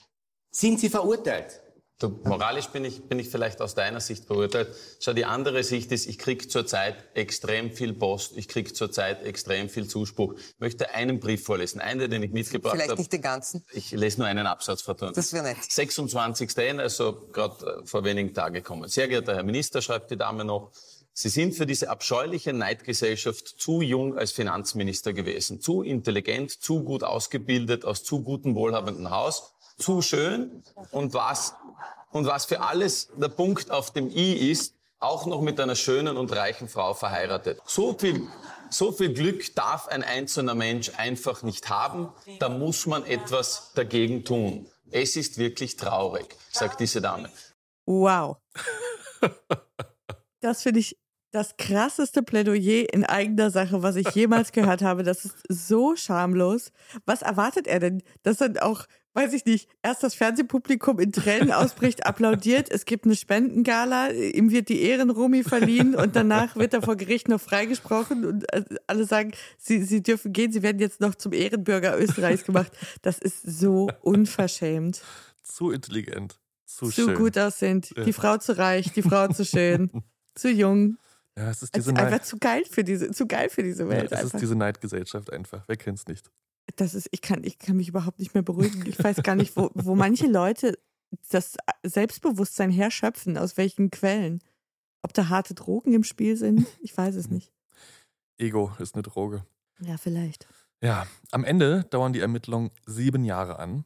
sind 0.51 0.80
Sie 0.80 0.89
verurteilt. 0.89 1.61
Du, 2.00 2.10
moralisch 2.26 2.68
bin 2.68 2.86
ich, 2.86 3.10
bin 3.10 3.18
ich 3.18 3.28
vielleicht 3.28 3.60
aus 3.60 3.74
deiner 3.74 4.00
Sicht 4.00 4.26
verurteilt. 4.26 4.68
Schau, 5.00 5.14
die 5.14 5.26
andere 5.26 5.64
Sicht 5.64 5.91
ist, 5.91 6.06
ich 6.06 6.20
kriege 6.20 6.48
zurzeit 6.48 6.95
extrem 7.16 7.72
viel 7.72 7.91
Post, 7.93 8.38
ich 8.38 8.48
kriege 8.48 8.72
zurzeit 8.72 9.24
extrem 9.24 9.68
viel 9.68 9.88
Zuspruch. 9.88 10.36
Ich 10.36 10.60
möchte 10.60 10.93
einen 10.93 11.20
Brief 11.20 11.43
vorlesen, 11.43 11.82
einen, 11.82 12.12
den 12.12 12.22
ich 12.22 12.32
mitgebracht 12.32 12.74
habe. 12.74 12.84
Vielleicht 12.84 13.00
nicht 13.00 13.14
den 13.14 13.22
ganzen. 13.24 13.66
Ich 13.74 13.89
lese 13.89 14.20
nur 14.20 14.28
einen 14.28 14.45
Absatz 14.45 14.84
vor. 14.84 14.93
Das 14.93 15.34
wäre 15.34 15.43
nett. 15.43 15.58
26. 15.68 16.80
also 16.80 17.30
gerade 17.32 17.82
vor 17.86 18.04
wenigen 18.04 18.32
Tagen 18.32 18.54
gekommen. 18.54 18.88
Sehr 18.89 19.08
geehrter 19.08 19.34
Herr 19.34 19.43
Minister, 19.43 19.82
schreibt 19.82 20.12
die 20.12 20.18
Dame 20.18 20.45
noch, 20.45 20.72
Sie 21.20 21.30
sind 21.30 21.56
für 21.56 21.66
diese 21.66 21.89
abscheuliche 21.89 22.54
Neidgesellschaft 22.54 23.48
zu 23.48 23.82
jung 23.82 24.20
als 24.20 24.34
Finanzminister 24.34 25.14
gewesen, 25.14 25.60
zu 25.60 25.82
intelligent, 25.82 26.52
zu 26.52 26.84
gut 26.84 27.04
ausgebildet, 27.04 27.86
aus 27.86 28.04
zu 28.04 28.22
gutem, 28.22 28.54
wohlhabenden 28.54 29.10
Haus, 29.10 29.56
zu 29.78 30.01
schön 30.01 30.63
und 30.91 31.13
was, 31.13 31.55
und 32.11 32.25
was 32.25 32.45
für 32.45 32.61
alles 32.61 33.09
der 33.15 33.30
Punkt 33.30 33.71
auf 33.71 33.91
dem 33.91 34.09
I 34.09 34.51
ist, 34.51 34.73
auch 34.99 35.25
noch 35.28 35.41
mit 35.41 35.59
einer 35.59 35.75
schönen 35.75 36.17
und 36.17 36.36
reichen 36.36 36.67
Frau 36.67 36.93
verheiratet. 36.93 37.61
So 37.65 37.93
viel, 37.97 38.28
so 38.69 38.91
viel 38.91 39.13
Glück 39.13 39.53
darf 39.55 39.88
ein 39.88 40.03
einzelner 40.03 40.55
Mensch 40.55 40.91
einfach 40.97 41.43
nicht 41.43 41.69
haben. 41.69 42.09
Da 42.39 42.49
muss 42.49 42.88
man 42.88 43.05
etwas 43.05 43.71
dagegen 43.75 44.25
tun. 44.25 44.65
Es 44.89 45.15
ist 45.15 45.38
wirklich 45.38 45.75
traurig, 45.75 46.36
sagt 46.51 46.80
diese 46.80 47.01
Dame. 47.01 47.30
Wow. 47.86 48.38
Das 50.39 50.61
finde 50.61 50.80
ich 50.82 50.95
das 51.32 51.57
krasseste 51.57 52.23
Plädoyer 52.23 52.86
in 52.93 53.03
eigener 53.03 53.49
Sache, 53.51 53.84
was 53.84 53.95
ich 53.95 54.09
jemals 54.11 54.51
gehört 54.51 54.82
habe. 54.82 55.03
Das 55.03 55.25
ist 55.25 55.36
so 55.49 55.95
schamlos. 55.95 56.71
Was 57.05 57.21
erwartet 57.21 57.67
er 57.67 57.80
denn? 57.80 58.03
Dass 58.23 58.38
dann 58.38 58.57
auch, 58.57 58.86
weiß 59.18 59.34
ich 59.34 59.45
nicht, 59.45 59.68
erst 59.82 60.03
das 60.03 60.13
Fernsehpublikum 60.13 60.99
in 60.99 61.11
Tränen 61.11 61.51
ausbricht, 61.51 62.05
applaudiert, 62.05 62.70
es 62.72 62.86
gibt 62.86 63.05
eine 63.05 63.15
Spendengala, 63.15 64.11
ihm 64.11 64.51
wird 64.51 64.70
die 64.70 64.82
Ehrenrumi 64.84 65.43
verliehen 65.43 65.95
und 65.95 66.15
danach 66.15 66.55
wird 66.55 66.74
er 66.76 66.84
vor 66.84 66.95
Gericht 66.95 67.28
noch 67.28 67.41
freigesprochen 67.41 68.26
und 68.26 68.53
äh, 68.53 68.63
alle 68.86 69.05
sagen, 69.05 69.32
sie, 69.57 69.84
sie 69.84 70.03
dürfen 70.03 70.34
gehen, 70.34 70.51
sie 70.51 70.61
werden 70.61 70.80
jetzt 70.80 71.01
noch 71.01 71.15
zum 71.15 71.34
Ehrenbürger 71.34 71.99
Österreichs 71.99 72.43
gemacht. 72.45 72.72
Das 73.01 73.18
ist 73.18 73.41
so 73.41 73.89
unverschämt. 74.01 75.01
Zu 75.43 75.72
intelligent. 75.72 76.39
Zu, 76.65 76.86
zu 76.89 77.05
schön. 77.05 77.15
gut 77.15 77.38
aussehend. 77.38 77.93
Ja. 77.97 78.03
Die 78.03 78.13
Frau 78.13 78.38
zu 78.38 78.57
reich, 78.57 78.91
die 78.93 79.01
Frau 79.01 79.28
zu 79.30 79.45
schön, 79.45 79.89
zu 80.36 80.49
jung. 80.49 80.97
Ja, 81.36 81.49
es 81.49 81.63
ist 81.63 81.76
Es 81.76 81.86
diese 81.86 81.95
einfach 81.95 82.11
Neid. 82.11 82.26
zu 82.26 82.38
geil 82.38 82.63
für 82.70 82.84
diese, 82.84 83.11
zu 83.11 83.26
geil 83.28 83.49
für 83.49 83.63
diese 83.63 83.84
Ja, 83.84 83.89
Welt. 83.89 84.11
es 84.11 84.20
einfach. 84.20 84.34
ist 84.36 84.41
diese 84.41 84.55
Neidgesellschaft 84.55 85.32
einfach. 85.34 85.63
Wer 85.68 85.78
kennt's 85.78 86.05
nicht? 86.07 86.30
Das 86.76 86.93
ist, 86.93 87.07
ich 87.11 87.22
kann, 87.22 87.43
ich 87.43 87.57
kann 87.59 87.78
mich 87.78 87.89
überhaupt 87.89 88.20
nicht 88.20 88.34
mehr 88.34 88.43
beruhigen. 88.43 88.86
Ich 88.86 89.01
weiß 89.01 89.24
gar 89.24 89.36
nicht, 89.36 89.55
wo, 89.55 89.70
wo 89.74 89.95
manche 89.95 90.28
Leute 90.28 90.78
das 91.30 91.57
Selbstbewusstsein 91.84 92.70
herschöpfen, 92.70 93.38
aus 93.38 93.57
welchen 93.57 93.89
Quellen. 93.89 94.43
Ob 95.01 95.13
da 95.13 95.30
harte 95.30 95.53
Drogen 95.53 95.93
im 95.93 96.03
Spiel 96.03 96.36
sind, 96.36 96.68
ich 96.82 96.95
weiß 96.95 97.15
es 97.15 97.30
nicht. 97.30 97.53
Ego 98.38 98.72
ist 98.80 98.95
eine 98.95 99.03
Droge. 99.03 99.45
Ja, 99.80 99.97
vielleicht. 99.97 100.47
Ja, 100.82 101.07
am 101.32 101.43
Ende 101.43 101.86
dauern 101.86 102.13
die 102.13 102.20
Ermittlungen 102.20 102.72
sieben 102.86 103.24
Jahre 103.24 103.57
an. 103.57 103.86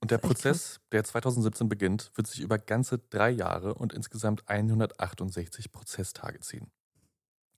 und 0.00 0.10
der 0.10 0.18
Prozess, 0.18 0.80
der 0.92 1.02
2017 1.04 1.68
beginnt, 1.68 2.12
wird 2.14 2.28
sich 2.28 2.40
über 2.40 2.58
ganze 2.58 2.98
drei 2.98 3.30
Jahre 3.30 3.74
und 3.74 3.92
insgesamt 3.92 4.48
168 4.48 5.72
Prozesstage 5.72 6.40
ziehen. 6.40 6.70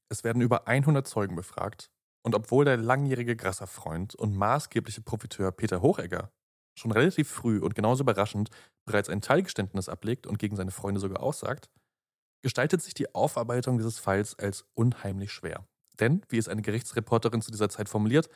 Es 0.09 0.25
werden 0.25 0.41
über 0.41 0.67
100 0.67 1.07
Zeugen 1.07 1.37
befragt. 1.37 1.91
Und 2.23 2.35
obwohl 2.35 2.65
der 2.65 2.77
langjährige 2.77 3.37
Grasser-Freund 3.37 4.15
und 4.15 4.37
maßgebliche 4.37 5.01
Profiteur 5.03 5.53
Peter 5.53 5.81
Hochegger 5.81 6.31
schon 6.75 6.93
relativ 6.93 7.29
früh 7.29 7.59
und 7.59 7.75
genauso 7.75 8.03
überraschend 8.03 8.51
bereits 8.85 9.09
ein 9.09 9.21
Teilgeständnis 9.21 9.89
ablegt 9.89 10.27
und 10.27 10.39
gegen 10.39 10.57
seine 10.57 10.71
Freunde 10.71 11.01
sogar 11.01 11.23
aussagt, 11.23 11.71
gestaltet 12.43 12.83
sich 12.83 12.95
die 12.95 13.15
Aufarbeitung 13.15 13.77
dieses 13.79 13.99
Falls 13.99 14.39
als 14.39 14.65
unheimlich 14.75 15.33
schwer. 15.33 15.67
Denn, 15.99 16.23
wie 16.29 16.39
es 16.39 16.49
eine 16.49 16.63
Gerichtsreporterin 16.63 17.43
zu 17.43 17.51
dieser 17.51 17.69
Zeit 17.69 17.89
formuliert, 17.89 18.29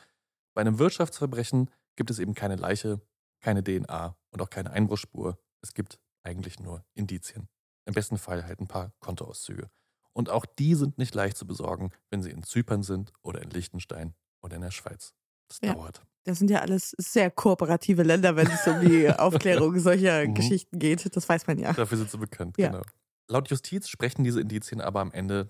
bei 0.53 0.61
einem 0.61 0.79
Wirtschaftsverbrechen 0.79 1.71
gibt 1.95 2.11
es 2.11 2.19
eben 2.19 2.35
keine 2.35 2.55
Leiche, 2.55 3.01
keine 3.41 3.63
DNA 3.63 4.15
und 4.31 4.41
auch 4.41 4.49
keine 4.49 4.71
Einbruchsspur. 4.71 5.37
Es 5.61 5.73
gibt 5.73 5.99
eigentlich 6.23 6.59
nur 6.59 6.85
Indizien. 6.93 7.47
Im 7.85 7.93
besten 7.93 8.17
Fall 8.17 8.45
halt 8.45 8.59
ein 8.59 8.67
paar 8.67 8.93
Kontoauszüge. 8.99 9.69
Und 10.15 10.29
auch 10.29 10.45
die 10.45 10.75
sind 10.75 10.97
nicht 10.97 11.13
leicht 11.13 11.35
zu 11.37 11.45
besorgen, 11.45 11.91
wenn 12.09 12.23
sie 12.23 12.31
in 12.31 12.41
Zypern 12.43 12.83
sind 12.83 13.11
oder 13.21 13.41
in 13.41 13.49
Liechtenstein 13.49 14.15
oder 14.41 14.55
in 14.55 14.61
der 14.61 14.71
Schweiz. 14.71 15.13
Das 15.49 15.59
Ja. 15.61 15.73
dauert. 15.73 16.01
Das 16.23 16.39
sind 16.39 16.49
ja 16.49 16.59
alles 16.61 16.95
sehr 16.97 17.29
kooperative 17.29 18.01
Länder, 18.01 18.35
wenn 18.35 18.47
es 18.47 18.65
um 18.65 18.79
die 18.81 19.07
Aufklärung 19.19 19.77
solcher 19.79 20.25
Mhm. 20.25 20.33
Geschichten 20.33 20.79
geht. 20.79 21.15
Das 21.15 21.27
weiß 21.29 21.45
man 21.47 21.59
ja. 21.59 21.73
Dafür 21.73 21.97
sind 21.97 22.09
sie 22.09 22.17
bekannt, 22.17 22.57
Ja. 22.57 22.69
genau. 22.69 22.83
Laut 23.27 23.49
Justiz 23.49 23.89
sprechen 23.89 24.23
diese 24.23 24.39
Indizien 24.41 24.81
aber 24.81 25.01
am 25.01 25.11
Ende 25.11 25.49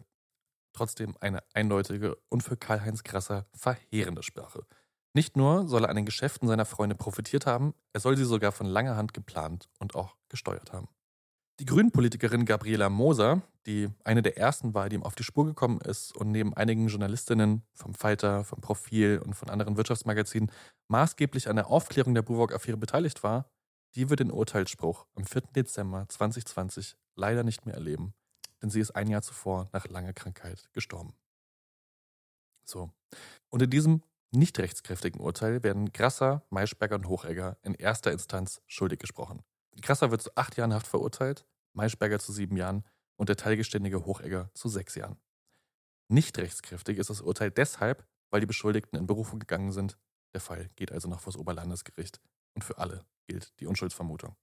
trotzdem 0.73 1.15
eine 1.21 1.43
eindeutige 1.53 2.17
und 2.29 2.41
für 2.41 2.57
Karl-Heinz 2.57 3.03
Grasser 3.03 3.45
verheerende 3.55 4.23
Sprache. 4.23 4.65
Nicht 5.13 5.37
nur 5.37 5.67
soll 5.69 5.83
er 5.85 5.89
an 5.89 5.95
den 5.95 6.05
Geschäften 6.05 6.47
seiner 6.47 6.65
Freunde 6.65 6.95
profitiert 6.95 7.45
haben, 7.45 7.73
er 7.93 8.01
soll 8.01 8.17
sie 8.17 8.25
sogar 8.25 8.51
von 8.51 8.65
langer 8.65 8.97
Hand 8.97 9.13
geplant 9.13 9.69
und 9.79 9.95
auch 9.95 10.17
gesteuert 10.27 10.73
haben. 10.73 10.89
Die 11.59 11.65
Grünen-Politikerin 11.65 12.43
Gabriela 12.43 12.89
Moser, 12.89 13.41
die 13.65 13.89
eine 14.03 14.21
der 14.21 14.37
ersten 14.37 14.73
war, 14.73 14.89
die 14.89 14.97
ihm 14.97 15.03
auf 15.03 15.15
die 15.15 15.23
Spur 15.23 15.45
gekommen 15.45 15.79
ist 15.79 16.13
und 16.13 16.31
neben 16.31 16.53
einigen 16.53 16.89
Journalistinnen 16.89 17.63
vom 17.73 17.93
Falter, 17.93 18.43
vom 18.43 18.59
Profil 18.59 19.21
und 19.23 19.35
von 19.35 19.49
anderen 19.49 19.77
Wirtschaftsmagazinen 19.77 20.51
maßgeblich 20.89 21.47
an 21.47 21.55
der 21.55 21.67
Aufklärung 21.67 22.13
der 22.13 22.23
Buwok-Affäre 22.23 22.75
beteiligt 22.75 23.23
war, 23.23 23.49
die 23.95 24.09
wird 24.09 24.19
den 24.19 24.31
Urteilsspruch 24.31 25.07
am 25.15 25.25
4. 25.25 25.43
Dezember 25.55 26.05
2020 26.09 26.97
leider 27.15 27.43
nicht 27.43 27.65
mehr 27.65 27.75
erleben, 27.75 28.13
denn 28.61 28.69
sie 28.69 28.81
ist 28.81 28.91
ein 28.91 29.07
Jahr 29.07 29.21
zuvor 29.21 29.69
nach 29.71 29.87
langer 29.87 30.11
Krankheit 30.11 30.69
gestorben. 30.73 31.15
So. 32.65 32.91
Und 33.47 33.61
in 33.61 33.69
diesem 33.69 34.03
nicht 34.31 34.59
rechtskräftigen 34.59 35.21
Urteil 35.21 35.63
werden 35.63 35.93
Grasser, 35.93 36.43
Maischberger 36.49 36.95
und 36.95 37.07
Hochegger 37.07 37.57
in 37.61 37.75
erster 37.75 38.11
Instanz 38.11 38.61
schuldig 38.67 38.99
gesprochen. 38.99 39.41
Grasser 39.81 40.11
wird 40.11 40.21
zu 40.21 40.35
acht 40.35 40.57
Jahren 40.57 40.73
Haft 40.73 40.87
verurteilt, 40.87 41.45
Maischberger 41.73 42.19
zu 42.19 42.31
sieben 42.31 42.57
Jahren 42.57 42.83
und 43.17 43.29
der 43.29 43.35
teilgeständige 43.35 44.05
Hochegger 44.05 44.49
zu 44.53 44.69
sechs 44.69 44.95
Jahren. 44.95 45.17
Nicht 46.07 46.37
rechtskräftig 46.37 46.97
ist 46.97 47.09
das 47.09 47.21
Urteil 47.21 47.51
deshalb, 47.51 48.05
weil 48.29 48.41
die 48.41 48.47
Beschuldigten 48.47 48.97
in 48.97 49.07
Berufung 49.07 49.39
gegangen 49.39 49.71
sind. 49.71 49.97
Der 50.33 50.41
Fall 50.41 50.69
geht 50.75 50.91
also 50.91 51.07
noch 51.07 51.19
vor 51.19 51.31
das 51.31 51.39
Oberlandesgericht 51.39 52.19
und 52.53 52.63
für 52.63 52.77
alle 52.77 53.05
gilt 53.27 53.59
die 53.59 53.67
Unschuldsvermutung. 53.67 54.35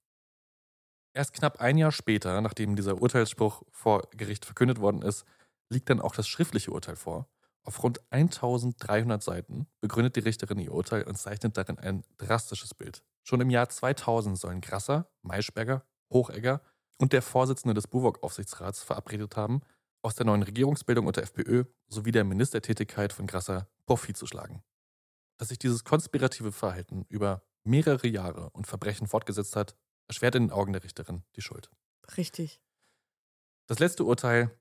Erst 1.15 1.33
knapp 1.33 1.61
ein 1.61 1.77
Jahr 1.77 1.91
später, 1.91 2.41
nachdem 2.41 2.75
dieser 2.75 3.01
Urteilsspruch 3.01 3.63
vor 3.71 4.07
Gericht 4.11 4.45
verkündet 4.45 4.79
worden 4.79 5.01
ist, 5.03 5.25
liegt 5.69 5.89
dann 5.89 6.01
auch 6.01 6.15
das 6.15 6.27
schriftliche 6.27 6.71
Urteil 6.71 6.95
vor. 6.95 7.27
Auf 7.65 7.81
rund 7.81 8.01
1300 8.11 9.23
Seiten 9.23 9.67
begründet 9.79 10.17
die 10.17 10.21
Richterin 10.21 10.59
ihr 10.59 10.73
Urteil 10.73 11.03
und 11.03 11.15
zeichnet 11.15 11.57
darin 11.57 11.79
ein 11.79 12.03
drastisches 12.17 12.73
Bild. 12.73 13.03
Schon 13.23 13.39
im 13.39 13.49
Jahr 13.49 13.69
2000 13.69 14.37
sollen 14.37 14.59
Grasser, 14.59 15.09
Maischberger, 15.21 15.85
Hochegger 16.11 16.61
und 16.97 17.13
der 17.13 17.21
Vorsitzende 17.21 17.73
des 17.73 17.87
Buwok-Aufsichtsrats 17.87 18.83
verabredet 18.83 19.37
haben, 19.37 19.61
aus 20.01 20.15
der 20.15 20.25
neuen 20.25 20.43
Regierungsbildung 20.43 21.07
unter 21.07 21.23
FPÖ 21.23 21.63
sowie 21.87 22.11
der 22.11 22.25
Ministertätigkeit 22.25 23.13
von 23.13 23.27
Grasser 23.27 23.69
Profit 23.85 24.17
zu 24.17 24.27
schlagen. 24.27 24.61
Dass 25.37 25.47
sich 25.47 25.59
dieses 25.59 25.85
konspirative 25.85 26.51
Verhalten 26.51 27.05
über 27.07 27.43
mehrere 27.63 28.07
Jahre 28.07 28.49
und 28.49 28.67
Verbrechen 28.67 29.07
fortgesetzt 29.07 29.55
hat, 29.55 29.77
erschwert 30.07 30.35
in 30.35 30.43
den 30.43 30.51
Augen 30.51 30.73
der 30.73 30.83
Richterin 30.83 31.23
die 31.37 31.41
Schuld. 31.41 31.71
Richtig. 32.17 32.61
Das 33.67 33.79
letzte 33.79 34.03
Urteil 34.03 34.51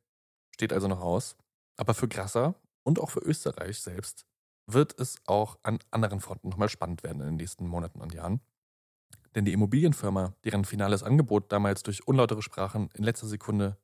steht 0.52 0.72
also 0.72 0.86
noch 0.86 1.00
aus, 1.00 1.36
aber 1.76 1.94
für 1.94 2.06
Grasser 2.06 2.54
und 2.84 2.98
auch 2.98 3.10
für 3.10 3.20
Österreich 3.20 3.80
selbst 3.80 4.26
wird 4.66 4.98
es 4.98 5.16
auch 5.26 5.58
an 5.62 5.78
anderen 5.90 6.20
Fronten 6.20 6.48
nochmal 6.48 6.68
spannend 6.68 7.02
werden 7.02 7.20
in 7.20 7.26
den 7.28 7.36
nächsten 7.36 7.66
Monaten 7.66 8.00
und 8.00 8.14
Jahren. 8.14 8.40
Denn 9.34 9.44
die 9.44 9.52
Immobilienfirma, 9.52 10.34
deren 10.44 10.64
finales 10.64 11.02
Angebot 11.02 11.50
damals 11.52 11.82
durch 11.82 12.06
unlautere 12.06 12.42
Sprachen 12.42 12.90
in 12.94 13.02
letzter 13.04 13.26
Sekunde 13.26 13.78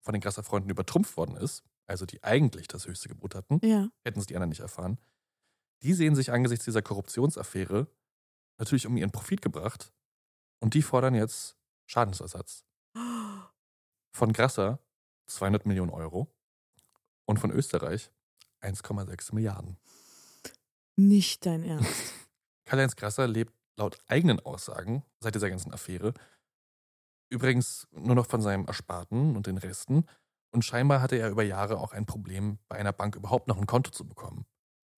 von 0.00 0.12
den 0.12 0.20
Grasser 0.20 0.42
Freunden 0.42 0.70
übertrumpft 0.70 1.16
worden 1.16 1.36
ist, 1.36 1.64
also 1.86 2.06
die 2.06 2.22
eigentlich 2.24 2.68
das 2.68 2.86
höchste 2.86 3.08
Gebot 3.08 3.34
hatten, 3.34 3.60
Ja. 3.64 3.88
hätten 4.04 4.20
es 4.20 4.26
die 4.26 4.34
anderen 4.34 4.50
nicht 4.50 4.60
erfahren, 4.60 4.98
die 5.82 5.92
sehen 5.92 6.16
sich 6.16 6.32
angesichts 6.32 6.64
dieser 6.64 6.82
Korruptionsaffäre 6.82 7.88
natürlich 8.58 8.86
um 8.86 8.96
ihren 8.96 9.12
Profit 9.12 9.42
gebracht 9.42 9.92
und 10.60 10.74
die 10.74 10.82
fordern 10.82 11.14
jetzt 11.14 11.56
Schadensersatz. 11.86 12.64
Von 14.12 14.32
Grasser 14.32 14.80
200 15.26 15.66
Millionen 15.66 15.90
Euro 15.90 16.32
und 17.26 17.38
von 17.38 17.50
Österreich 17.50 18.10
1,6 18.66 19.34
Milliarden. 19.34 19.76
Nicht 20.96 21.46
dein 21.46 21.62
Ernst. 21.62 22.12
Karl-Heinz 22.64 22.96
Grasser 22.96 23.28
lebt 23.28 23.52
laut 23.76 23.98
eigenen 24.06 24.40
Aussagen 24.40 25.04
seit 25.20 25.34
dieser 25.34 25.50
ganzen 25.50 25.72
Affäre 25.72 26.14
übrigens 27.28 27.88
nur 27.92 28.14
noch 28.14 28.26
von 28.26 28.40
seinem 28.40 28.66
Ersparten 28.66 29.36
und 29.36 29.46
den 29.46 29.58
Resten 29.58 30.04
und 30.52 30.64
scheinbar 30.64 31.02
hatte 31.02 31.16
er 31.16 31.30
über 31.30 31.42
Jahre 31.42 31.78
auch 31.78 31.92
ein 31.92 32.06
Problem, 32.06 32.58
bei 32.68 32.76
einer 32.76 32.92
Bank 32.92 33.16
überhaupt 33.16 33.48
noch 33.48 33.58
ein 33.58 33.66
Konto 33.66 33.90
zu 33.90 34.06
bekommen. 34.06 34.46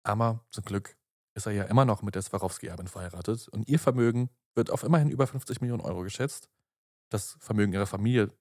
Aber 0.03 0.45
zum 0.51 0.63
Glück 0.63 0.95
ist 1.35 1.45
er 1.45 1.51
ja 1.51 1.63
immer 1.63 1.85
noch 1.85 2.01
mit 2.01 2.15
der 2.15 2.21
Swarovski-Erbin 2.21 2.87
verheiratet 2.87 3.47
und 3.49 3.67
ihr 3.67 3.79
Vermögen 3.79 4.29
wird 4.55 4.69
auf 4.69 4.83
immerhin 4.83 5.09
über 5.09 5.27
50 5.27 5.61
Millionen 5.61 5.81
Euro 5.81 6.01
geschätzt. 6.03 6.49
Das 7.09 7.37
Vermögen 7.39 7.73
ihrer 7.73 7.87
Familie 7.87 8.31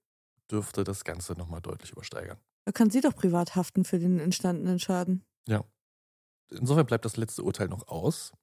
dürfte 0.51 0.85
das 0.85 1.05
Ganze 1.05 1.33
nochmal 1.33 1.61
deutlich 1.61 1.93
übersteigern. 1.93 2.39
Da 2.69 2.73
kann 2.73 2.91
sie 2.91 3.01
doch 3.01 3.17
privat 3.17 3.57
haften 3.57 3.87
für 3.87 3.99
den 3.99 4.21
entstandenen 4.21 4.79
Schaden. 4.79 5.25
Ja. 5.49 5.65
Insofern 6.51 6.85
bleibt 6.85 7.07
das 7.07 7.17
letzte 7.17 7.43
Urteil 7.43 7.67
noch 7.69 7.89
aus, 7.89 8.35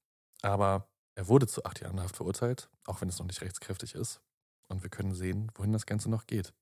aber 0.41 0.89
er 1.13 1.27
wurde 1.27 1.45
zu 1.45 1.63
acht 1.63 1.79
Jahren 1.81 1.99
Haft 2.01 2.15
verurteilt, 2.15 2.71
auch 2.85 3.01
wenn 3.01 3.09
es 3.09 3.19
noch 3.19 3.27
nicht 3.27 3.41
rechtskräftig 3.41 3.93
ist. 3.93 4.21
Und 4.67 4.81
wir 4.81 4.89
können 4.89 5.13
sehen, 5.13 5.51
wohin 5.53 5.73
das 5.73 5.85
Ganze 5.85 6.09
noch 6.09 6.25
geht. 6.25 6.55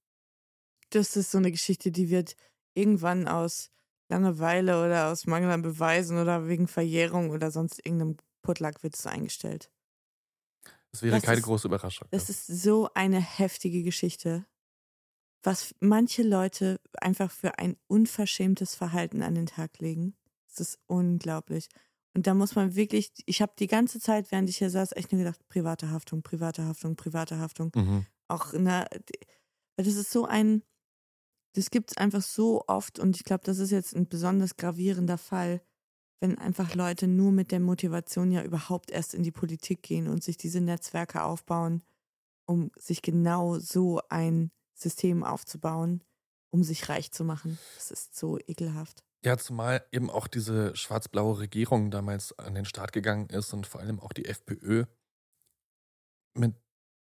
Das 0.89 1.16
ist 1.16 1.32
so 1.32 1.38
eine 1.38 1.51
Geschichte, 1.51 1.89
die 1.89 2.09
wird 2.09 2.36
irgendwann 2.74 3.30
aus 3.30 3.72
Langeweile 4.09 4.84
oder 4.86 5.09
aus 5.09 5.26
Mangel 5.26 5.49
an 5.49 5.61
Beweisen 5.61 6.18
oder 6.20 6.49
wegen 6.49 6.68
Verjährung 6.68 7.30
oder 7.30 7.49
sonst 7.49 7.80
irgendeinem 7.86 8.18
Putlack 8.41 8.84
wird 8.84 8.95
es 8.95 9.05
eingestellt. 9.07 9.72
Das 10.91 11.01
wäre 11.01 11.16
Das 11.16 11.24
keine 11.24 11.38
ist- 11.38 11.45
große 11.45 11.68
Überraschung. 11.70 12.09
Das 12.11 12.30
ist 12.30 12.45
so 12.45 12.89
eine 12.93 13.22
heftige 13.22 13.84
Geschichte, 13.84 14.45
was 15.44 15.76
manche 15.82 16.24
Leute 16.24 16.80
einfach 17.00 17.30
für 17.30 17.60
ein 17.60 17.76
unverschämtes 17.88 18.76
Verhalten 18.76 19.22
an 19.22 19.36
den 19.36 19.46
Tag 19.46 19.80
legen. 19.80 20.16
Das 20.48 20.60
ist 20.60 20.80
unglaublich. 20.88 21.68
Und 22.16 22.28
da 22.28 22.34
muss 22.34 22.56
man 22.56 22.76
wirklich, 22.76 23.12
ich 23.26 23.41
habe 23.41 23.54
die 23.60 23.68
ganze 23.68 24.00
Zeit, 24.00 24.32
während 24.32 24.50
ich 24.50 24.58
hier 24.58 24.70
saß, 24.70 24.94
echt 24.94 25.12
nur 25.12 25.20
gedacht, 25.20 25.39
private 25.50 25.89
Haftung, 25.89 26.22
private 26.22 26.66
Haftung, 26.66 26.96
private 26.96 27.39
Haftung. 27.39 27.72
Mhm. 27.76 28.06
Auch 28.28 28.52
der, 28.52 28.88
weil 29.76 29.86
das 29.86 29.96
ist 29.96 30.12
so 30.12 30.26
ein, 30.26 30.64
das 31.56 31.72
gibt 31.72 31.91
es 31.91 31.98
einfach 31.98 32.22
so 32.22 32.64
oft 32.68 33.00
und 33.00 33.16
ich 33.16 33.24
glaube, 33.24 33.44
das 33.44 33.60
ist 33.60 33.72
jetzt 33.72 33.96
ein 33.96 34.08
besonders 34.08 34.58
gravierender 34.58 35.18
Fall, 35.18 35.62
wenn 36.20 36.38
einfach 36.38 36.74
Leute 36.76 37.08
nur 37.08 37.32
mit 37.32 37.52
der 37.52 37.60
Motivation 37.60 38.32
ja 38.32 38.44
überhaupt 38.44 38.91
erst 38.91 39.14
in 39.14 39.24
die 39.24 39.32
Politik 39.32 39.82
gehen 39.82 40.08
und 40.08 40.24
sich 40.24 40.38
diese 40.38 40.62
Netzwerke 40.62 41.24
aufbauen, 41.24 41.84
um 42.46 42.72
sich 42.78 43.02
genau 43.02 43.60
so 43.60 44.02
ein 44.10 44.52
System 44.74 45.24
aufzubauen, 45.24 46.03
um 46.51 46.63
sich 46.63 46.89
reich 46.89 47.11
zu 47.11 47.24
machen. 47.24 47.59
Das 47.74 47.91
ist 47.91 48.15
so 48.15 48.38
ekelhaft. 48.39 49.03
Ja, 49.26 49.38
zumal 49.38 49.86
eben 49.91 50.09
auch 50.09 50.28
diese 50.28 50.76
schwarz-blaue 50.76 51.39
Regierung 51.39 51.91
damals 51.91 52.38
an 52.39 52.55
den 52.55 52.65
Start 52.65 52.91
gegangen 52.93 53.28
ist 53.30 53.53
und 53.53 53.65
vor 53.67 53.80
allem 53.82 53.99
auch 53.99 54.11
die 54.13 54.26
FPÖ 54.26 54.86
mit 56.36 56.55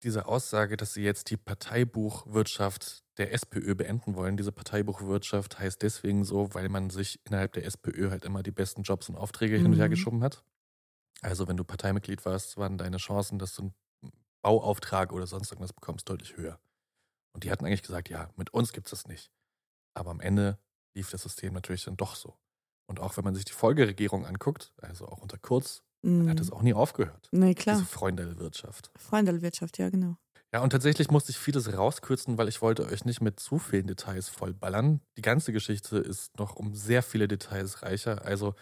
dieser 0.04 0.28
Aussage, 0.28 0.78
dass 0.78 0.94
sie 0.94 1.04
jetzt 1.04 1.32
die 1.32 1.38
Parteibuchwirtschaft 1.38 3.04
der 3.18 3.34
SPÖ 3.34 3.76
beenden 3.76 4.16
wollen. 4.16 4.38
Diese 4.38 4.52
Parteibuchwirtschaft 4.52 5.60
heißt 5.60 5.82
deswegen 5.82 6.26
so, 6.26 6.54
weil 6.54 6.70
man 6.70 6.90
sich 6.90 7.20
innerhalb 7.26 7.54
der 7.54 7.66
SPÖ 7.66 8.12
halt 8.12 8.26
immer 8.26 8.44
die 8.44 8.52
besten 8.52 8.84
Jobs 8.84 9.10
und 9.10 9.18
Aufträge 9.18 9.58
hin 9.58 9.72
und 9.74 9.80
her 9.80 9.90
Mhm. 9.90 9.90
geschoben 9.90 10.24
hat. 10.24 10.46
Also 11.22 11.48
wenn 11.48 11.58
du 11.58 11.64
Parteimitglied 11.66 12.26
warst, 12.26 12.58
waren 12.58 12.78
deine 12.78 12.98
Chancen, 12.98 13.40
dass 13.40 13.56
du 13.56 13.64
einen 13.64 13.74
Bauauftrag 14.44 15.14
oder 15.14 15.28
sonst 15.28 15.52
irgendwas 15.52 15.74
bekommst, 15.74 16.10
deutlich 16.10 16.38
höher. 16.38 16.60
Und 17.34 17.44
die 17.44 17.52
hatten 17.52 17.66
eigentlich 17.66 17.82
gesagt, 17.84 18.10
ja, 18.10 18.30
mit 18.38 18.52
uns 18.54 18.74
gibt's 18.74 18.92
das 18.92 19.08
nicht. 19.08 19.32
Aber 19.96 20.12
am 20.12 20.20
Ende 20.22 20.60
lief 20.96 21.10
das 21.10 21.24
System 21.24 21.54
natürlich 21.54 21.84
dann 21.86 21.98
doch 21.98 22.16
so. 22.16 22.38
Und 22.88 23.00
auch 23.00 23.18
wenn 23.18 23.24
man 23.24 23.36
sich 23.36 23.46
die 23.46 23.54
Folgeregierung 23.54 24.26
anguckt, 24.26 24.74
also 24.82 25.08
auch 25.08 25.20
unter 25.22 25.38
Kurz, 25.38 25.84
dann 26.04 26.28
hat 26.30 26.36
Mhm. 26.36 26.42
es 26.42 26.52
auch 26.52 26.62
nie 26.62 26.74
aufgehört. 26.74 27.30
Nee, 27.32 27.56
klar. 27.56 27.78
Diese 27.78 27.88
Freundelwirtschaft. 27.88 28.92
Freundelwirtschaft, 28.98 29.78
ja, 29.78 29.90
genau. 29.90 30.18
Ja, 30.54 30.62
und 30.62 30.70
tatsächlich 30.70 31.10
musste 31.10 31.32
ich 31.32 31.40
vieles 31.40 31.72
rauskürzen, 31.76 32.38
weil 32.38 32.48
ich 32.48 32.62
wollte 32.62 32.86
euch 32.86 33.06
nicht 33.06 33.22
mit 33.22 33.40
zu 33.40 33.58
vielen 33.58 33.88
Details 33.88 34.30
vollballern. 34.30 35.02
Die 35.18 35.22
ganze 35.24 35.52
Geschichte 35.54 35.98
ist 35.98 36.38
noch 36.38 36.56
um 36.56 36.76
sehr 36.76 37.02
viele 37.02 37.28
Details 37.28 37.82
reicher. 37.82 38.24
Also 38.26 38.54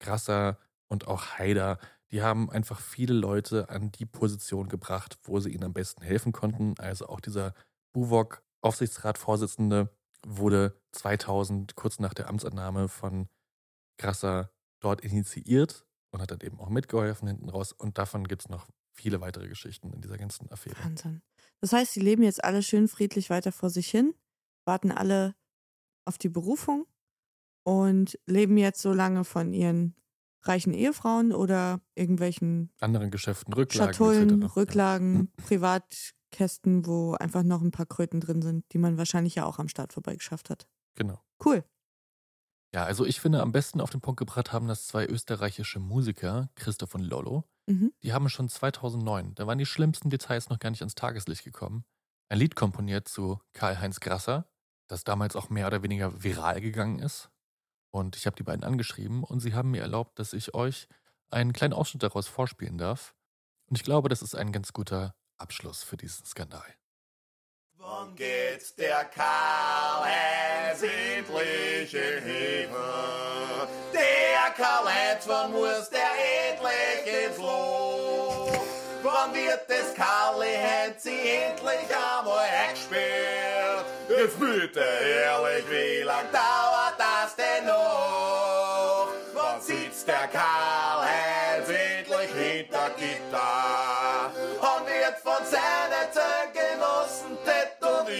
Grasser 0.00 0.58
und 0.88 1.06
auch 1.06 1.38
Haider, 1.38 1.78
die 2.10 2.20
haben 2.22 2.50
einfach 2.50 2.80
viele 2.80 3.14
Leute 3.14 3.70
an 3.70 3.92
die 3.92 4.04
Position 4.06 4.68
gebracht, 4.68 5.18
wo 5.22 5.40
sie 5.40 5.50
ihnen 5.50 5.64
am 5.64 5.72
besten 5.72 6.02
helfen 6.02 6.32
konnten. 6.32 6.74
Also 6.78 7.06
auch 7.06 7.20
dieser 7.20 7.54
Buwok, 7.92 8.42
Aufsichtsratsvorsitzende, 8.60 9.90
wurde 10.26 10.80
2000, 10.92 11.74
kurz 11.74 11.98
nach 11.98 12.14
der 12.14 12.28
Amtsannahme 12.28 12.88
von 12.88 13.28
Grasser, 13.98 14.50
dort 14.80 15.00
initiiert 15.02 15.86
und 16.10 16.20
hat 16.20 16.30
dann 16.30 16.40
eben 16.40 16.58
auch 16.60 16.68
mitgeholfen 16.68 17.28
hinten 17.28 17.48
raus. 17.48 17.72
Und 17.72 17.98
davon 17.98 18.26
gibt 18.26 18.42
es 18.42 18.48
noch 18.48 18.68
viele 18.92 19.20
weitere 19.20 19.48
Geschichten 19.48 19.92
in 19.92 20.00
dieser 20.00 20.18
ganzen 20.18 20.50
Affäre. 20.50 20.76
Wahnsinn. 20.84 21.22
Das 21.60 21.72
heißt, 21.72 21.92
sie 21.92 22.00
leben 22.00 22.22
jetzt 22.22 22.44
alle 22.44 22.62
schön 22.62 22.88
friedlich 22.88 23.30
weiter 23.30 23.52
vor 23.52 23.70
sich 23.70 23.88
hin, 23.88 24.14
warten 24.64 24.92
alle 24.92 25.34
auf 26.04 26.18
die 26.18 26.28
Berufung 26.28 26.86
und 27.62 28.18
leben 28.26 28.56
jetzt 28.56 28.82
so 28.82 28.92
lange 28.92 29.24
von 29.24 29.52
ihren 29.52 29.94
reichen 30.42 30.74
Ehefrauen 30.74 31.32
oder 31.32 31.80
irgendwelchen 31.94 32.72
Anderen 32.80 33.10
Geschäften, 33.10 33.54
Rücklagen 33.54 33.94
Schatullen. 33.94 34.42
Rücklagen, 34.42 35.32
Privatkästen, 36.32 36.86
wo 36.86 37.14
einfach 37.14 37.42
noch 37.42 37.62
ein 37.62 37.70
paar 37.70 37.86
Kröten 37.86 38.20
drin 38.20 38.42
sind, 38.42 38.64
die 38.72 38.78
man 38.78 38.98
wahrscheinlich 38.98 39.36
ja 39.36 39.44
auch 39.44 39.58
am 39.58 39.68
Start 39.68 39.92
vorbeigeschafft 39.92 40.50
hat. 40.50 40.66
Genau. 40.96 41.20
Cool. 41.44 41.64
Ja, 42.74 42.84
also 42.84 43.04
ich 43.04 43.20
finde, 43.20 43.42
am 43.42 43.52
besten 43.52 43.80
auf 43.80 43.90
den 43.90 44.00
Punkt 44.00 44.18
gebracht 44.18 44.52
haben 44.52 44.66
das 44.66 44.86
zwei 44.86 45.06
österreichische 45.06 45.78
Musiker, 45.78 46.48
Christoph 46.54 46.94
und 46.94 47.02
Lollo. 47.02 47.44
Mhm. 47.66 47.92
Die 48.02 48.12
haben 48.12 48.28
schon 48.28 48.48
2009, 48.48 49.34
da 49.34 49.46
waren 49.46 49.58
die 49.58 49.66
schlimmsten 49.66 50.10
Details 50.10 50.48
noch 50.48 50.58
gar 50.58 50.70
nicht 50.70 50.80
ans 50.80 50.94
Tageslicht 50.94 51.44
gekommen, 51.44 51.84
ein 52.28 52.38
Lied 52.38 52.56
komponiert 52.56 53.08
zu 53.08 53.38
Karl-Heinz 53.52 54.00
Grasser, 54.00 54.50
das 54.88 55.04
damals 55.04 55.36
auch 55.36 55.50
mehr 55.50 55.66
oder 55.66 55.82
weniger 55.82 56.24
viral 56.24 56.60
gegangen 56.60 56.98
ist. 56.98 57.30
Und 57.94 58.16
ich 58.16 58.24
habe 58.24 58.36
die 58.36 58.42
beiden 58.42 58.64
angeschrieben 58.64 59.22
und 59.22 59.40
sie 59.40 59.52
haben 59.52 59.70
mir 59.70 59.82
erlaubt, 59.82 60.18
dass 60.18 60.32
ich 60.32 60.54
euch 60.54 60.88
einen 61.30 61.52
kleinen 61.52 61.74
Ausschnitt 61.74 62.02
daraus 62.02 62.26
vorspielen 62.26 62.78
darf. 62.78 63.14
Und 63.68 63.76
ich 63.76 63.84
glaube, 63.84 64.08
das 64.08 64.22
ist 64.22 64.34
ein 64.34 64.50
ganz 64.50 64.72
guter 64.72 65.14
Abschluss 65.42 65.82
für 65.82 65.96
diesen 65.96 66.24
Skandal. 66.24 66.74
Wann 67.76 68.14
geht's 68.14 68.76
der 68.76 69.04
Karl-Heinz 69.06 70.82
endlich 70.82 71.92
in 71.92 72.22
Hilfe? 72.22 73.68
Der 73.92 74.52
Karl-Heinz, 74.56 75.24
wann 75.26 75.50
muss 75.50 75.90
der 75.90 76.12
endlich 76.48 77.26
ins 77.26 77.38
Loch? 77.38 78.52
Wann 79.02 79.34
wird 79.34 79.68
das 79.68 79.92
Karl-Heinz 79.96 81.04
endlich 81.06 81.88
einmal 81.90 82.46
eingesperrt? 82.68 83.86
Jetzt 84.08 84.38
bitte 84.38 84.80
ehrlich, 84.80 85.64
wie 85.68 86.02
lang 86.04 86.30
dauert 86.30 86.94
das 86.98 87.34
denn 87.34 87.66
noch? 87.66 89.08
Wann 89.34 89.60
sitzt 89.60 90.06
der 90.06 90.28
Karl-Heinz 90.28 91.68
endlich 91.68 92.30
hinter 92.30 92.90
Gitter? 92.90 93.31
Wird 95.12 95.20
von 95.20 95.44
seinen 95.44 96.10
Zeitgenossen 96.10 97.36
tätowiert? 97.44 98.16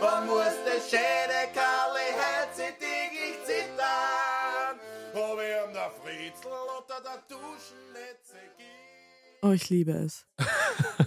Wann 0.00 0.26
muss 0.26 0.56
der 0.66 0.80
schöne 0.80 1.48
Karl-Heinz 1.54 2.56
täglich 2.56 3.38
zittern? 3.46 4.78
Ob 5.14 5.38
ihm 5.38 5.72
der 5.72 5.90
Friedel 6.02 6.52
oder 6.76 7.00
der 7.02 7.22
Duschennetze 7.28 8.40
gibt? 8.58 9.42
Oh, 9.42 9.52
ich 9.52 9.70
liebe 9.70 9.92
es. 9.92 10.26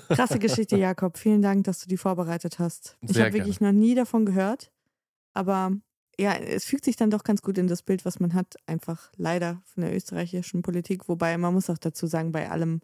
Krasse 0.10 0.40
Geschichte, 0.40 0.78
Jakob. 0.78 1.18
Vielen 1.18 1.44
Dank, 1.44 1.66
dass 1.66 1.82
du 1.82 1.88
die 1.88 1.98
vorbereitet 1.98 2.58
hast. 2.58 2.98
Ich 3.02 3.20
habe 3.20 3.34
wirklich 3.34 3.62
noch 3.62 3.74
nie 3.74 3.94
davon 3.94 4.26
gehört. 4.26 4.72
Aber 5.34 5.72
ja, 6.18 6.34
es 6.34 6.66
fügt 6.66 6.86
sich 6.86 6.96
dann 6.96 7.12
doch 7.12 7.24
ganz 7.24 7.44
gut 7.44 7.60
in 7.60 7.68
das 7.68 7.84
Bild, 7.84 8.06
was 8.06 8.20
man 8.20 8.34
hat, 8.34 8.56
einfach 8.66 9.12
leider 9.18 9.62
von 9.66 9.84
der 9.84 9.94
österreichischen 9.94 10.64
Politik. 10.64 11.08
Wobei 11.10 11.38
man 11.38 11.54
muss 11.54 11.70
auch 11.70 11.78
dazu 11.78 12.08
sagen, 12.08 12.32
bei 12.32 12.50
allem 12.50 12.82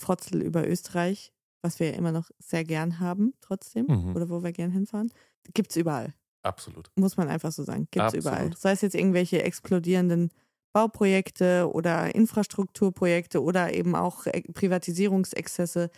Gefrotzel 0.00 0.42
über 0.42 0.66
Österreich, 0.68 1.32
was 1.62 1.80
wir 1.80 1.88
ja 1.90 1.94
immer 1.96 2.12
noch 2.12 2.30
sehr 2.38 2.64
gern 2.64 3.00
haben, 3.00 3.32
trotzdem, 3.40 3.86
Mhm. 3.86 4.14
oder 4.14 4.28
wo 4.28 4.42
wir 4.42 4.52
gern 4.52 4.70
hinfahren, 4.70 5.10
gibt 5.54 5.70
es 5.70 5.76
überall. 5.76 6.12
Absolut. 6.42 6.90
Muss 6.96 7.16
man 7.16 7.28
einfach 7.28 7.50
so 7.50 7.64
sagen. 7.64 7.88
Gibt 7.90 8.06
es 8.06 8.14
überall. 8.14 8.54
Sei 8.56 8.72
es 8.72 8.80
jetzt 8.82 8.94
irgendwelche 8.94 9.42
explodierenden 9.42 10.30
Bauprojekte 10.72 11.70
oder 11.72 12.14
Infrastrukturprojekte 12.14 13.42
oder 13.42 13.72
eben 13.72 13.94
auch 13.96 14.26
äh, 14.26 14.42
Privatisierungsexzesse. 14.52 15.90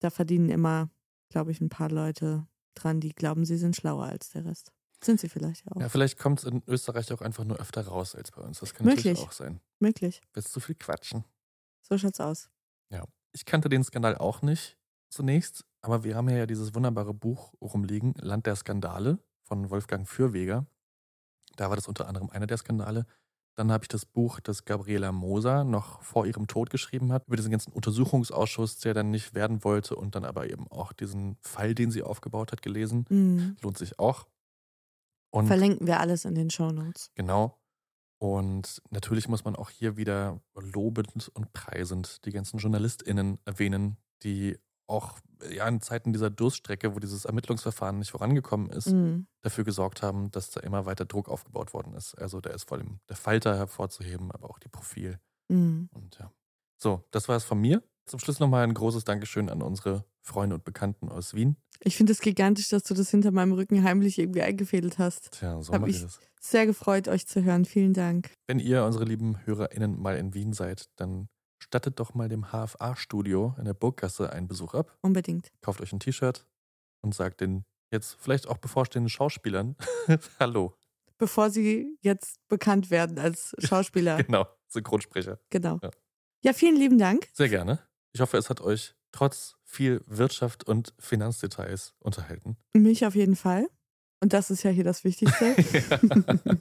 Da 0.00 0.10
verdienen 0.10 0.48
immer, 0.48 0.88
glaube 1.28 1.50
ich, 1.52 1.60
ein 1.60 1.68
paar 1.68 1.90
Leute 1.90 2.46
dran, 2.74 3.00
die 3.00 3.10
glauben, 3.14 3.44
sie 3.44 3.56
sind 3.58 3.76
schlauer 3.76 4.04
als 4.06 4.30
der 4.30 4.44
Rest. 4.46 4.72
Sind 5.04 5.20
sie 5.20 5.28
vielleicht 5.28 5.70
auch. 5.70 5.80
Ja, 5.80 5.88
vielleicht 5.88 6.18
kommt 6.18 6.40
es 6.40 6.44
in 6.46 6.62
Österreich 6.66 7.12
auch 7.12 7.20
einfach 7.20 7.44
nur 7.44 7.58
öfter 7.60 7.86
raus 7.86 8.14
als 8.16 8.30
bei 8.32 8.42
uns. 8.42 8.58
Das 8.60 8.74
kann 8.74 8.86
Möglich. 8.86 9.04
natürlich 9.04 9.28
auch 9.28 9.32
sein. 9.32 9.60
Möglich. 9.78 10.20
Willst 10.32 10.54
du 10.56 10.60
viel 10.60 10.74
quatschen? 10.74 11.24
So 11.82 11.96
schaut's 11.98 12.18
aus. 12.20 12.48
Ja. 12.90 13.04
Ich 13.32 13.44
kannte 13.44 13.68
den 13.68 13.84
Skandal 13.84 14.16
auch 14.16 14.42
nicht 14.42 14.78
zunächst, 15.10 15.64
aber 15.80 16.04
wir 16.04 16.16
haben 16.16 16.28
ja 16.28 16.46
dieses 16.46 16.74
wunderbare 16.74 17.14
Buch 17.14 17.52
rumliegen, 17.60 18.14
Land 18.18 18.46
der 18.46 18.56
Skandale 18.56 19.18
von 19.42 19.70
Wolfgang 19.70 20.08
Fürweger. 20.08 20.66
Da 21.56 21.68
war 21.68 21.76
das 21.76 21.88
unter 21.88 22.08
anderem 22.08 22.30
einer 22.30 22.46
der 22.46 22.56
Skandale. 22.56 23.06
Dann 23.54 23.72
habe 23.72 23.82
ich 23.84 23.88
das 23.88 24.06
Buch, 24.06 24.38
das 24.38 24.64
Gabriela 24.64 25.10
Moser 25.10 25.64
noch 25.64 26.02
vor 26.02 26.26
ihrem 26.26 26.46
Tod 26.46 26.70
geschrieben 26.70 27.12
hat, 27.12 27.26
über 27.26 27.36
diesen 27.36 27.50
ganzen 27.50 27.72
Untersuchungsausschuss, 27.72 28.78
der 28.78 28.94
dann 28.94 29.10
nicht 29.10 29.34
werden 29.34 29.64
wollte 29.64 29.96
und 29.96 30.14
dann 30.14 30.24
aber 30.24 30.48
eben 30.48 30.68
auch 30.68 30.92
diesen 30.92 31.36
Fall, 31.40 31.74
den 31.74 31.90
sie 31.90 32.04
aufgebaut 32.04 32.52
hat, 32.52 32.62
gelesen. 32.62 33.04
Mhm. 33.08 33.56
Lohnt 33.60 33.76
sich 33.76 33.98
auch. 33.98 34.28
Und 35.30 35.48
Verlinken 35.48 35.86
wir 35.88 35.98
alles 35.98 36.24
in 36.24 36.36
den 36.36 36.50
Shownotes. 36.50 37.10
Genau. 37.16 37.57
Und 38.18 38.82
natürlich 38.90 39.28
muss 39.28 39.44
man 39.44 39.54
auch 39.56 39.70
hier 39.70 39.96
wieder 39.96 40.40
lobend 40.54 41.28
und 41.28 41.52
preisend 41.52 42.24
die 42.24 42.32
ganzen 42.32 42.58
JournalistInnen 42.58 43.38
erwähnen, 43.44 43.96
die 44.24 44.58
auch 44.88 45.18
ja, 45.50 45.68
in 45.68 45.80
Zeiten 45.80 46.12
dieser 46.12 46.30
Durststrecke, 46.30 46.94
wo 46.94 46.98
dieses 46.98 47.24
Ermittlungsverfahren 47.26 47.98
nicht 47.98 48.10
vorangekommen 48.10 48.70
ist, 48.70 48.88
Mhm. 48.88 49.26
dafür 49.42 49.62
gesorgt 49.64 50.02
haben, 50.02 50.30
dass 50.32 50.50
da 50.50 50.60
immer 50.60 50.84
weiter 50.86 51.04
Druck 51.04 51.28
aufgebaut 51.28 51.74
worden 51.74 51.94
ist. 51.94 52.14
Also 52.16 52.40
da 52.40 52.50
ist 52.50 52.68
vor 52.68 52.78
allem 52.78 52.98
der 53.08 53.16
Falter 53.16 53.56
hervorzuheben, 53.56 54.32
aber 54.32 54.50
auch 54.50 54.58
die 54.58 54.68
Profil. 54.68 55.20
Mhm. 55.48 55.88
Und 55.92 56.18
ja. 56.18 56.32
So, 56.76 57.04
das 57.12 57.28
war 57.28 57.36
es 57.36 57.44
von 57.44 57.60
mir. 57.60 57.82
Zum 58.08 58.18
Schluss 58.20 58.40
nochmal 58.40 58.64
ein 58.64 58.74
großes 58.74 59.04
Dankeschön 59.04 59.50
an 59.50 59.62
unsere 59.62 60.04
Freunde 60.22 60.56
und 60.56 60.64
Bekannten 60.64 61.08
aus 61.10 61.34
Wien. 61.34 61.56
Ich 61.80 61.96
finde 61.96 62.12
es 62.12 62.20
gigantisch, 62.20 62.68
dass 62.68 62.82
du 62.82 62.94
das 62.94 63.10
hinter 63.10 63.30
meinem 63.30 63.52
Rücken 63.52 63.84
heimlich 63.84 64.18
irgendwie 64.18 64.42
eingefädelt 64.42 64.98
hast. 64.98 65.30
Tja, 65.32 65.60
so 65.62 65.72
Hab 65.72 65.82
mache 65.82 65.90
ich 65.90 65.96
ich 65.96 66.02
das. 66.02 66.18
sehr 66.40 66.66
gefreut, 66.66 67.06
euch 67.06 67.26
zu 67.26 67.44
hören. 67.44 67.64
Vielen 67.66 67.92
Dank. 67.92 68.30
Wenn 68.46 68.58
ihr, 68.58 68.84
unsere 68.84 69.04
lieben 69.04 69.38
HörerInnen, 69.44 70.00
mal 70.00 70.16
in 70.16 70.34
Wien 70.34 70.52
seid, 70.54 70.86
dann 70.96 71.28
stattet 71.62 72.00
doch 72.00 72.14
mal 72.14 72.28
dem 72.28 72.46
HFA-Studio 72.50 73.54
in 73.58 73.64
der 73.66 73.74
Burggasse 73.74 74.32
einen 74.32 74.48
Besuch 74.48 74.74
ab. 74.74 74.96
Unbedingt. 75.02 75.50
Kauft 75.60 75.80
euch 75.80 75.92
ein 75.92 76.00
T-Shirt 76.00 76.46
und 77.02 77.14
sagt 77.14 77.40
den 77.42 77.64
jetzt 77.92 78.16
vielleicht 78.18 78.48
auch 78.48 78.56
bevorstehenden 78.58 79.10
Schauspielern 79.10 79.76
Hallo. 80.40 80.74
Bevor 81.18 81.50
sie 81.50 81.98
jetzt 82.00 82.38
bekannt 82.48 82.90
werden 82.90 83.18
als 83.18 83.54
Schauspieler. 83.58 84.22
Genau, 84.22 84.46
Synchronsprecher. 84.68 85.40
Genau. 85.50 85.78
Ja. 85.82 85.90
Ja, 86.40 86.52
vielen 86.52 86.76
lieben 86.76 86.98
Dank. 86.98 87.26
Sehr 87.32 87.48
gerne. 87.48 87.80
Ich 88.12 88.20
hoffe, 88.20 88.36
es 88.36 88.50
hat 88.50 88.60
euch 88.60 88.94
trotz 89.12 89.56
viel 89.64 90.02
Wirtschaft 90.06 90.64
und 90.64 90.94
Finanzdetails 90.98 91.94
unterhalten. 92.00 92.56
Mich 92.74 93.04
auf 93.06 93.14
jeden 93.14 93.36
Fall. 93.36 93.68
Und 94.20 94.32
das 94.32 94.50
ist 94.50 94.62
ja 94.62 94.70
hier 94.70 94.84
das 94.84 95.04
Wichtigste. 95.04 95.54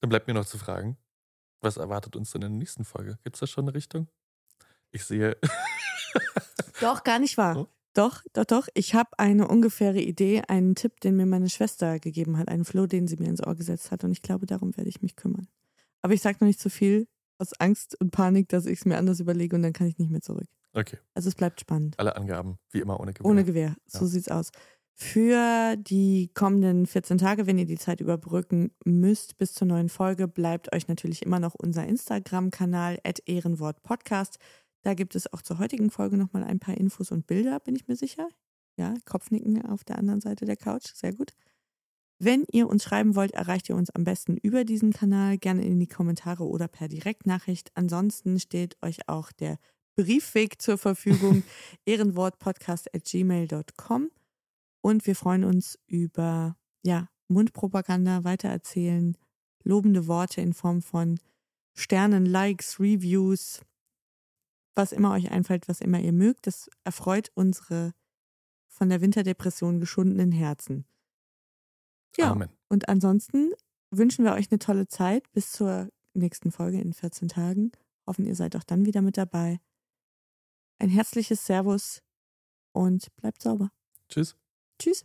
Dann 0.00 0.08
bleibt 0.08 0.26
mir 0.26 0.34
noch 0.34 0.46
zu 0.46 0.58
fragen, 0.58 0.96
was 1.60 1.76
erwartet 1.76 2.16
uns 2.16 2.30
denn 2.30 2.42
in 2.42 2.52
der 2.52 2.58
nächsten 2.58 2.84
Folge? 2.84 3.18
Gibt 3.22 3.36
es 3.36 3.40
da 3.40 3.46
schon 3.46 3.64
eine 3.64 3.74
Richtung? 3.74 4.08
Ich 4.90 5.04
sehe. 5.04 5.36
Doch, 6.80 7.04
gar 7.04 7.18
nicht 7.18 7.36
wahr. 7.36 7.68
Doch, 7.92 8.22
doch, 8.32 8.44
doch. 8.44 8.68
Ich 8.74 8.94
habe 8.94 9.18
eine 9.18 9.48
ungefähre 9.48 10.00
Idee, 10.00 10.42
einen 10.46 10.76
Tipp, 10.76 11.00
den 11.00 11.16
mir 11.16 11.26
meine 11.26 11.50
Schwester 11.50 11.98
gegeben 11.98 12.38
hat, 12.38 12.48
einen 12.48 12.64
Floh, 12.64 12.86
den 12.86 13.08
sie 13.08 13.16
mir 13.16 13.28
ins 13.28 13.44
Ohr 13.44 13.56
gesetzt 13.56 13.90
hat. 13.90 14.04
Und 14.04 14.12
ich 14.12 14.22
glaube, 14.22 14.46
darum 14.46 14.76
werde 14.76 14.88
ich 14.88 15.02
mich 15.02 15.16
kümmern. 15.16 15.48
Aber 16.00 16.14
ich 16.14 16.22
sage 16.22 16.38
noch 16.40 16.46
nicht 16.46 16.60
zu 16.60 16.70
viel, 16.70 17.08
aus 17.40 17.52
Angst 17.58 17.98
und 18.00 18.10
Panik, 18.10 18.48
dass 18.48 18.66
ich 18.66 18.80
es 18.80 18.84
mir 18.84 18.98
anders 18.98 19.20
überlege 19.20 19.56
und 19.56 19.62
dann 19.62 19.72
kann 19.72 19.86
ich 19.86 19.98
nicht 19.98 20.10
mehr 20.10 20.20
zurück. 20.22 20.46
Okay. 20.72 20.98
Also 21.14 21.28
es 21.28 21.34
bleibt 21.34 21.60
spannend. 21.60 21.98
Alle 21.98 22.14
Angaben, 22.16 22.58
wie 22.70 22.80
immer, 22.80 23.00
ohne 23.00 23.12
Gewehr. 23.12 23.30
Ohne 23.30 23.44
Gewehr, 23.44 23.76
so 23.86 24.00
Ja. 24.04 24.06
sieht's 24.06 24.28
aus. 24.28 24.50
Für 24.94 25.76
die 25.78 26.30
kommenden 26.34 26.86
14 26.86 27.16
Tage, 27.18 27.46
wenn 27.46 27.58
ihr 27.58 27.64
die 27.64 27.78
Zeit 27.78 28.00
überbrücken 28.02 28.70
müsst 28.84 29.38
bis 29.38 29.54
zur 29.54 29.66
neuen 29.66 29.88
Folge, 29.88 30.28
bleibt 30.28 30.74
euch 30.74 30.88
natürlich 30.88 31.22
immer 31.22 31.40
noch 31.40 31.54
unser 31.54 31.86
Instagram-Kanal 31.86 32.98
ehrenwortpodcast. 33.24 34.38
Da 34.82 34.94
gibt 34.94 35.14
es 35.14 35.32
auch 35.32 35.42
zur 35.42 35.58
heutigen 35.58 35.90
Folge 35.90 36.16
nochmal 36.18 36.44
ein 36.44 36.58
paar 36.60 36.76
Infos 36.76 37.10
und 37.10 37.26
Bilder, 37.26 37.60
bin 37.60 37.76
ich 37.76 37.88
mir 37.88 37.96
sicher. 37.96 38.28
Ja, 38.76 38.94
Kopfnicken 39.06 39.64
auf 39.66 39.84
der 39.84 39.98
anderen 39.98 40.20
Seite 40.20 40.44
der 40.44 40.56
Couch, 40.56 40.92
sehr 40.94 41.12
gut. 41.14 41.32
Wenn 42.22 42.44
ihr 42.52 42.68
uns 42.68 42.84
schreiben 42.84 43.16
wollt, 43.16 43.30
erreicht 43.30 43.70
ihr 43.70 43.76
uns 43.76 43.88
am 43.88 44.04
besten 44.04 44.36
über 44.36 44.64
diesen 44.64 44.92
Kanal, 44.92 45.38
gerne 45.38 45.64
in 45.64 45.80
die 45.80 45.86
Kommentare 45.86 46.46
oder 46.46 46.68
per 46.68 46.86
Direktnachricht. 46.86 47.70
Ansonsten 47.74 48.38
steht 48.38 48.76
euch 48.82 49.08
auch 49.08 49.32
der 49.32 49.58
Briefweg 49.96 50.60
zur 50.60 50.76
Verfügung, 50.76 51.44
ehrenwortpodcast.gmail.com. 51.86 54.10
Und 54.82 55.06
wir 55.06 55.16
freuen 55.16 55.44
uns 55.44 55.78
über 55.86 56.58
ja, 56.82 57.08
Mundpropaganda, 57.28 58.22
weitererzählen, 58.22 59.16
lobende 59.64 60.06
Worte 60.06 60.42
in 60.42 60.52
Form 60.52 60.82
von 60.82 61.18
Sternen, 61.74 62.26
Likes, 62.26 62.78
Reviews, 62.78 63.62
was 64.74 64.92
immer 64.92 65.12
euch 65.12 65.30
einfällt, 65.30 65.68
was 65.68 65.80
immer 65.80 66.00
ihr 66.00 66.12
mögt. 66.12 66.46
Das 66.46 66.68
erfreut 66.84 67.30
unsere 67.34 67.94
von 68.68 68.90
der 68.90 69.00
Winterdepression 69.00 69.80
geschundenen 69.80 70.32
Herzen. 70.32 70.84
Ja, 72.16 72.32
Amen. 72.32 72.50
und 72.68 72.88
ansonsten 72.88 73.52
wünschen 73.90 74.24
wir 74.24 74.32
euch 74.32 74.50
eine 74.50 74.58
tolle 74.58 74.86
Zeit 74.88 75.30
bis 75.32 75.52
zur 75.52 75.88
nächsten 76.14 76.50
Folge 76.50 76.80
in 76.80 76.92
14 76.92 77.28
Tagen. 77.28 77.72
Hoffen, 78.06 78.26
ihr 78.26 78.34
seid 78.34 78.56
auch 78.56 78.64
dann 78.64 78.86
wieder 78.86 79.02
mit 79.02 79.16
dabei. 79.16 79.60
Ein 80.78 80.88
herzliches 80.88 81.46
Servus 81.46 82.02
und 82.72 83.14
bleibt 83.16 83.42
sauber. 83.42 83.70
Tschüss. 84.08 84.36
Tschüss. 84.78 85.04